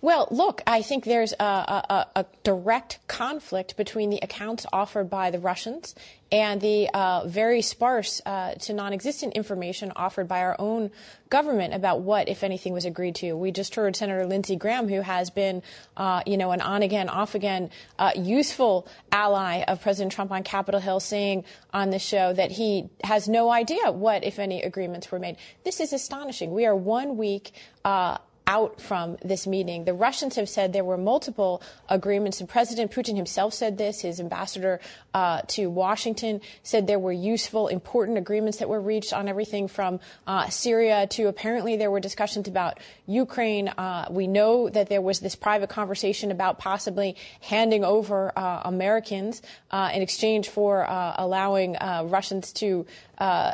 Well, 0.00 0.28
look, 0.30 0.62
I 0.66 0.82
think 0.82 1.04
there's 1.04 1.32
a, 1.32 1.44
a, 1.44 2.06
a, 2.16 2.26
direct 2.42 2.98
conflict 3.06 3.76
between 3.76 4.10
the 4.10 4.18
accounts 4.22 4.66
offered 4.72 5.10
by 5.10 5.30
the 5.30 5.38
Russians 5.38 5.94
and 6.32 6.60
the 6.60 6.88
uh, 6.94 7.26
very 7.26 7.60
sparse 7.60 8.20
uh, 8.24 8.54
to 8.54 8.72
non-existent 8.72 9.34
information 9.34 9.92
offered 9.96 10.28
by 10.28 10.40
our 10.40 10.56
own 10.58 10.90
government 11.28 11.74
about 11.74 12.00
what, 12.00 12.28
if 12.28 12.42
anything, 12.44 12.72
was 12.72 12.84
agreed 12.84 13.16
to. 13.16 13.34
We 13.34 13.50
just 13.50 13.74
heard 13.74 13.96
Senator 13.96 14.26
Lindsey 14.26 14.56
Graham, 14.56 14.88
who 14.88 15.00
has 15.00 15.30
been, 15.30 15.62
uh, 15.96 16.22
you 16.26 16.36
know, 16.36 16.52
an 16.52 16.60
on-again, 16.60 17.08
off-again, 17.08 17.70
uh, 17.98 18.12
useful 18.16 18.86
ally 19.12 19.62
of 19.66 19.82
President 19.82 20.12
Trump 20.12 20.30
on 20.30 20.42
Capitol 20.42 20.80
Hill, 20.80 21.00
saying 21.00 21.44
on 21.72 21.90
the 21.90 21.98
show 21.98 22.32
that 22.32 22.52
he 22.52 22.88
has 23.04 23.28
no 23.28 23.50
idea 23.50 23.90
what, 23.90 24.24
if 24.24 24.38
any, 24.38 24.62
agreements 24.62 25.10
were 25.10 25.18
made. 25.18 25.36
This 25.64 25.80
is 25.80 25.92
astonishing. 25.92 26.52
We 26.52 26.64
are 26.66 26.76
one 26.76 27.16
week 27.16 27.52
uh, 27.84 28.18
out 28.50 28.80
from 28.80 29.16
this 29.22 29.46
meeting. 29.46 29.84
The 29.84 29.94
Russians 29.94 30.34
have 30.34 30.48
said 30.48 30.72
there 30.72 30.82
were 30.82 30.98
multiple 30.98 31.62
agreements, 31.88 32.40
and 32.40 32.48
President 32.48 32.90
Putin 32.90 33.14
himself 33.14 33.54
said 33.54 33.78
this. 33.78 34.00
His 34.00 34.18
ambassador 34.18 34.80
uh, 35.14 35.42
to 35.54 35.70
Washington 35.70 36.40
said 36.64 36.88
there 36.88 36.98
were 36.98 37.12
useful, 37.12 37.68
important 37.68 38.18
agreements 38.18 38.58
that 38.58 38.68
were 38.68 38.80
reached 38.80 39.12
on 39.12 39.28
everything 39.28 39.68
from 39.68 40.00
uh, 40.26 40.48
Syria 40.48 41.06
to 41.10 41.28
apparently 41.28 41.76
there 41.76 41.92
were 41.92 42.00
discussions 42.00 42.48
about 42.48 42.80
Ukraine. 43.06 43.68
Uh, 43.68 44.08
we 44.10 44.26
know 44.26 44.68
that 44.68 44.88
there 44.88 45.00
was 45.00 45.20
this 45.20 45.36
private 45.36 45.70
conversation 45.70 46.32
about 46.32 46.58
possibly 46.58 47.14
handing 47.40 47.84
over 47.84 48.36
uh, 48.36 48.62
Americans 48.64 49.42
uh, 49.70 49.90
in 49.94 50.02
exchange 50.02 50.48
for 50.48 50.90
uh, 50.90 51.14
allowing 51.18 51.76
Russians 52.18 52.52
to, 52.54 52.66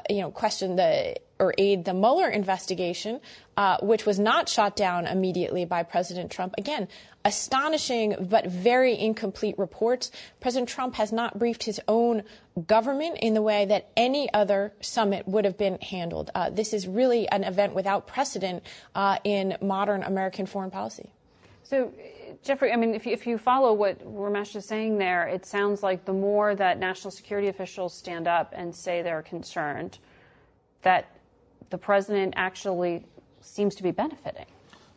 you 0.09 0.20
know, 0.22 0.30
question 0.32 0.76
the 0.76 1.16
or 1.38 1.55
aid 1.59 1.85
the 1.85 1.94
Mueller 1.94 2.29
investigation, 2.29 3.20
uh, 3.57 3.79
which 3.83 4.07
was 4.07 4.18
not 4.18 4.49
shot 4.49 4.77
down 4.77 5.07
immediately 5.07 5.64
by 5.64 5.83
President 5.83 6.31
Trump. 6.31 6.55
Again, 6.57 6.88
astonishing 7.25 8.16
but 8.31 8.46
very 8.46 8.99
incomplete 8.99 9.59
reports. 9.59 10.11
President 10.40 10.68
Trump 10.68 10.94
has 10.94 11.12
not 11.12 11.38
briefed 11.38 11.64
his 11.64 11.81
own 11.88 12.22
government 12.66 13.18
in 13.20 13.35
the 13.35 13.42
way 13.42 13.66
that 13.66 13.90
any 13.96 14.33
other 14.33 14.72
summit 14.81 15.27
would 15.29 15.44
have 15.44 15.59
been 15.59 15.79
handled. 15.81 16.31
Uh, 16.35 16.49
this 16.51 16.72
is 16.72 16.87
really 16.87 17.29
an 17.29 17.44
event 17.44 17.75
without 17.75 18.07
precedent 18.07 18.62
uh, 18.94 19.18
in 19.25 19.57
modern 19.61 20.03
American 20.03 20.46
foreign 20.46 20.70
policy. 20.70 21.11
So, 21.64 21.92
Jeffrey, 22.44 22.72
I 22.72 22.77
mean, 22.77 22.94
if 22.94 23.07
you, 23.07 23.12
if 23.12 23.27
you 23.27 23.38
follow 23.38 23.72
what 23.72 23.99
Ramesh 24.07 24.55
is 24.55 24.64
saying 24.64 24.99
there, 24.99 25.27
it 25.27 25.44
sounds 25.44 25.83
like 25.83 26.05
the 26.05 26.12
more 26.12 26.55
that 26.55 26.79
national 26.79 27.11
security 27.11 27.49
officials 27.49 27.92
stand 27.92 28.29
up 28.29 28.53
and 28.55 28.75
say 28.75 29.03
they're 29.03 29.22
concerned, 29.22 29.99
that 30.83 31.11
the 31.70 31.79
president 31.79 32.35
actually 32.37 33.05
seems 33.40 33.74
to 33.76 33.83
be 33.83 33.90
benefiting. 33.90 34.46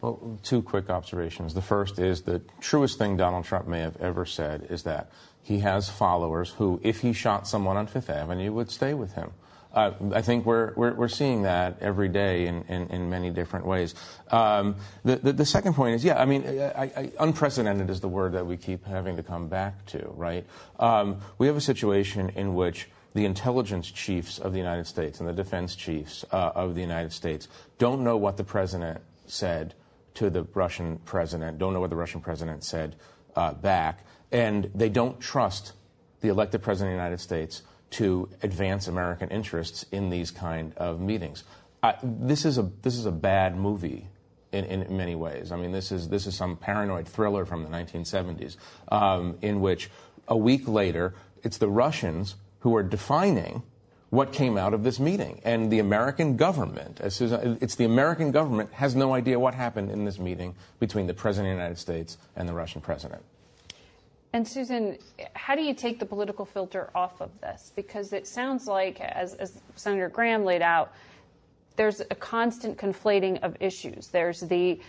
Well, 0.01 0.39
two 0.43 0.61
quick 0.61 0.89
observations. 0.89 1.53
The 1.53 1.61
first 1.61 1.99
is 1.99 2.21
the 2.21 2.41
truest 2.61 2.97
thing 2.97 3.17
Donald 3.17 3.45
Trump 3.45 3.67
may 3.67 3.81
have 3.81 3.97
ever 3.97 4.25
said 4.25 4.67
is 4.69 4.83
that 4.83 5.11
he 5.43 5.59
has 5.59 5.89
followers 5.89 6.51
who, 6.51 6.79
if 6.83 7.01
he 7.01 7.11
shot 7.11 7.47
someone 7.47 7.75
on 7.75 7.87
Fifth 7.87 8.09
Avenue, 8.09 8.51
would 8.53 8.71
stay 8.71 8.93
with 8.93 9.13
him. 9.13 9.31
Uh, 9.73 9.91
I 10.13 10.21
think 10.23 10.45
we're, 10.45 10.73
we're, 10.75 10.93
we're, 10.93 11.07
seeing 11.07 11.43
that 11.43 11.77
every 11.79 12.09
day 12.09 12.47
in, 12.47 12.63
in, 12.63 12.87
in 12.87 13.09
many 13.09 13.29
different 13.29 13.67
ways. 13.67 13.93
Um, 14.31 14.77
the, 15.05 15.17
the, 15.17 15.33
the, 15.33 15.45
second 15.45 15.75
point 15.75 15.93
is, 15.93 16.03
yeah, 16.03 16.19
I 16.19 16.25
mean, 16.25 16.43
I, 16.47 16.91
I, 16.95 17.11
unprecedented 17.19 17.87
is 17.91 17.99
the 17.99 18.07
word 18.07 18.31
that 18.31 18.47
we 18.47 18.57
keep 18.57 18.83
having 18.85 19.15
to 19.17 19.23
come 19.23 19.47
back 19.47 19.85
to, 19.87 20.11
right? 20.15 20.43
Um, 20.79 21.19
we 21.37 21.45
have 21.45 21.55
a 21.55 21.61
situation 21.61 22.29
in 22.29 22.55
which 22.55 22.87
the 23.13 23.25
intelligence 23.25 23.89
chiefs 23.89 24.39
of 24.39 24.51
the 24.51 24.57
United 24.57 24.85
States 24.85 25.19
and 25.19 25.27
the 25.27 25.33
defense 25.33 25.75
chiefs 25.75 26.23
uh, 26.31 26.51
of 26.55 26.75
the 26.75 26.81
United 26.81 27.11
States 27.11 27.47
don't 27.77 28.03
know 28.03 28.17
what 28.17 28.37
the 28.37 28.43
president 28.43 29.01
said 29.25 29.73
to 30.15 30.29
the 30.29 30.43
Russian 30.53 30.97
president, 31.05 31.57
don't 31.57 31.73
know 31.73 31.79
what 31.79 31.89
the 31.89 31.95
Russian 31.95 32.21
president 32.21 32.63
said 32.63 32.95
uh, 33.35 33.53
back, 33.53 34.05
and 34.31 34.69
they 34.75 34.89
don't 34.89 35.19
trust 35.19 35.73
the 36.21 36.27
elected 36.27 36.61
president 36.61 36.93
of 36.93 36.97
the 36.97 37.03
United 37.03 37.21
States 37.21 37.61
to 37.91 38.29
advance 38.43 38.87
American 38.87 39.29
interests 39.29 39.85
in 39.91 40.09
these 40.09 40.29
kind 40.31 40.73
of 40.77 40.99
meetings. 40.99 41.43
I, 41.81 41.95
this 42.03 42.45
is 42.45 42.57
a 42.57 42.69
this 42.81 42.97
is 42.97 43.05
a 43.05 43.11
bad 43.11 43.55
movie 43.55 44.07
in, 44.51 44.65
in 44.65 44.97
many 44.97 45.15
ways. 45.15 45.51
I 45.51 45.55
mean, 45.55 45.71
this 45.71 45.91
is 45.91 46.09
this 46.09 46.27
is 46.27 46.35
some 46.35 46.57
paranoid 46.57 47.07
thriller 47.07 47.45
from 47.45 47.63
the 47.63 47.69
1970s, 47.69 48.57
um, 48.89 49.37
in 49.41 49.61
which 49.61 49.89
a 50.27 50.37
week 50.37 50.67
later 50.67 51.15
it's 51.41 51.57
the 51.57 51.69
Russians 51.69 52.35
who 52.59 52.75
are 52.75 52.83
defining 52.83 53.63
what 54.09 54.33
came 54.33 54.57
out 54.57 54.73
of 54.73 54.83
this 54.83 54.99
meeting, 54.99 55.39
and 55.43 55.71
the 55.71 55.79
American 55.79 56.35
government, 56.35 56.99
as 56.99 57.15
Susan, 57.15 57.59
it's 57.61 57.75
the 57.75 57.85
American 57.85 58.31
government 58.31 58.71
has 58.73 58.95
no 58.95 59.13
idea 59.13 59.39
what 59.39 59.53
happened 59.53 59.91
in 59.91 60.03
this 60.03 60.17
meeting 60.17 60.55
between 60.79 61.05
the 61.05 61.13
president 61.13 61.51
of 61.51 61.57
the 61.57 61.61
United 61.61 61.77
States 61.77 62.17
and 62.35 62.49
the 62.49 62.53
Russian 62.53 62.81
president. 62.81 63.23
And 64.33 64.47
Susan, 64.47 64.97
how 65.33 65.55
do 65.55 65.61
you 65.61 65.73
take 65.73 65.99
the 65.99 66.05
political 66.05 66.45
filter 66.45 66.89
off 66.93 67.21
of 67.21 67.29
this? 67.41 67.71
Because 67.75 68.13
it 68.13 68.27
sounds 68.27 68.67
like, 68.67 68.99
as, 68.99 69.35
as, 69.35 69.59
Senator 69.75 70.09
Graham 70.09 70.43
laid 70.43 70.61
out, 70.61 70.93
there's 71.75 72.01
a 72.01 72.15
constant 72.15 72.77
conflating 72.77 73.41
of 73.41 73.55
issues. 73.59 74.07
There's 74.07 74.41
the 74.41 74.79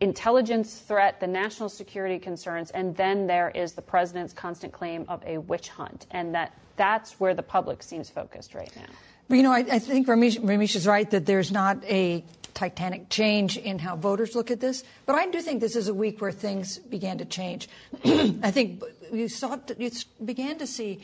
intelligence 0.00 0.78
threat, 0.78 1.20
the 1.20 1.26
national 1.26 1.68
security 1.68 2.18
concerns, 2.18 2.70
and 2.70 2.96
then 2.96 3.26
there 3.26 3.50
is 3.54 3.72
the 3.72 3.82
president's 3.82 4.32
constant 4.32 4.72
claim 4.72 5.04
of 5.08 5.22
a 5.26 5.38
witch 5.38 5.68
hunt, 5.68 6.06
and 6.10 6.34
that 6.34 6.52
that's 6.76 7.20
where 7.20 7.34
the 7.34 7.42
public 7.42 7.82
seems 7.82 8.08
focused 8.08 8.54
right 8.54 8.74
now. 8.76 9.36
You 9.36 9.42
know, 9.42 9.52
I, 9.52 9.58
I 9.58 9.78
think 9.78 10.08
Ramesh, 10.08 10.40
Ramesh 10.40 10.74
is 10.74 10.86
right 10.86 11.08
that 11.10 11.26
there's 11.26 11.52
not 11.52 11.84
a 11.84 12.24
titanic 12.54 13.08
change 13.08 13.56
in 13.56 13.78
how 13.78 13.96
voters 13.96 14.34
look 14.34 14.50
at 14.50 14.60
this. 14.60 14.82
But 15.06 15.14
I 15.14 15.26
do 15.26 15.40
think 15.40 15.60
this 15.60 15.76
is 15.76 15.88
a 15.88 15.94
week 15.94 16.20
where 16.20 16.32
things 16.32 16.78
began 16.78 17.18
to 17.18 17.24
change. 17.24 17.68
I 18.04 18.50
think 18.50 18.82
you 19.12 19.28
saw 19.28 19.56
you 19.78 19.90
began 20.24 20.58
to 20.58 20.66
see 20.66 21.00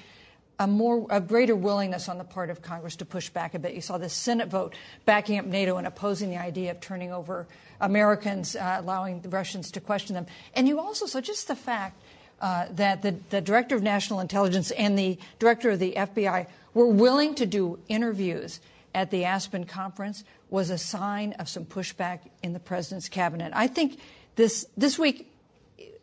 a 0.58 0.66
more 0.66 1.06
a 1.10 1.20
greater 1.20 1.54
willingness 1.54 2.08
on 2.08 2.18
the 2.18 2.24
part 2.24 2.50
of 2.50 2.62
Congress 2.62 2.96
to 2.96 3.04
push 3.04 3.28
back 3.28 3.54
a 3.54 3.58
bit. 3.58 3.74
You 3.74 3.80
saw 3.80 3.98
the 3.98 4.08
Senate 4.08 4.48
vote 4.48 4.74
backing 5.04 5.38
up 5.38 5.44
NATO 5.44 5.76
and 5.76 5.86
opposing 5.86 6.30
the 6.30 6.38
idea 6.38 6.70
of 6.70 6.80
turning 6.80 7.12
over 7.12 7.46
Americans, 7.80 8.56
uh, 8.56 8.76
allowing 8.80 9.20
the 9.20 9.28
Russians 9.28 9.70
to 9.72 9.80
question 9.80 10.14
them. 10.14 10.26
And 10.54 10.66
you 10.66 10.80
also 10.80 11.06
saw 11.06 11.20
just 11.20 11.48
the 11.48 11.56
fact 11.56 12.00
uh, 12.40 12.66
that 12.72 13.02
the, 13.02 13.16
the 13.30 13.40
director 13.40 13.76
of 13.76 13.82
national 13.82 14.20
intelligence 14.20 14.70
and 14.72 14.98
the 14.98 15.18
director 15.38 15.70
of 15.70 15.78
the 15.78 15.94
FBI 15.96 16.46
were 16.74 16.86
willing 16.86 17.34
to 17.34 17.46
do 17.46 17.78
interviews 17.88 18.60
at 18.94 19.10
the 19.10 19.24
Aspen 19.24 19.64
conference 19.64 20.24
was 20.48 20.70
a 20.70 20.78
sign 20.78 21.32
of 21.34 21.48
some 21.48 21.64
pushback 21.64 22.20
in 22.42 22.52
the 22.54 22.60
president's 22.60 23.08
cabinet. 23.08 23.52
I 23.54 23.66
think 23.66 23.98
this 24.36 24.66
this 24.76 24.98
week, 24.98 25.30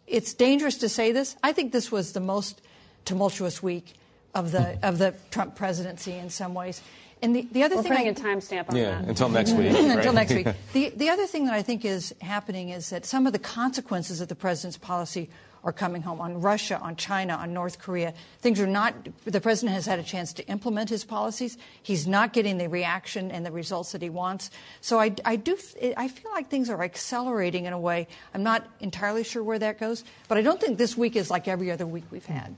it's 0.05 0.33
dangerous 0.33 0.77
to 0.79 0.89
say 0.89 1.11
this. 1.11 1.35
I 1.41 1.53
think 1.53 1.71
this 1.71 1.91
was 1.91 2.13
the 2.13 2.19
most 2.19 2.61
tumultuous 3.05 3.63
week 3.63 3.93
of 4.33 4.51
the 4.51 4.77
of 4.85 4.97
the 4.97 5.13
Trump 5.31 5.55
presidency 5.55 6.13
in 6.13 6.29
some 6.29 6.53
ways. 6.53 6.81
And 7.21 7.33
the, 7.33 7.47
the 7.53 7.63
other 7.63 7.77
We're 7.77 7.83
thing 7.83 7.91
putting 7.93 8.07
I, 8.07 8.31
a 8.31 8.35
timestamp 8.35 8.69
on 8.69 8.75
yeah, 8.75 8.99
that. 8.99 9.07
until 9.07 9.29
next 9.29 9.53
week. 9.53 9.71
until 9.77 10.11
next 10.11 10.33
week. 10.33 10.47
The 10.73 10.89
the 10.89 11.09
other 11.09 11.25
thing 11.25 11.45
that 11.45 11.53
I 11.53 11.61
think 11.61 11.85
is 11.85 12.13
happening 12.21 12.69
is 12.69 12.89
that 12.89 13.05
some 13.05 13.25
of 13.27 13.33
the 13.33 13.39
consequences 13.39 14.19
of 14.19 14.27
the 14.27 14.35
president's 14.35 14.77
policy 14.77 15.29
are 15.63 15.71
coming 15.71 16.01
home 16.01 16.19
on 16.19 16.41
Russia, 16.41 16.77
on 16.79 16.95
China, 16.95 17.35
on 17.35 17.53
North 17.53 17.79
Korea. 17.79 18.13
Things 18.39 18.59
are 18.59 18.67
not, 18.67 18.93
the 19.23 19.39
president 19.39 19.73
has 19.73 19.85
had 19.85 19.97
a 19.97 20.03
chance 20.03 20.33
to 20.33 20.47
implement 20.47 20.89
his 20.89 21.05
policies. 21.05 21.57
He's 21.81 22.05
not 22.05 22.33
getting 22.33 22.57
the 22.57 22.67
reaction 22.67 23.31
and 23.31 23.45
the 23.45 23.51
results 23.51 23.93
that 23.93 24.01
he 24.01 24.09
wants. 24.09 24.51
So 24.81 24.99
I, 24.99 25.15
I 25.23 25.37
do, 25.37 25.57
I 25.95 26.07
feel 26.09 26.31
like 26.31 26.49
things 26.49 26.69
are 26.69 26.83
accelerating 26.83 27.65
in 27.65 27.73
a 27.73 27.79
way. 27.79 28.07
I'm 28.33 28.43
not 28.43 28.67
entirely 28.81 29.23
sure 29.23 29.43
where 29.43 29.59
that 29.59 29.79
goes, 29.79 30.03
but 30.27 30.37
I 30.37 30.41
don't 30.41 30.59
think 30.59 30.77
this 30.77 30.97
week 30.97 31.15
is 31.15 31.31
like 31.31 31.47
every 31.47 31.71
other 31.71 31.87
week 31.87 32.03
we've 32.11 32.25
had. 32.25 32.55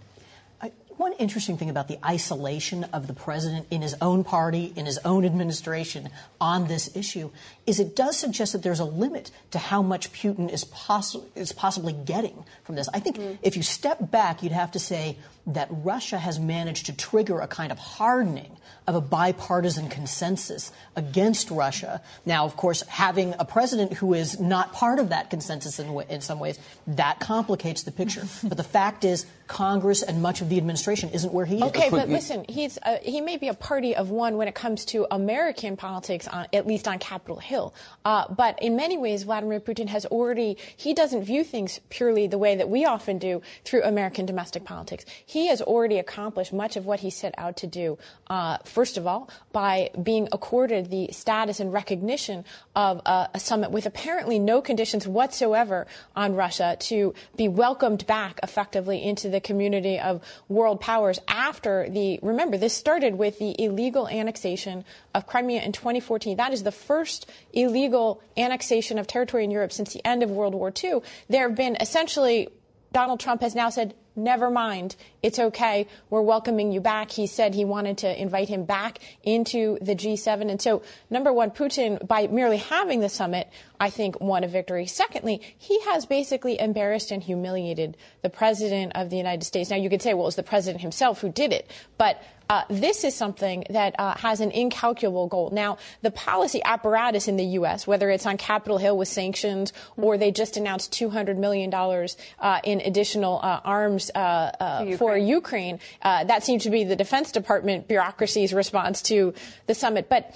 One 0.97 1.11
interesting 1.13 1.57
thing 1.57 1.69
about 1.69 1.89
the 1.89 1.99
isolation 2.05 2.85
of 2.85 3.07
the 3.07 3.13
president 3.13 3.67
in 3.69 3.81
his 3.81 3.95
own 4.01 4.23
party, 4.23 4.71
in 4.77 4.85
his 4.85 4.97
own 4.99 5.25
administration 5.25 6.09
on 6.39 6.67
this 6.67 6.95
issue, 6.95 7.31
is 7.65 7.81
it 7.81 7.97
does 7.97 8.17
suggest 8.17 8.53
that 8.53 8.63
there's 8.63 8.79
a 8.79 8.85
limit 8.85 9.29
to 9.51 9.59
how 9.59 9.81
much 9.81 10.13
Putin 10.13 10.49
is, 10.49 10.63
poss- 10.63 11.17
is 11.35 11.51
possibly 11.51 11.91
getting 11.91 12.45
from 12.63 12.75
this. 12.75 12.87
I 12.93 12.99
think 13.01 13.17
mm. 13.17 13.37
if 13.41 13.57
you 13.57 13.63
step 13.63 14.09
back, 14.09 14.41
you'd 14.41 14.53
have 14.53 14.71
to 14.71 14.79
say 14.79 15.17
that 15.47 15.67
Russia 15.69 16.17
has 16.17 16.39
managed 16.39 16.85
to 16.85 16.93
trigger 16.95 17.39
a 17.39 17.47
kind 17.47 17.73
of 17.73 17.77
hardening 17.77 18.55
of 18.87 18.95
a 18.95 19.01
bipartisan 19.01 19.89
consensus 19.89 20.71
against 20.95 21.49
Russia. 21.51 22.01
Now, 22.25 22.45
of 22.45 22.55
course, 22.55 22.81
having 22.83 23.33
a 23.39 23.45
president 23.45 23.93
who 23.93 24.13
is 24.13 24.39
not 24.39 24.73
part 24.73 24.99
of 24.99 25.09
that 25.09 25.29
consensus 25.29 25.79
in, 25.79 25.99
in 26.09 26.21
some 26.21 26.39
ways, 26.39 26.59
that 26.87 27.19
complicates 27.19 27.83
the 27.83 27.91
picture. 27.91 28.23
but 28.43 28.57
the 28.57 28.63
fact 28.63 29.03
is, 29.03 29.25
Congress 29.47 30.01
and 30.01 30.21
much 30.21 30.41
of 30.41 30.49
the 30.49 30.57
administration 30.57 31.09
isn't 31.09 31.33
where 31.33 31.45
he 31.45 31.57
is. 31.57 31.63
Okay, 31.63 31.89
but 31.89 32.09
listen, 32.09 32.45
he's 32.49 32.79
uh, 32.81 32.97
he 33.01 33.21
may 33.21 33.37
be 33.37 33.47
a 33.47 33.53
party 33.53 33.95
of 33.95 34.09
one 34.09 34.37
when 34.37 34.47
it 34.47 34.55
comes 34.55 34.85
to 34.85 35.05
American 35.11 35.77
politics, 35.77 36.27
on, 36.27 36.47
at 36.51 36.65
least 36.65 36.87
on 36.87 36.97
Capitol 36.97 37.37
Hill. 37.37 37.73
Uh, 38.03 38.25
but 38.33 38.61
in 38.61 38.75
many 38.75 38.97
ways, 38.97 39.23
Vladimir 39.23 39.59
Putin 39.59 39.87
has 39.87 40.05
already 40.07 40.57
he 40.75 40.93
doesn't 40.93 41.23
view 41.23 41.43
things 41.43 41.79
purely 41.89 42.27
the 42.27 42.37
way 42.37 42.55
that 42.55 42.69
we 42.69 42.85
often 42.85 43.19
do 43.19 43.41
through 43.63 43.83
American 43.83 44.25
domestic 44.25 44.63
politics. 44.63 45.05
He 45.25 45.47
has 45.47 45.61
already 45.61 45.99
accomplished 45.99 46.51
much 46.51 46.75
of 46.75 46.85
what 46.85 47.01
he 47.01 47.09
set 47.09 47.35
out 47.37 47.57
to 47.57 47.67
do. 47.67 47.97
Uh, 48.27 48.57
first 48.75 48.97
of 48.97 49.07
all, 49.07 49.29
by 49.53 49.89
being 50.03 50.27
accorded 50.33 50.91
the 50.91 51.07
status 51.13 51.61
and 51.61 51.71
recognition 51.71 52.43
of 52.75 53.01
a, 53.05 53.29
a 53.33 53.39
summit 53.39 53.71
with 53.71 53.85
apparently 53.85 54.37
no 54.37 54.61
conditions 54.61 55.07
whatsoever 55.07 55.87
on 56.13 56.35
Russia 56.35 56.75
to 56.77 57.13
be 57.37 57.47
welcomed 57.47 58.05
back 58.05 58.37
effectively 58.43 59.01
into 59.01 59.29
the 59.29 59.39
community 59.39 59.97
of 59.97 60.21
world 60.49 60.81
powers 60.81 61.19
after 61.29 61.89
the, 61.89 62.19
remember, 62.21 62.57
this 62.57 62.73
started 62.73 63.15
with 63.17 63.39
the 63.39 63.55
illegal 63.63 64.09
annexation 64.09 64.83
of 65.13 65.25
Crimea 65.25 65.61
in 65.61 65.71
2014. 65.71 66.35
That 66.35 66.51
is 66.51 66.63
the 66.63 66.73
first 66.73 67.31
illegal 67.53 68.21
annexation 68.35 68.99
of 68.99 69.07
territory 69.07 69.45
in 69.45 69.51
Europe 69.51 69.71
since 69.71 69.93
the 69.93 70.05
end 70.05 70.21
of 70.21 70.29
World 70.29 70.53
War 70.53 70.73
II. 70.83 70.99
There 71.29 71.47
have 71.47 71.55
been 71.55 71.77
essentially 71.79 72.49
Donald 72.91 73.21
Trump 73.21 73.39
has 73.41 73.55
now 73.55 73.69
said 73.69 73.93
never 74.15 74.49
mind. 74.49 74.95
It's 75.21 75.39
okay. 75.39 75.87
We're 76.09 76.21
welcoming 76.21 76.71
you 76.71 76.81
back. 76.81 77.11
He 77.11 77.27
said 77.27 77.53
he 77.53 77.65
wanted 77.65 77.99
to 77.99 78.21
invite 78.21 78.49
him 78.49 78.65
back 78.65 78.99
into 79.23 79.77
the 79.81 79.95
G7. 79.95 80.49
And 80.49 80.61
so, 80.61 80.83
number 81.09 81.33
one, 81.33 81.51
Putin, 81.51 82.05
by 82.05 82.27
merely 82.27 82.57
having 82.57 82.99
the 82.99 83.09
summit, 83.09 83.49
I 83.79 83.89
think 83.89 84.21
won 84.21 84.43
a 84.43 84.47
victory. 84.47 84.85
Secondly, 84.85 85.41
he 85.57 85.79
has 85.81 86.05
basically 86.05 86.59
embarrassed 86.59 87.11
and 87.11 87.21
humiliated 87.21 87.97
the 88.21 88.29
president 88.29 88.93
of 88.95 89.09
the 89.09 89.17
United 89.17 89.43
States. 89.43 89.69
Now, 89.69 89.77
you 89.77 89.89
could 89.89 90.01
say, 90.01 90.13
well, 90.13 90.23
it 90.23 90.27
was 90.27 90.35
the 90.35 90.43
president 90.43 90.81
himself 90.81 91.21
who 91.21 91.29
did 91.29 91.51
it. 91.51 91.69
But 91.97 92.21
uh, 92.49 92.63
this 92.69 93.03
is 93.03 93.15
something 93.15 93.63
that 93.69 93.95
uh, 93.99 94.15
has 94.17 94.39
an 94.39 94.51
incalculable 94.51 95.27
goal. 95.27 95.49
Now, 95.51 95.77
the 96.01 96.11
policy 96.11 96.61
apparatus 96.63 97.27
in 97.27 97.37
the 97.37 97.45
U.S., 97.59 97.87
whether 97.87 98.09
it's 98.09 98.25
on 98.25 98.37
Capitol 98.37 98.77
Hill 98.77 98.97
with 98.97 99.07
sanctions 99.07 99.73
or 99.97 100.17
they 100.17 100.31
just 100.31 100.57
announced 100.57 100.91
$200 100.93 101.37
million 101.37 101.73
uh, 101.73 102.59
in 102.63 102.81
additional 102.81 103.39
uh, 103.41 103.61
arms 103.63 104.11
uh, 104.13 104.17
uh, 104.19 104.79
Ukraine. 104.81 104.97
for 104.97 105.17
Ukraine, 105.17 105.79
that 106.03 106.43
seems 106.43 106.63
to 106.63 106.69
be 106.69 106.83
the 106.83 106.95
Defense 106.95 107.31
Department 107.31 107.87
bureaucracy's 107.87 108.53
response 108.53 109.01
to 109.03 109.33
the 109.67 109.75
summit. 109.75 110.09
But 110.09 110.35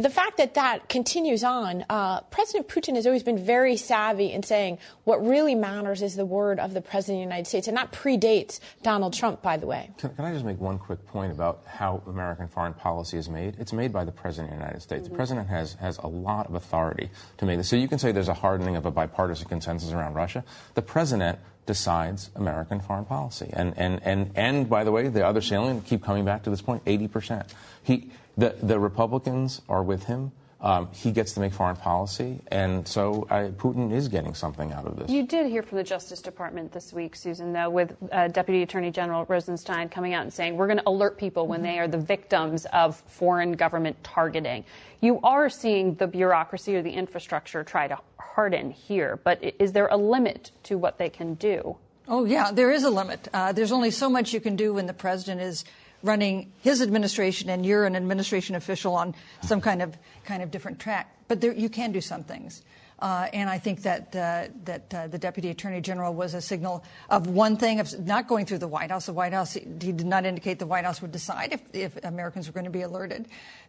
the 0.00 0.10
fact 0.10 0.38
that 0.38 0.54
that 0.54 0.88
continues 0.88 1.44
on, 1.44 1.84
uh, 1.90 2.22
President 2.22 2.68
Putin 2.68 2.94
has 2.94 3.06
always 3.06 3.22
been 3.22 3.38
very 3.38 3.76
savvy 3.76 4.32
in 4.32 4.42
saying 4.42 4.78
what 5.04 5.24
really 5.24 5.54
matters 5.54 6.00
is 6.00 6.16
the 6.16 6.24
word 6.24 6.58
of 6.58 6.72
the 6.72 6.80
President 6.80 7.16
of 7.16 7.20
the 7.20 7.34
United 7.34 7.46
States, 7.46 7.68
and 7.68 7.76
that 7.76 7.92
predates 7.92 8.60
Donald 8.82 9.12
Trump, 9.12 9.42
by 9.42 9.58
the 9.58 9.66
way. 9.66 9.90
Can, 9.98 10.14
can 10.14 10.24
I 10.24 10.32
just 10.32 10.44
make 10.44 10.58
one 10.58 10.78
quick 10.78 11.06
point 11.06 11.32
about 11.32 11.62
how 11.66 12.02
American 12.06 12.48
foreign 12.48 12.72
policy 12.72 13.18
is 13.18 13.28
made? 13.28 13.56
It's 13.58 13.74
made 13.74 13.92
by 13.92 14.04
the 14.04 14.12
President 14.12 14.52
of 14.52 14.58
the 14.58 14.64
United 14.64 14.80
States. 14.80 15.02
Mm-hmm. 15.02 15.12
The 15.12 15.16
President 15.16 15.48
has, 15.48 15.74
has 15.74 15.98
a 15.98 16.06
lot 16.06 16.46
of 16.46 16.54
authority 16.54 17.10
to 17.36 17.44
make 17.44 17.58
this. 17.58 17.68
So 17.68 17.76
you 17.76 17.88
can 17.88 17.98
say 17.98 18.10
there's 18.10 18.28
a 18.28 18.34
hardening 18.34 18.76
of 18.76 18.86
a 18.86 18.90
bipartisan 18.90 19.48
consensus 19.48 19.92
around 19.92 20.14
Russia. 20.14 20.44
The 20.74 20.82
President 20.82 21.38
decides 21.66 22.30
American 22.34 22.80
foreign 22.80 23.04
policy. 23.04 23.50
And, 23.52 23.74
and, 23.76 24.00
and, 24.02 24.30
and 24.34 24.68
by 24.68 24.82
the 24.82 24.92
way, 24.92 25.08
the 25.08 25.26
other 25.26 25.40
salient, 25.40 25.84
keep 25.84 26.02
coming 26.02 26.24
back 26.24 26.42
to 26.44 26.50
this 26.50 26.62
point, 26.62 26.84
80%. 26.84 27.48
He, 27.82 28.10
the, 28.40 28.56
the 28.62 28.80
Republicans 28.80 29.62
are 29.68 29.82
with 29.82 30.04
him. 30.04 30.32
Um, 30.62 30.90
he 30.92 31.10
gets 31.10 31.32
to 31.34 31.40
make 31.40 31.54
foreign 31.54 31.76
policy, 31.76 32.38
and 32.48 32.86
so 32.86 33.26
I, 33.30 33.44
Putin 33.44 33.94
is 33.94 34.08
getting 34.08 34.34
something 34.34 34.72
out 34.72 34.84
of 34.84 34.98
this. 34.98 35.10
You 35.10 35.26
did 35.26 35.46
hear 35.46 35.62
from 35.62 35.78
the 35.78 35.84
Justice 35.84 36.20
Department 36.20 36.70
this 36.70 36.92
week, 36.92 37.16
Susan, 37.16 37.54
though, 37.54 37.70
with 37.70 37.96
uh, 38.12 38.28
Deputy 38.28 38.62
Attorney 38.62 38.90
General 38.90 39.24
Rosenstein 39.24 39.88
coming 39.88 40.12
out 40.12 40.20
and 40.22 40.30
saying 40.30 40.58
we're 40.58 40.66
going 40.66 40.78
to 40.78 40.86
alert 40.88 41.16
people 41.16 41.46
when 41.46 41.62
they 41.62 41.78
are 41.78 41.88
the 41.88 41.96
victims 41.96 42.66
of 42.74 42.96
foreign 43.06 43.52
government 43.52 43.96
targeting. 44.04 44.66
You 45.00 45.18
are 45.22 45.48
seeing 45.48 45.94
the 45.94 46.06
bureaucracy 46.06 46.76
or 46.76 46.82
the 46.82 46.92
infrastructure 46.92 47.64
try 47.64 47.88
to 47.88 47.98
harden 48.18 48.70
here, 48.70 49.18
but 49.24 49.42
is 49.58 49.72
there 49.72 49.86
a 49.86 49.96
limit 49.96 50.50
to 50.64 50.76
what 50.76 50.98
they 50.98 51.08
can 51.08 51.34
do? 51.34 51.76
Oh, 52.06 52.26
yeah, 52.26 52.50
there 52.52 52.70
is 52.70 52.84
a 52.84 52.90
limit. 52.90 53.28
Uh, 53.32 53.52
there's 53.52 53.72
only 53.72 53.90
so 53.90 54.10
much 54.10 54.34
you 54.34 54.40
can 54.40 54.56
do 54.56 54.74
when 54.74 54.84
the 54.84 54.92
president 54.92 55.40
is 55.40 55.64
running 56.02 56.52
his 56.60 56.80
administration 56.80 57.50
and 57.50 57.64
you're 57.64 57.84
an 57.84 57.96
administration 57.96 58.56
official 58.56 58.94
on 58.94 59.14
some 59.42 59.60
kind 59.60 59.82
of 59.82 59.96
kind 60.24 60.42
of 60.42 60.50
different 60.50 60.78
track. 60.78 61.14
But 61.28 61.40
there, 61.40 61.52
you 61.52 61.68
can 61.68 61.92
do 61.92 62.00
some 62.00 62.24
things. 62.24 62.62
Uh, 63.00 63.28
and 63.32 63.48
I 63.48 63.58
think 63.58 63.82
that 63.82 64.14
uh, 64.14 64.48
that 64.64 64.94
uh, 64.94 65.06
the 65.06 65.18
deputy 65.18 65.48
attorney 65.48 65.80
general 65.80 66.12
was 66.12 66.34
a 66.34 66.40
signal 66.40 66.84
of 67.08 67.26
one 67.26 67.56
thing 67.56 67.80
of 67.80 67.98
not 68.06 68.28
going 68.28 68.44
through 68.44 68.58
the 68.58 68.68
White 68.68 68.90
House. 68.90 69.06
The 69.06 69.14
White 69.14 69.32
House 69.32 69.54
he 69.54 69.92
did 69.92 70.06
not 70.06 70.26
indicate 70.26 70.58
the 70.58 70.66
White 70.66 70.84
House 70.84 71.00
would 71.00 71.12
decide 71.12 71.52
if, 71.52 71.62
if 71.72 72.04
Americans 72.04 72.46
were 72.46 72.52
going 72.52 72.64
to 72.64 72.70
be 72.70 72.82
alerted 72.82 73.26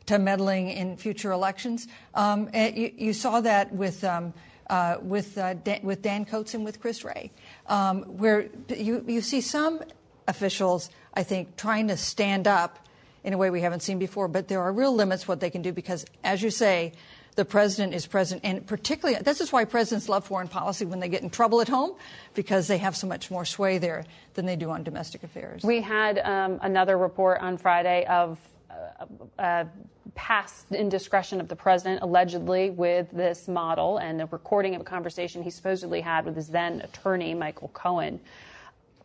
to 0.07 0.19
meddling 0.19 0.69
in 0.69 0.97
future 0.97 1.31
elections. 1.31 1.87
Um, 2.13 2.49
you, 2.53 2.91
you, 2.97 3.13
saw 3.13 3.41
that 3.41 3.73
with. 3.73 4.03
Um, 4.03 4.33
uh, 4.69 4.97
with 5.01 5.37
uh, 5.37 5.53
Dan, 5.55 5.81
with 5.83 6.01
Dan 6.01 6.23
Coats 6.23 6.53
and 6.53 6.63
with 6.63 6.79
Chris 6.79 7.03
Wray, 7.03 7.31
um, 7.67 8.03
where 8.03 8.47
you 8.69 9.03
you 9.05 9.19
see 9.19 9.41
some 9.41 9.81
officials 10.27 10.89
I 11.13 11.23
think, 11.23 11.57
trying 11.57 11.89
to 11.89 11.97
stand 11.97 12.47
up 12.47 12.79
in 13.23 13.33
a 13.33 13.37
way 13.37 13.49
we 13.49 13.61
haven't 13.61 13.81
seen 13.81 13.99
before. 13.99 14.27
But 14.27 14.47
there 14.47 14.61
are 14.61 14.71
real 14.71 14.93
limits 14.93 15.27
what 15.27 15.39
they 15.39 15.49
can 15.49 15.61
do 15.61 15.71
because, 15.71 16.05
as 16.23 16.41
you 16.41 16.49
say, 16.49 16.93
the 17.35 17.45
president 17.45 17.93
is 17.93 18.07
president, 18.07 18.43
and 18.43 18.65
particularly 18.67 19.21
this 19.21 19.39
is 19.39 19.53
why 19.53 19.63
presidents 19.63 20.09
love 20.09 20.25
foreign 20.25 20.49
policy 20.49 20.85
when 20.85 20.99
they 20.99 21.07
get 21.07 21.21
in 21.21 21.29
trouble 21.29 21.61
at 21.61 21.69
home, 21.69 21.95
because 22.33 22.67
they 22.67 22.77
have 22.77 22.95
so 22.95 23.07
much 23.07 23.31
more 23.31 23.45
sway 23.45 23.77
there 23.77 24.05
than 24.33 24.45
they 24.45 24.57
do 24.57 24.69
on 24.69 24.83
domestic 24.83 25.23
affairs. 25.23 25.63
We 25.63 25.79
had 25.79 26.19
um, 26.19 26.59
another 26.61 26.97
report 26.97 27.39
on 27.39 27.57
Friday 27.57 28.05
of 28.05 28.37
uh, 28.69 29.05
uh, 29.41 29.65
past 30.13 30.73
indiscretion 30.73 31.39
of 31.39 31.47
the 31.47 31.55
president, 31.55 32.01
allegedly 32.01 32.69
with 32.69 33.09
this 33.11 33.47
model, 33.47 33.97
and 33.97 34.21
a 34.21 34.25
recording 34.25 34.75
of 34.75 34.81
a 34.81 34.85
conversation 34.85 35.41
he 35.41 35.49
supposedly 35.49 36.01
had 36.01 36.25
with 36.25 36.35
his 36.35 36.49
then 36.49 36.81
attorney, 36.81 37.33
Michael 37.33 37.69
Cohen 37.69 38.19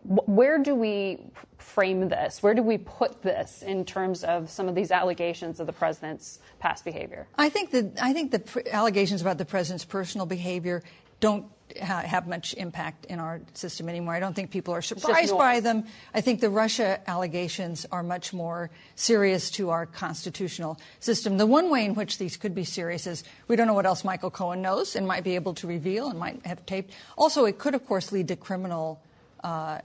where 0.06 0.58
do 0.58 0.74
we 0.74 1.18
frame 1.58 2.08
this? 2.08 2.42
Where 2.42 2.54
do 2.54 2.62
we 2.62 2.78
put 2.78 3.22
this 3.22 3.62
in 3.62 3.84
terms 3.84 4.22
of 4.22 4.50
some 4.50 4.68
of 4.68 4.74
these 4.74 4.90
allegations 4.90 5.58
of 5.58 5.66
the 5.66 5.72
president's 5.72 6.38
past 6.60 6.84
behavior? 6.84 7.26
I 7.36 7.48
think 7.48 7.72
that 7.72 7.98
I 8.00 8.12
think 8.12 8.30
the 8.30 8.74
allegations 8.74 9.20
about 9.20 9.38
the 9.38 9.44
president's 9.44 9.84
personal 9.84 10.26
behavior 10.26 10.82
don't 11.18 11.46
ha- 11.80 12.02
have 12.02 12.28
much 12.28 12.54
impact 12.54 13.06
in 13.06 13.18
our 13.18 13.40
system 13.54 13.88
anymore. 13.88 14.14
I 14.14 14.20
don't 14.20 14.34
think 14.34 14.50
people 14.50 14.74
are 14.74 14.82
surprised 14.82 15.36
by 15.36 15.60
them. 15.60 15.84
I 16.14 16.20
think 16.20 16.40
the 16.40 16.50
Russia 16.50 17.00
allegations 17.08 17.86
are 17.90 18.02
much 18.02 18.32
more 18.32 18.70
serious 18.94 19.50
to 19.52 19.70
our 19.70 19.86
constitutional 19.86 20.78
system. 21.00 21.38
The 21.38 21.46
one 21.46 21.70
way 21.70 21.84
in 21.84 21.94
which 21.94 22.18
these 22.18 22.36
could 22.36 22.54
be 22.54 22.64
serious 22.64 23.06
is 23.06 23.24
we 23.48 23.56
don't 23.56 23.66
know 23.66 23.74
what 23.74 23.86
else 23.86 24.04
Michael 24.04 24.30
Cohen 24.30 24.62
knows 24.62 24.94
and 24.94 25.06
might 25.06 25.24
be 25.24 25.34
able 25.34 25.54
to 25.54 25.66
reveal 25.66 26.08
and 26.08 26.18
might 26.18 26.44
have 26.46 26.64
taped. 26.66 26.92
Also, 27.16 27.44
it 27.44 27.58
could, 27.58 27.74
of 27.74 27.84
course, 27.86 28.12
lead 28.12 28.28
to 28.28 28.36
criminal 28.36 29.02
uh, 29.42 29.80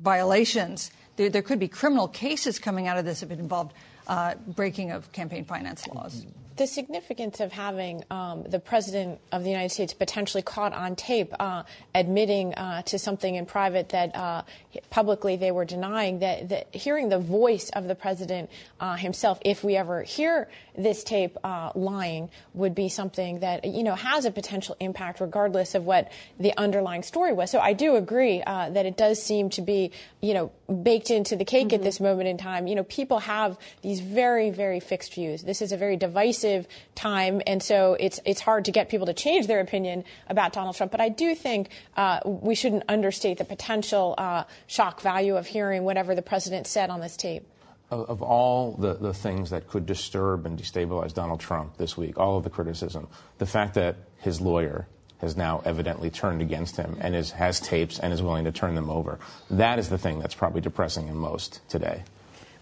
violations. 0.00 0.90
There, 1.16 1.28
there, 1.28 1.42
could 1.42 1.58
be 1.58 1.68
criminal 1.68 2.08
cases 2.08 2.58
coming 2.58 2.88
out 2.88 2.98
of 2.98 3.04
this 3.04 3.22
if 3.22 3.30
it 3.30 3.38
involved 3.38 3.74
uh, 4.06 4.34
breaking 4.46 4.90
of 4.90 5.12
campaign 5.12 5.44
finance 5.44 5.86
laws 5.88 6.26
the 6.56 6.66
significance 6.66 7.40
of 7.40 7.52
having 7.52 8.04
um, 8.10 8.44
the 8.44 8.58
president 8.58 9.20
of 9.32 9.42
the 9.42 9.50
United 9.50 9.70
States 9.70 9.94
potentially 9.94 10.42
caught 10.42 10.72
on 10.72 10.96
tape 10.96 11.32
uh, 11.40 11.62
admitting 11.94 12.54
uh, 12.54 12.82
to 12.82 12.98
something 12.98 13.34
in 13.34 13.46
private 13.46 13.90
that 13.90 14.14
uh, 14.14 14.42
publicly 14.90 15.36
they 15.36 15.50
were 15.50 15.64
denying, 15.64 16.18
that, 16.18 16.50
that, 16.50 16.74
hearing 16.74 17.08
the 17.08 17.18
voice 17.18 17.70
of 17.70 17.88
the 17.88 17.94
president 17.94 18.50
uh, 18.80 18.96
himself, 18.96 19.38
if 19.44 19.64
we 19.64 19.76
ever 19.76 20.02
hear 20.02 20.48
this 20.76 21.04
tape 21.04 21.38
uh, 21.44 21.70
lying, 21.74 22.30
would 22.54 22.74
be 22.74 22.88
something 22.88 23.40
that 23.40 23.64
you 23.64 23.82
know 23.82 23.94
has 23.94 24.24
a 24.24 24.30
potential 24.30 24.76
impact, 24.80 25.20
regardless 25.20 25.74
of 25.74 25.84
what 25.84 26.10
the 26.38 26.56
underlying 26.56 27.02
story 27.02 27.32
was. 27.32 27.50
So 27.50 27.60
I 27.60 27.72
do 27.72 27.96
agree 27.96 28.42
uh, 28.42 28.70
that 28.70 28.86
it 28.86 28.96
does 28.96 29.22
seem 29.22 29.50
to 29.50 29.62
be 29.62 29.92
you 30.20 30.34
know 30.34 30.52
baked 30.82 31.10
into 31.10 31.36
the 31.36 31.44
cake 31.44 31.68
mm-hmm. 31.68 31.76
at 31.76 31.82
this 31.82 32.00
moment 32.00 32.28
in 32.28 32.38
time. 32.38 32.66
You 32.66 32.74
know, 32.74 32.84
people 32.84 33.18
have 33.20 33.58
these 33.82 34.00
very, 34.00 34.50
very 34.50 34.80
fixed 34.80 35.14
views. 35.14 35.42
This 35.42 35.62
is 35.62 35.72
a 35.72 35.76
very 35.76 35.96
divisive 35.96 36.41
divisive 36.42 36.68
time, 36.94 37.42
and 37.46 37.62
so 37.62 37.96
it's 37.98 38.20
it's 38.24 38.40
hard 38.40 38.64
to 38.66 38.72
get 38.72 38.88
people 38.88 39.06
to 39.06 39.14
change 39.14 39.46
their 39.46 39.60
opinion 39.60 40.04
about 40.28 40.52
Donald 40.52 40.76
Trump. 40.76 40.92
But 40.92 41.00
I 41.00 41.08
do 41.08 41.34
think 41.34 41.70
uh, 41.96 42.20
we 42.24 42.54
shouldn't 42.54 42.84
understate 42.88 43.38
the 43.38 43.44
potential 43.44 44.14
uh, 44.18 44.44
shock 44.66 45.00
value 45.00 45.36
of 45.36 45.46
hearing 45.46 45.84
whatever 45.84 46.14
the 46.14 46.22
president 46.22 46.66
said 46.66 46.90
on 46.90 47.00
this 47.00 47.16
tape. 47.16 47.46
Of, 47.90 48.08
of 48.08 48.22
all 48.22 48.72
the, 48.72 48.94
the 48.94 49.14
things 49.14 49.50
that 49.50 49.68
could 49.68 49.86
disturb 49.86 50.46
and 50.46 50.58
destabilize 50.58 51.12
Donald 51.12 51.40
Trump 51.40 51.76
this 51.76 51.96
week, 51.96 52.18
all 52.18 52.38
of 52.38 52.44
the 52.44 52.50
criticism, 52.50 53.08
the 53.38 53.46
fact 53.46 53.74
that 53.74 53.96
his 54.18 54.40
lawyer 54.40 54.86
has 55.20 55.36
now 55.36 55.62
evidently 55.64 56.10
turned 56.10 56.40
against 56.40 56.76
him 56.76 56.96
and 57.00 57.14
is, 57.14 57.30
has 57.32 57.60
tapes 57.60 58.00
and 58.00 58.12
is 58.12 58.22
willing 58.22 58.44
to 58.44 58.50
turn 58.50 58.74
them 58.74 58.90
over. 58.90 59.20
That 59.50 59.78
is 59.78 59.88
the 59.88 59.98
thing 59.98 60.18
that's 60.18 60.34
probably 60.34 60.60
depressing 60.60 61.06
him 61.06 61.16
most 61.16 61.60
today. 61.68 62.02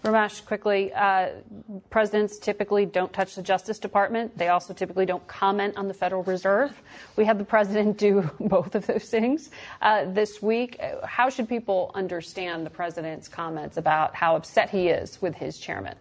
Ramesh, 0.03 0.43
quickly, 0.45 0.91
uh, 0.93 1.29
presidents 1.91 2.39
typically 2.39 2.87
don't 2.87 3.13
touch 3.13 3.35
the 3.35 3.43
Justice 3.43 3.77
Department. 3.77 4.35
They 4.35 4.47
also 4.47 4.73
typically 4.73 5.05
don't 5.05 5.25
comment 5.27 5.77
on 5.77 5.87
the 5.87 5.93
Federal 5.93 6.23
Reserve. 6.23 6.81
We 7.17 7.25
had 7.25 7.37
the 7.37 7.45
president 7.45 7.97
do 7.99 8.29
both 8.39 8.73
of 8.73 8.87
those 8.87 9.05
things 9.05 9.51
uh, 9.81 10.05
this 10.05 10.41
week. 10.41 10.81
How 11.03 11.29
should 11.29 11.47
people 11.47 11.91
understand 11.93 12.65
the 12.65 12.71
president's 12.71 13.27
comments 13.27 13.77
about 13.77 14.15
how 14.15 14.35
upset 14.35 14.71
he 14.71 14.89
is 14.89 15.21
with 15.21 15.35
his 15.35 15.59
chairman? 15.59 15.95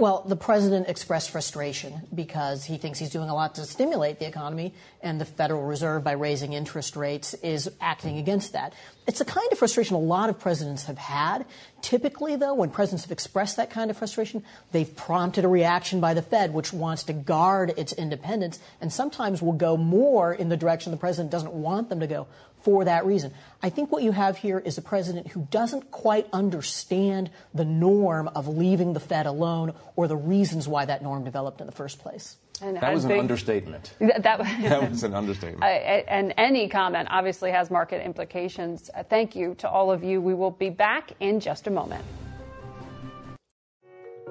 Well, 0.00 0.22
the 0.26 0.36
president 0.36 0.88
expressed 0.88 1.30
frustration 1.30 2.06
because 2.14 2.64
he 2.64 2.78
thinks 2.78 2.98
he's 2.98 3.10
doing 3.10 3.28
a 3.28 3.34
lot 3.34 3.56
to 3.56 3.64
stimulate 3.64 4.18
the 4.18 4.26
economy, 4.26 4.72
and 5.02 5.20
the 5.20 5.24
Federal 5.24 5.62
Reserve, 5.62 6.04
by 6.04 6.12
raising 6.12 6.52
interest 6.52 6.96
rates, 6.96 7.34
is 7.34 7.70
acting 7.80 8.16
against 8.16 8.52
that. 8.52 8.72
It's 9.06 9.20
a 9.20 9.24
kind 9.24 9.46
of 9.52 9.58
frustration 9.58 9.96
a 9.96 10.00
lot 10.00 10.30
of 10.30 10.38
presidents 10.38 10.84
have 10.84 10.96
had. 10.96 11.44
Typically, 11.82 12.36
though, 12.36 12.54
when 12.54 12.70
presidents 12.70 13.04
have 13.04 13.12
expressed 13.12 13.56
that 13.56 13.70
kind 13.70 13.90
of 13.90 13.96
frustration, 13.96 14.44
they've 14.72 14.94
prompted 14.96 15.44
a 15.44 15.48
reaction 15.48 16.00
by 16.00 16.14
the 16.14 16.22
Fed, 16.22 16.52
which 16.52 16.72
wants 16.72 17.04
to 17.04 17.12
guard 17.12 17.72
its 17.76 17.92
independence, 17.92 18.58
and 18.80 18.92
sometimes 18.92 19.40
will 19.40 19.52
go 19.52 19.76
more 19.76 20.32
in 20.32 20.48
the 20.48 20.56
direction 20.56 20.92
the 20.92 20.98
president 20.98 21.30
doesn't 21.30 21.52
want 21.52 21.88
them 21.88 22.00
to 22.00 22.06
go 22.06 22.26
for 22.62 22.84
that 22.84 23.06
reason. 23.06 23.32
I 23.62 23.70
think 23.70 23.90
what 23.90 24.02
you 24.02 24.12
have 24.12 24.36
here 24.36 24.58
is 24.58 24.76
a 24.76 24.82
president 24.82 25.28
who 25.28 25.48
doesn't 25.50 25.90
quite 25.90 26.28
understand 26.32 27.30
the 27.54 27.64
norm 27.64 28.28
of 28.28 28.48
leaving 28.48 28.92
the 28.92 29.00
Fed 29.00 29.26
alone 29.26 29.74
or 29.96 30.06
the 30.08 30.16
reasons 30.16 30.68
why 30.68 30.84
that 30.84 31.02
norm 31.02 31.24
developed 31.24 31.60
in 31.60 31.66
the 31.66 31.72
first 31.72 31.98
place. 31.98 32.36
And 32.62 32.76
that 32.80 32.92
was 32.92 33.04
an 33.04 33.12
understatement. 33.12 33.94
That, 33.98 34.22
that, 34.22 34.90
was 34.90 35.02
an 35.02 35.14
understatement. 35.14 35.62
and 35.62 36.34
any 36.36 36.68
comment 36.68 37.08
obviously 37.10 37.50
has 37.50 37.70
market 37.70 38.04
implications. 38.04 38.90
Uh, 38.94 39.02
thank 39.02 39.34
you 39.34 39.54
to 39.56 39.68
all 39.68 39.90
of 39.90 40.02
you. 40.02 40.20
We 40.20 40.34
will 40.34 40.50
be 40.50 40.70
back 40.70 41.12
in 41.20 41.40
just 41.40 41.66
a 41.66 41.70
moment. 41.70 42.04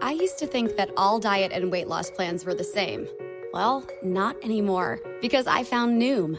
I 0.02 0.14
used 0.14 0.40
to 0.40 0.48
think 0.48 0.78
that 0.78 0.92
all 0.96 1.20
diet 1.20 1.52
and 1.52 1.72
weight 1.72 1.88
loss 1.88 2.10
plans 2.10 2.46
were 2.46 2.54
the 2.54 2.64
same. 2.64 3.08
Well, 3.52 3.86
not 4.04 4.36
anymore, 4.44 5.00
because 5.22 5.46
I 5.48 5.64
found 5.64 6.02
Noom. 6.02 6.38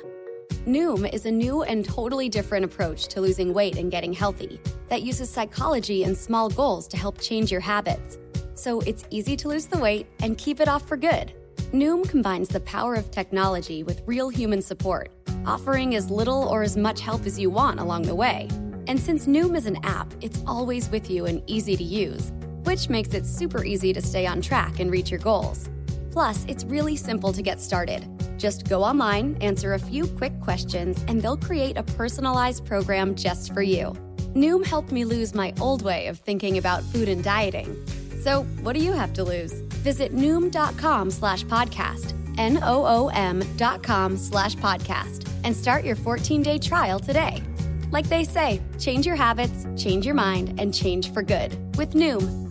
Noom 0.67 1.13
is 1.13 1.27
a 1.27 1.31
new 1.31 1.63
and 1.63 1.85
totally 1.85 2.29
different 2.29 2.65
approach 2.65 3.09
to 3.09 3.21
losing 3.21 3.53
weight 3.53 3.77
and 3.77 3.91
getting 3.91 4.13
healthy 4.13 4.61
that 4.89 5.03
uses 5.03 5.29
psychology 5.29 6.05
and 6.05 6.17
small 6.17 6.49
goals 6.49 6.87
to 6.89 6.97
help 6.97 7.21
change 7.21 7.51
your 7.51 7.61
habits. 7.61 8.19
So 8.55 8.81
it's 8.81 9.05
easy 9.11 9.37
to 9.39 9.49
lose 9.49 9.67
the 9.67 9.79
weight 9.79 10.07
and 10.21 10.37
keep 10.37 10.61
it 10.61 10.69
off 10.69 10.87
for 10.87 10.97
good. 10.97 11.33
Noom 11.73 12.09
combines 12.09 12.49
the 12.49 12.59
power 12.59 12.97
of 12.97 13.13
technology 13.13 13.85
with 13.85 14.03
real 14.05 14.29
human 14.29 14.61
support, 14.61 15.13
offering 15.47 15.95
as 15.95 16.11
little 16.11 16.49
or 16.49 16.65
as 16.65 16.77
much 16.77 17.01
help 17.01 17.25
as 17.27 17.39
you 17.39 17.49
want 17.49 17.79
along 17.79 18.03
the 18.03 18.15
way. 18.15 18.49
And 18.89 18.99
since 18.99 19.27
Noom 19.29 19.57
is 19.57 19.67
an 19.67 19.79
app, 19.85 20.13
it's 20.21 20.43
always 20.49 20.91
with 20.91 21.09
you 21.09 21.27
and 21.27 21.45
easy 21.47 21.77
to 21.77 21.85
use, 21.85 22.33
which 22.65 22.89
makes 22.89 23.15
it 23.15 23.25
super 23.25 23.65
easy 23.65 23.93
to 23.93 24.03
stay 24.03 24.27
on 24.27 24.41
track 24.41 24.81
and 24.81 24.91
reach 24.91 25.13
your 25.13 25.21
goals. 25.21 25.71
Plus, 26.11 26.45
it's 26.49 26.65
really 26.65 26.97
simple 26.97 27.33
to 27.33 27.41
get 27.41 27.61
started. 27.61 28.05
Just 28.37 28.69
go 28.69 28.83
online, 28.83 29.37
answer 29.41 29.75
a 29.75 29.79
few 29.79 30.09
quick 30.09 30.37
questions, 30.41 31.05
and 31.07 31.23
they'll 31.23 31.37
create 31.37 31.77
a 31.77 31.85
personalized 31.85 32.67
program 32.67 33.15
just 33.15 33.55
for 33.55 33.63
you. 33.63 33.93
Noom 34.35 34.67
helped 34.67 34.91
me 34.91 35.05
lose 35.05 35.37
my 35.37 35.55
old 35.61 35.83
way 35.83 36.09
of 36.09 36.19
thinking 36.19 36.59
about 36.59 36.83
food 36.83 37.09
and 37.09 37.23
dieting. 37.23 37.77
So, 38.25 38.43
what 38.63 38.73
do 38.73 38.83
you 38.83 38.91
have 38.91 39.13
to 39.13 39.23
lose? 39.23 39.63
Visit 39.83 40.15
noom.com 40.15 41.11
slash 41.11 41.45
podcast, 41.45 42.15
N 42.39 42.59
O 42.63 42.85
O 42.87 43.09
M 43.09 43.43
dot 43.57 43.83
com 43.83 44.17
slash 44.17 44.55
podcast, 44.57 45.29
and 45.45 45.57
start 45.57 45.85
your 45.85 45.97
14 45.97 46.43
day 46.43 46.59
trial 46.59 47.01
today. 47.01 47.43
Like 47.91 48.07
they 48.07 48.25
say, 48.25 48.61
change 48.79 49.07
your 49.07 49.17
habits, 49.17 49.67
change 49.77 50.07
your 50.07 50.15
mind, 50.15 50.61
and 50.61 50.73
change 50.73 51.13
for 51.13 51.23
good 51.23 51.57
with 51.77 51.95
Noom. 51.95 52.51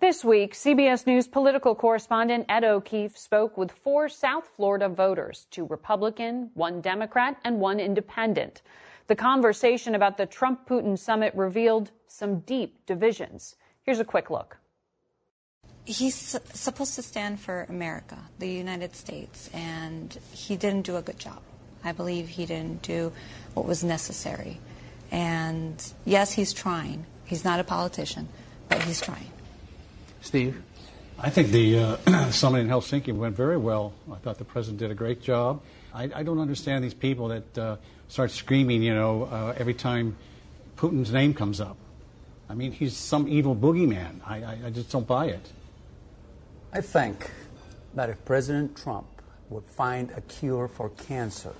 This 0.00 0.24
week, 0.24 0.54
CBS 0.54 1.06
News 1.06 1.28
political 1.28 1.76
correspondent 1.76 2.46
Ed 2.48 2.64
O'Keefe 2.64 3.16
spoke 3.16 3.56
with 3.56 3.70
four 3.70 4.08
South 4.08 4.48
Florida 4.56 4.88
voters 4.88 5.46
two 5.50 5.64
Republican, 5.66 6.50
one 6.54 6.80
Democrat, 6.80 7.36
and 7.44 7.60
one 7.60 7.78
independent. 7.80 8.62
The 9.06 9.16
conversation 9.16 9.94
about 9.94 10.16
the 10.16 10.26
Trump 10.26 10.68
Putin 10.68 10.98
summit 10.98 11.32
revealed 11.34 11.90
some 12.06 12.40
deep 12.40 12.84
divisions. 12.86 13.56
Here's 13.84 14.00
a 14.00 14.04
quick 14.04 14.28
look. 14.30 14.58
He's 15.84 16.14
supposed 16.14 16.94
to 16.94 17.02
stand 17.02 17.40
for 17.40 17.66
America, 17.68 18.16
the 18.38 18.48
United 18.48 18.94
States, 18.94 19.50
and 19.52 20.16
he 20.32 20.56
didn't 20.56 20.82
do 20.82 20.96
a 20.96 21.02
good 21.02 21.18
job. 21.18 21.40
I 21.84 21.92
believe 21.92 22.28
he 22.28 22.46
didn't 22.46 22.82
do 22.82 23.12
what 23.54 23.66
was 23.66 23.82
necessary. 23.82 24.60
And 25.10 25.84
yes, 26.04 26.32
he's 26.32 26.52
trying. 26.52 27.04
He's 27.24 27.44
not 27.44 27.58
a 27.58 27.64
politician, 27.64 28.28
but 28.68 28.82
he's 28.82 29.00
trying. 29.00 29.30
Steve? 30.20 30.62
I 31.18 31.30
think 31.30 31.48
the 31.48 31.78
uh, 31.78 32.30
summit 32.30 32.60
in 32.60 32.68
Helsinki 32.68 33.14
went 33.14 33.36
very 33.36 33.56
well. 33.56 33.92
I 34.10 34.16
thought 34.16 34.38
the 34.38 34.44
president 34.44 34.78
did 34.78 34.90
a 34.90 34.94
great 34.94 35.20
job. 35.20 35.62
I, 35.94 36.10
I 36.14 36.22
don't 36.22 36.38
understand 36.38 36.84
these 36.84 36.94
people 36.94 37.28
that 37.28 37.58
uh, 37.58 37.76
start 38.08 38.30
screaming, 38.30 38.82
you 38.82 38.94
know, 38.94 39.24
uh, 39.24 39.54
every 39.56 39.74
time 39.74 40.16
Putin's 40.76 41.12
name 41.12 41.34
comes 41.34 41.60
up. 41.60 41.76
I 42.48 42.54
mean, 42.54 42.72
he's 42.72 42.96
some 42.96 43.28
evil 43.28 43.54
boogeyman. 43.54 44.20
I, 44.26 44.42
I, 44.42 44.58
I 44.66 44.70
just 44.70 44.90
don't 44.90 45.06
buy 45.06 45.26
it. 45.26 45.52
I 46.74 46.80
think 46.80 47.30
that 47.94 48.08
if 48.08 48.24
President 48.24 48.78
Trump 48.78 49.06
would 49.50 49.64
find 49.64 50.10
a 50.16 50.22
cure 50.22 50.68
for 50.68 50.88
cancer, 50.88 51.52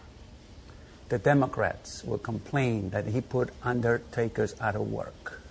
the 1.11 1.19
Democrats 1.19 2.03
will 2.03 2.17
complain 2.17 2.89
that 2.91 3.07
he 3.07 3.21
put 3.21 3.51
undertakers 3.63 4.55
out 4.59 4.75
of 4.75 4.91
work. 4.91 5.43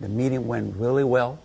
The 0.00 0.08
meeting 0.08 0.46
went 0.46 0.76
really 0.76 1.04
well. 1.04 1.38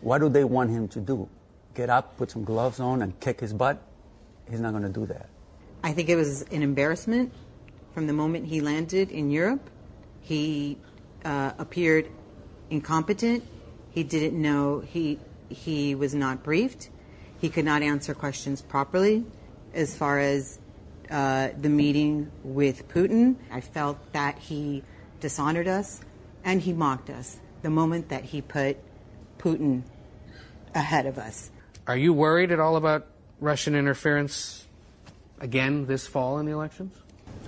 What 0.00 0.18
do 0.18 0.28
they 0.28 0.42
want 0.42 0.70
him 0.70 0.88
to 0.88 1.00
do? 1.00 1.28
Get 1.74 1.90
up, 1.90 2.16
put 2.16 2.32
some 2.32 2.42
gloves 2.42 2.80
on, 2.80 3.02
and 3.02 3.18
kick 3.20 3.38
his 3.38 3.52
butt? 3.52 3.80
He's 4.50 4.58
not 4.58 4.72
going 4.72 4.82
to 4.82 4.88
do 4.88 5.06
that. 5.06 5.28
I 5.84 5.92
think 5.92 6.08
it 6.08 6.16
was 6.16 6.42
an 6.50 6.64
embarrassment 6.64 7.32
from 7.94 8.08
the 8.08 8.12
moment 8.12 8.46
he 8.46 8.60
landed 8.60 9.12
in 9.12 9.30
Europe. 9.30 9.70
He 10.22 10.78
uh, 11.24 11.52
appeared 11.56 12.08
incompetent. 12.68 13.44
He 13.92 14.02
didn't 14.02 14.40
know 14.40 14.80
he 14.80 15.20
he 15.54 15.94
was 15.94 16.14
not 16.14 16.42
briefed. 16.42 16.90
He 17.40 17.48
could 17.48 17.64
not 17.64 17.82
answer 17.82 18.14
questions 18.14 18.60
properly 18.60 19.24
as 19.72 19.96
far 19.96 20.18
as 20.18 20.58
uh, 21.10 21.48
the 21.60 21.68
meeting 21.68 22.30
with 22.42 22.88
Putin. 22.88 23.36
I 23.50 23.60
felt 23.60 23.98
that 24.12 24.38
he 24.38 24.82
dishonored 25.20 25.68
us 25.68 26.00
and 26.44 26.60
he 26.60 26.72
mocked 26.72 27.10
us 27.10 27.38
the 27.62 27.70
moment 27.70 28.10
that 28.10 28.24
he 28.24 28.42
put 28.42 28.76
Putin 29.38 29.82
ahead 30.74 31.06
of 31.06 31.18
us. 31.18 31.50
Are 31.86 31.96
you 31.96 32.12
worried 32.12 32.50
at 32.50 32.60
all 32.60 32.76
about 32.76 33.06
Russian 33.40 33.74
interference 33.74 34.66
again 35.40 35.86
this 35.86 36.06
fall 36.06 36.38
in 36.38 36.46
the 36.46 36.52
elections? 36.52 36.96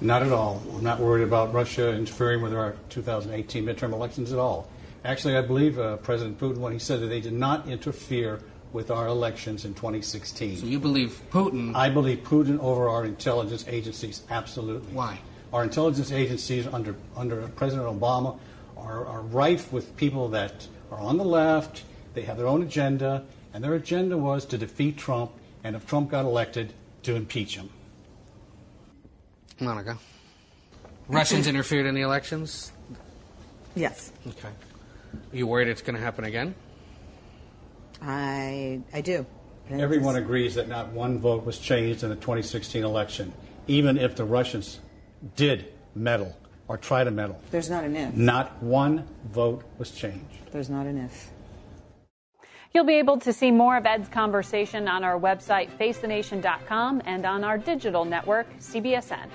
Not 0.00 0.22
at 0.22 0.32
all. 0.32 0.62
I'm 0.74 0.84
not 0.84 1.00
worried 1.00 1.22
about 1.22 1.54
Russia 1.54 1.92
interfering 1.92 2.42
with 2.42 2.54
our 2.54 2.76
2018 2.90 3.64
midterm 3.64 3.92
elections 3.92 4.32
at 4.32 4.38
all. 4.38 4.68
Actually, 5.06 5.36
I 5.36 5.42
believe 5.42 5.78
uh, 5.78 5.98
President 5.98 6.36
Putin 6.40 6.58
when 6.58 6.72
he 6.72 6.80
said 6.80 7.00
that 7.00 7.06
they 7.06 7.20
did 7.20 7.32
not 7.32 7.68
interfere 7.68 8.40
with 8.72 8.90
our 8.90 9.06
elections 9.06 9.64
in 9.64 9.72
2016. 9.72 10.56
So 10.56 10.66
you 10.66 10.80
believe 10.80 11.20
Putin? 11.30 11.76
I 11.76 11.88
believe 11.88 12.24
Putin 12.24 12.58
over 12.58 12.88
our 12.88 13.04
intelligence 13.04 13.64
agencies, 13.68 14.22
absolutely. 14.30 14.92
Why? 14.92 15.20
Our 15.52 15.62
intelligence 15.62 16.10
agencies 16.10 16.66
under 16.66 16.96
under 17.16 17.46
President 17.54 17.86
Obama 17.88 18.36
are, 18.76 19.06
are 19.06 19.20
rife 19.20 19.72
with 19.72 19.96
people 19.96 20.28
that 20.30 20.66
are 20.90 20.98
on 20.98 21.18
the 21.18 21.24
left. 21.24 21.84
They 22.14 22.22
have 22.22 22.36
their 22.36 22.48
own 22.48 22.62
agenda, 22.62 23.24
and 23.54 23.62
their 23.62 23.74
agenda 23.74 24.18
was 24.18 24.44
to 24.46 24.58
defeat 24.58 24.98
Trump, 24.98 25.30
and 25.62 25.76
if 25.76 25.86
Trump 25.86 26.10
got 26.10 26.24
elected, 26.24 26.72
to 27.04 27.14
impeach 27.14 27.54
him. 27.54 27.70
Monica, 29.60 29.98
Russians 31.06 31.46
interfered 31.52 31.86
in 31.86 31.94
the 31.94 32.02
elections. 32.02 32.72
Yes. 33.76 34.10
Okay. 34.26 34.48
Are 35.32 35.36
you 35.36 35.46
worried 35.46 35.68
it's 35.68 35.82
going 35.82 35.96
to 35.96 36.02
happen 36.02 36.24
again? 36.24 36.54
I 38.02 38.80
I 38.92 39.00
do. 39.00 39.26
Everyone 39.70 40.16
agrees 40.16 40.54
that 40.54 40.68
not 40.68 40.92
one 40.92 41.18
vote 41.18 41.44
was 41.44 41.58
changed 41.58 42.04
in 42.04 42.10
the 42.10 42.16
2016 42.16 42.84
election, 42.84 43.32
even 43.66 43.98
if 43.98 44.14
the 44.14 44.24
Russians 44.24 44.78
did 45.34 45.72
meddle 45.94 46.36
or 46.68 46.76
try 46.76 47.02
to 47.02 47.10
meddle. 47.10 47.40
There's 47.50 47.70
not 47.70 47.84
an 47.84 47.96
if. 47.96 48.14
Not 48.14 48.62
one 48.62 49.04
vote 49.32 49.64
was 49.78 49.90
changed. 49.90 50.52
There's 50.52 50.70
not 50.70 50.86
an 50.86 50.98
if. 50.98 51.30
You'll 52.72 52.84
be 52.84 52.96
able 52.96 53.18
to 53.20 53.32
see 53.32 53.50
more 53.50 53.76
of 53.76 53.86
Ed's 53.86 54.08
conversation 54.08 54.86
on 54.86 55.02
our 55.02 55.18
website, 55.18 55.70
facethenation.com, 55.78 57.02
and 57.06 57.24
on 57.24 57.42
our 57.42 57.56
digital 57.56 58.04
network, 58.04 58.46
CBSN. 58.58 59.28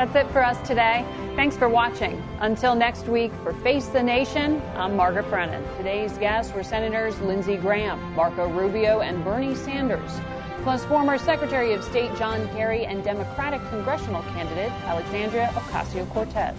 That's 0.00 0.16
it 0.16 0.32
for 0.32 0.42
us 0.42 0.56
today. 0.66 1.04
Thanks 1.36 1.58
for 1.58 1.68
watching. 1.68 2.22
Until 2.40 2.74
next 2.74 3.06
week, 3.06 3.30
for 3.42 3.52
Face 3.52 3.88
the 3.88 4.02
Nation, 4.02 4.62
I'm 4.74 4.96
Margaret 4.96 5.28
Brennan. 5.28 5.62
Today's 5.76 6.16
guests 6.16 6.54
were 6.54 6.62
Senators 6.62 7.20
Lindsey 7.20 7.58
Graham, 7.58 8.00
Marco 8.14 8.48
Rubio, 8.48 9.00
and 9.00 9.22
Bernie 9.22 9.54
Sanders, 9.54 10.18
plus 10.62 10.86
former 10.86 11.18
Secretary 11.18 11.74
of 11.74 11.84
State 11.84 12.16
John 12.16 12.48
Kerry 12.54 12.86
and 12.86 13.04
Democratic 13.04 13.60
congressional 13.68 14.22
candidate 14.22 14.72
Alexandria 14.84 15.48
Ocasio 15.48 16.08
Cortez. 16.08 16.56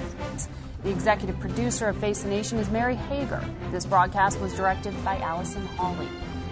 The 0.84 0.92
executive 0.92 1.40
producer 1.40 1.88
of 1.88 1.98
Face 1.98 2.22
the 2.22 2.30
Nation 2.30 2.60
is 2.60 2.70
Mary 2.70 2.96
Hager. 2.96 3.44
This 3.72 3.88
broadcast 3.88 4.40
was 4.40 4.54
directed 4.54 4.94
by 5.04 5.18
Allison 5.18 5.66
Hawley. 5.66 6.10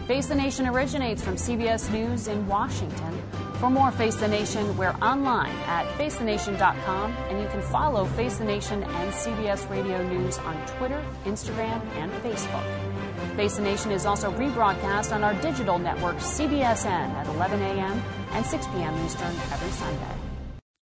Face 0.09 0.25
the 0.25 0.33
Nation 0.33 0.65
originates 0.65 1.23
from 1.23 1.35
CBS 1.35 1.91
News 1.91 2.27
in 2.29 2.47
Washington. 2.47 3.21
For 3.59 3.69
more 3.69 3.91
Face 3.91 4.15
the 4.15 4.27
Nation, 4.27 4.75
we're 4.75 4.95
online 5.03 5.55
at 5.67 5.85
facethenation.com, 5.99 7.11
and 7.29 7.39
you 7.39 7.47
can 7.49 7.61
follow 7.61 8.05
Face 8.05 8.39
the 8.39 8.43
Nation 8.43 8.81
and 8.81 9.13
CBS 9.13 9.69
Radio 9.69 10.01
News 10.09 10.39
on 10.39 10.55
Twitter, 10.65 10.99
Instagram, 11.25 11.85
and 11.97 12.11
Facebook. 12.23 13.35
Face 13.35 13.57
the 13.57 13.61
Nation 13.61 13.91
is 13.91 14.07
also 14.07 14.31
rebroadcast 14.31 15.13
on 15.13 15.23
our 15.23 15.35
digital 15.43 15.77
network, 15.77 16.15
CBSN, 16.15 16.87
at 16.87 17.27
11 17.27 17.61
a.m. 17.61 18.01
and 18.31 18.43
6 18.43 18.65
p.m. 18.65 19.05
Eastern 19.05 19.35
every 19.53 19.69
Sunday. 19.69 20.15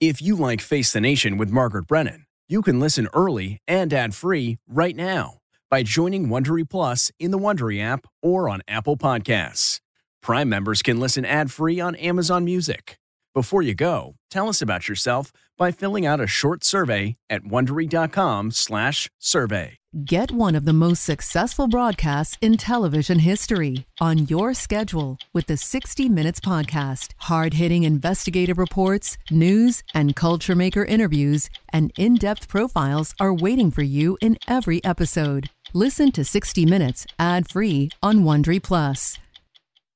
If 0.03 0.21
you 0.21 0.37
like 0.37 0.61
Face 0.61 0.93
the 0.93 1.01
Nation 1.01 1.39
with 1.39 1.49
Margaret 1.49 1.87
Brennan, 1.87 2.27
you 2.47 2.61
can 2.61 2.79
listen 2.79 3.09
early 3.15 3.63
and 3.67 3.91
ad-free 3.91 4.59
right 4.69 4.95
now 4.95 5.39
by 5.75 5.83
joining 5.83 6.29
Wondery 6.29 6.71
Plus 6.71 7.11
in 7.19 7.33
the 7.33 7.39
Wondery 7.39 7.83
app 7.83 8.07
or 8.23 8.49
on 8.49 8.63
Apple 8.69 8.97
Podcasts. 8.97 9.81
Prime 10.23 10.49
members 10.49 10.83
can 10.83 11.01
listen 11.01 11.25
ad-free 11.25 11.81
on 11.81 11.97
Amazon 11.97 12.45
Music. 12.45 13.01
Before 13.35 13.61
you 13.61 13.75
go, 13.75 14.15
tell 14.31 14.49
us 14.49 14.63
about 14.63 14.89
yourself 14.89 15.33
by 15.59 15.73
filling 15.73 16.07
out 16.07 16.21
a 16.21 16.29
short 16.29 16.63
survey 16.63 17.17
at 17.29 17.43
wondery.com/survey. 17.43 19.79
Get 20.05 20.31
one 20.31 20.55
of 20.55 20.65
the 20.65 20.73
most 20.73 21.05
successful 21.05 21.67
broadcasts 21.67 22.39
in 22.41 22.57
television 22.57 23.19
history 23.19 23.85
on 24.01 24.27
your 24.27 24.55
schedule 24.55 25.19
with 25.33 25.47
the 25.47 25.57
60 25.57 26.09
Minutes 26.09 26.39
podcast. 26.39 27.15
Hard-hitting 27.19 27.83
investigative 27.83 28.59
reports, 28.59 29.19
news, 29.29 29.83
and 29.93 30.15
culture 30.15 30.55
maker 30.55 30.85
interviews 30.85 31.51
and 31.73 31.93
in-depth 31.97 32.49
profiles 32.49 33.13
are 33.19 33.35
waiting 33.35 33.73
for 33.73 33.83
you 33.83 34.17
in 34.21 34.39
every 34.47 34.81
episode. 34.85 35.51
Listen 35.77 36.13
to 36.13 36.25
60 36.25 36.67
Minutes 36.67 37.05
ad-free 37.19 37.91
on 38.01 38.21
Wondery 38.21 38.63
Plus. 38.63 39.19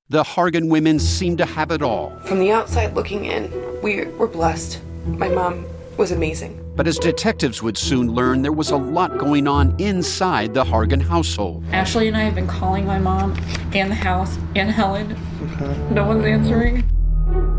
The 0.09 0.25
Hargan 0.25 0.69
women 0.69 0.99
seem 0.99 1.37
to 1.37 1.47
have 1.47 1.71
it 1.71 1.83
all. 1.83 2.19
From 2.25 2.41
the 2.41 2.51
outside 2.51 2.97
looking 2.97 3.27
in, 3.27 3.49
we 3.81 4.07
were 4.07 4.27
blessed. 4.27 4.81
My 5.07 5.29
mom 5.29 5.65
was 5.97 6.11
amazing. 6.11 6.61
But 6.75 6.89
as 6.89 6.99
detectives 6.99 7.63
would 7.63 7.79
soon 7.79 8.11
learn, 8.11 8.43
there 8.43 8.51
was 8.51 8.73
a 8.73 8.77
lot 8.77 9.19
going 9.19 9.47
on 9.47 9.77
inside 9.79 10.53
the 10.53 10.65
Hargan 10.65 11.01
household. 11.01 11.63
Ashley 11.71 12.09
and 12.09 12.17
I 12.17 12.23
have 12.23 12.35
been 12.35 12.49
calling 12.49 12.85
my 12.85 12.99
mom 12.99 13.41
and 13.73 13.89
the 13.89 13.95
house 13.95 14.37
and 14.57 14.69
Helen. 14.69 15.17
Okay. 15.45 15.95
No 15.95 16.09
one's 16.09 16.25
answering. 16.25 16.83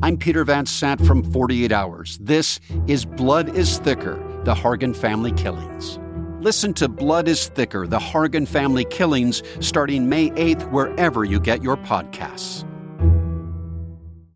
I'm 0.00 0.16
Peter 0.16 0.44
Van 0.44 0.64
Sant 0.64 1.04
from 1.04 1.24
48 1.32 1.72
Hours. 1.72 2.18
This 2.18 2.60
is 2.86 3.04
Blood 3.04 3.56
is 3.56 3.78
Thicker 3.78 4.14
The 4.44 4.54
Hargan 4.54 4.94
Family 4.94 5.32
Killings. 5.32 5.98
Listen 6.40 6.72
to 6.74 6.86
Blood 6.88 7.26
is 7.26 7.48
Thicker 7.48 7.84
The 7.84 7.98
Hargan 7.98 8.46
Family 8.46 8.84
Killings 8.84 9.42
starting 9.58 10.08
May 10.08 10.30
8th, 10.30 10.70
wherever 10.70 11.24
you 11.24 11.40
get 11.40 11.64
your 11.64 11.76
podcasts. 11.76 12.64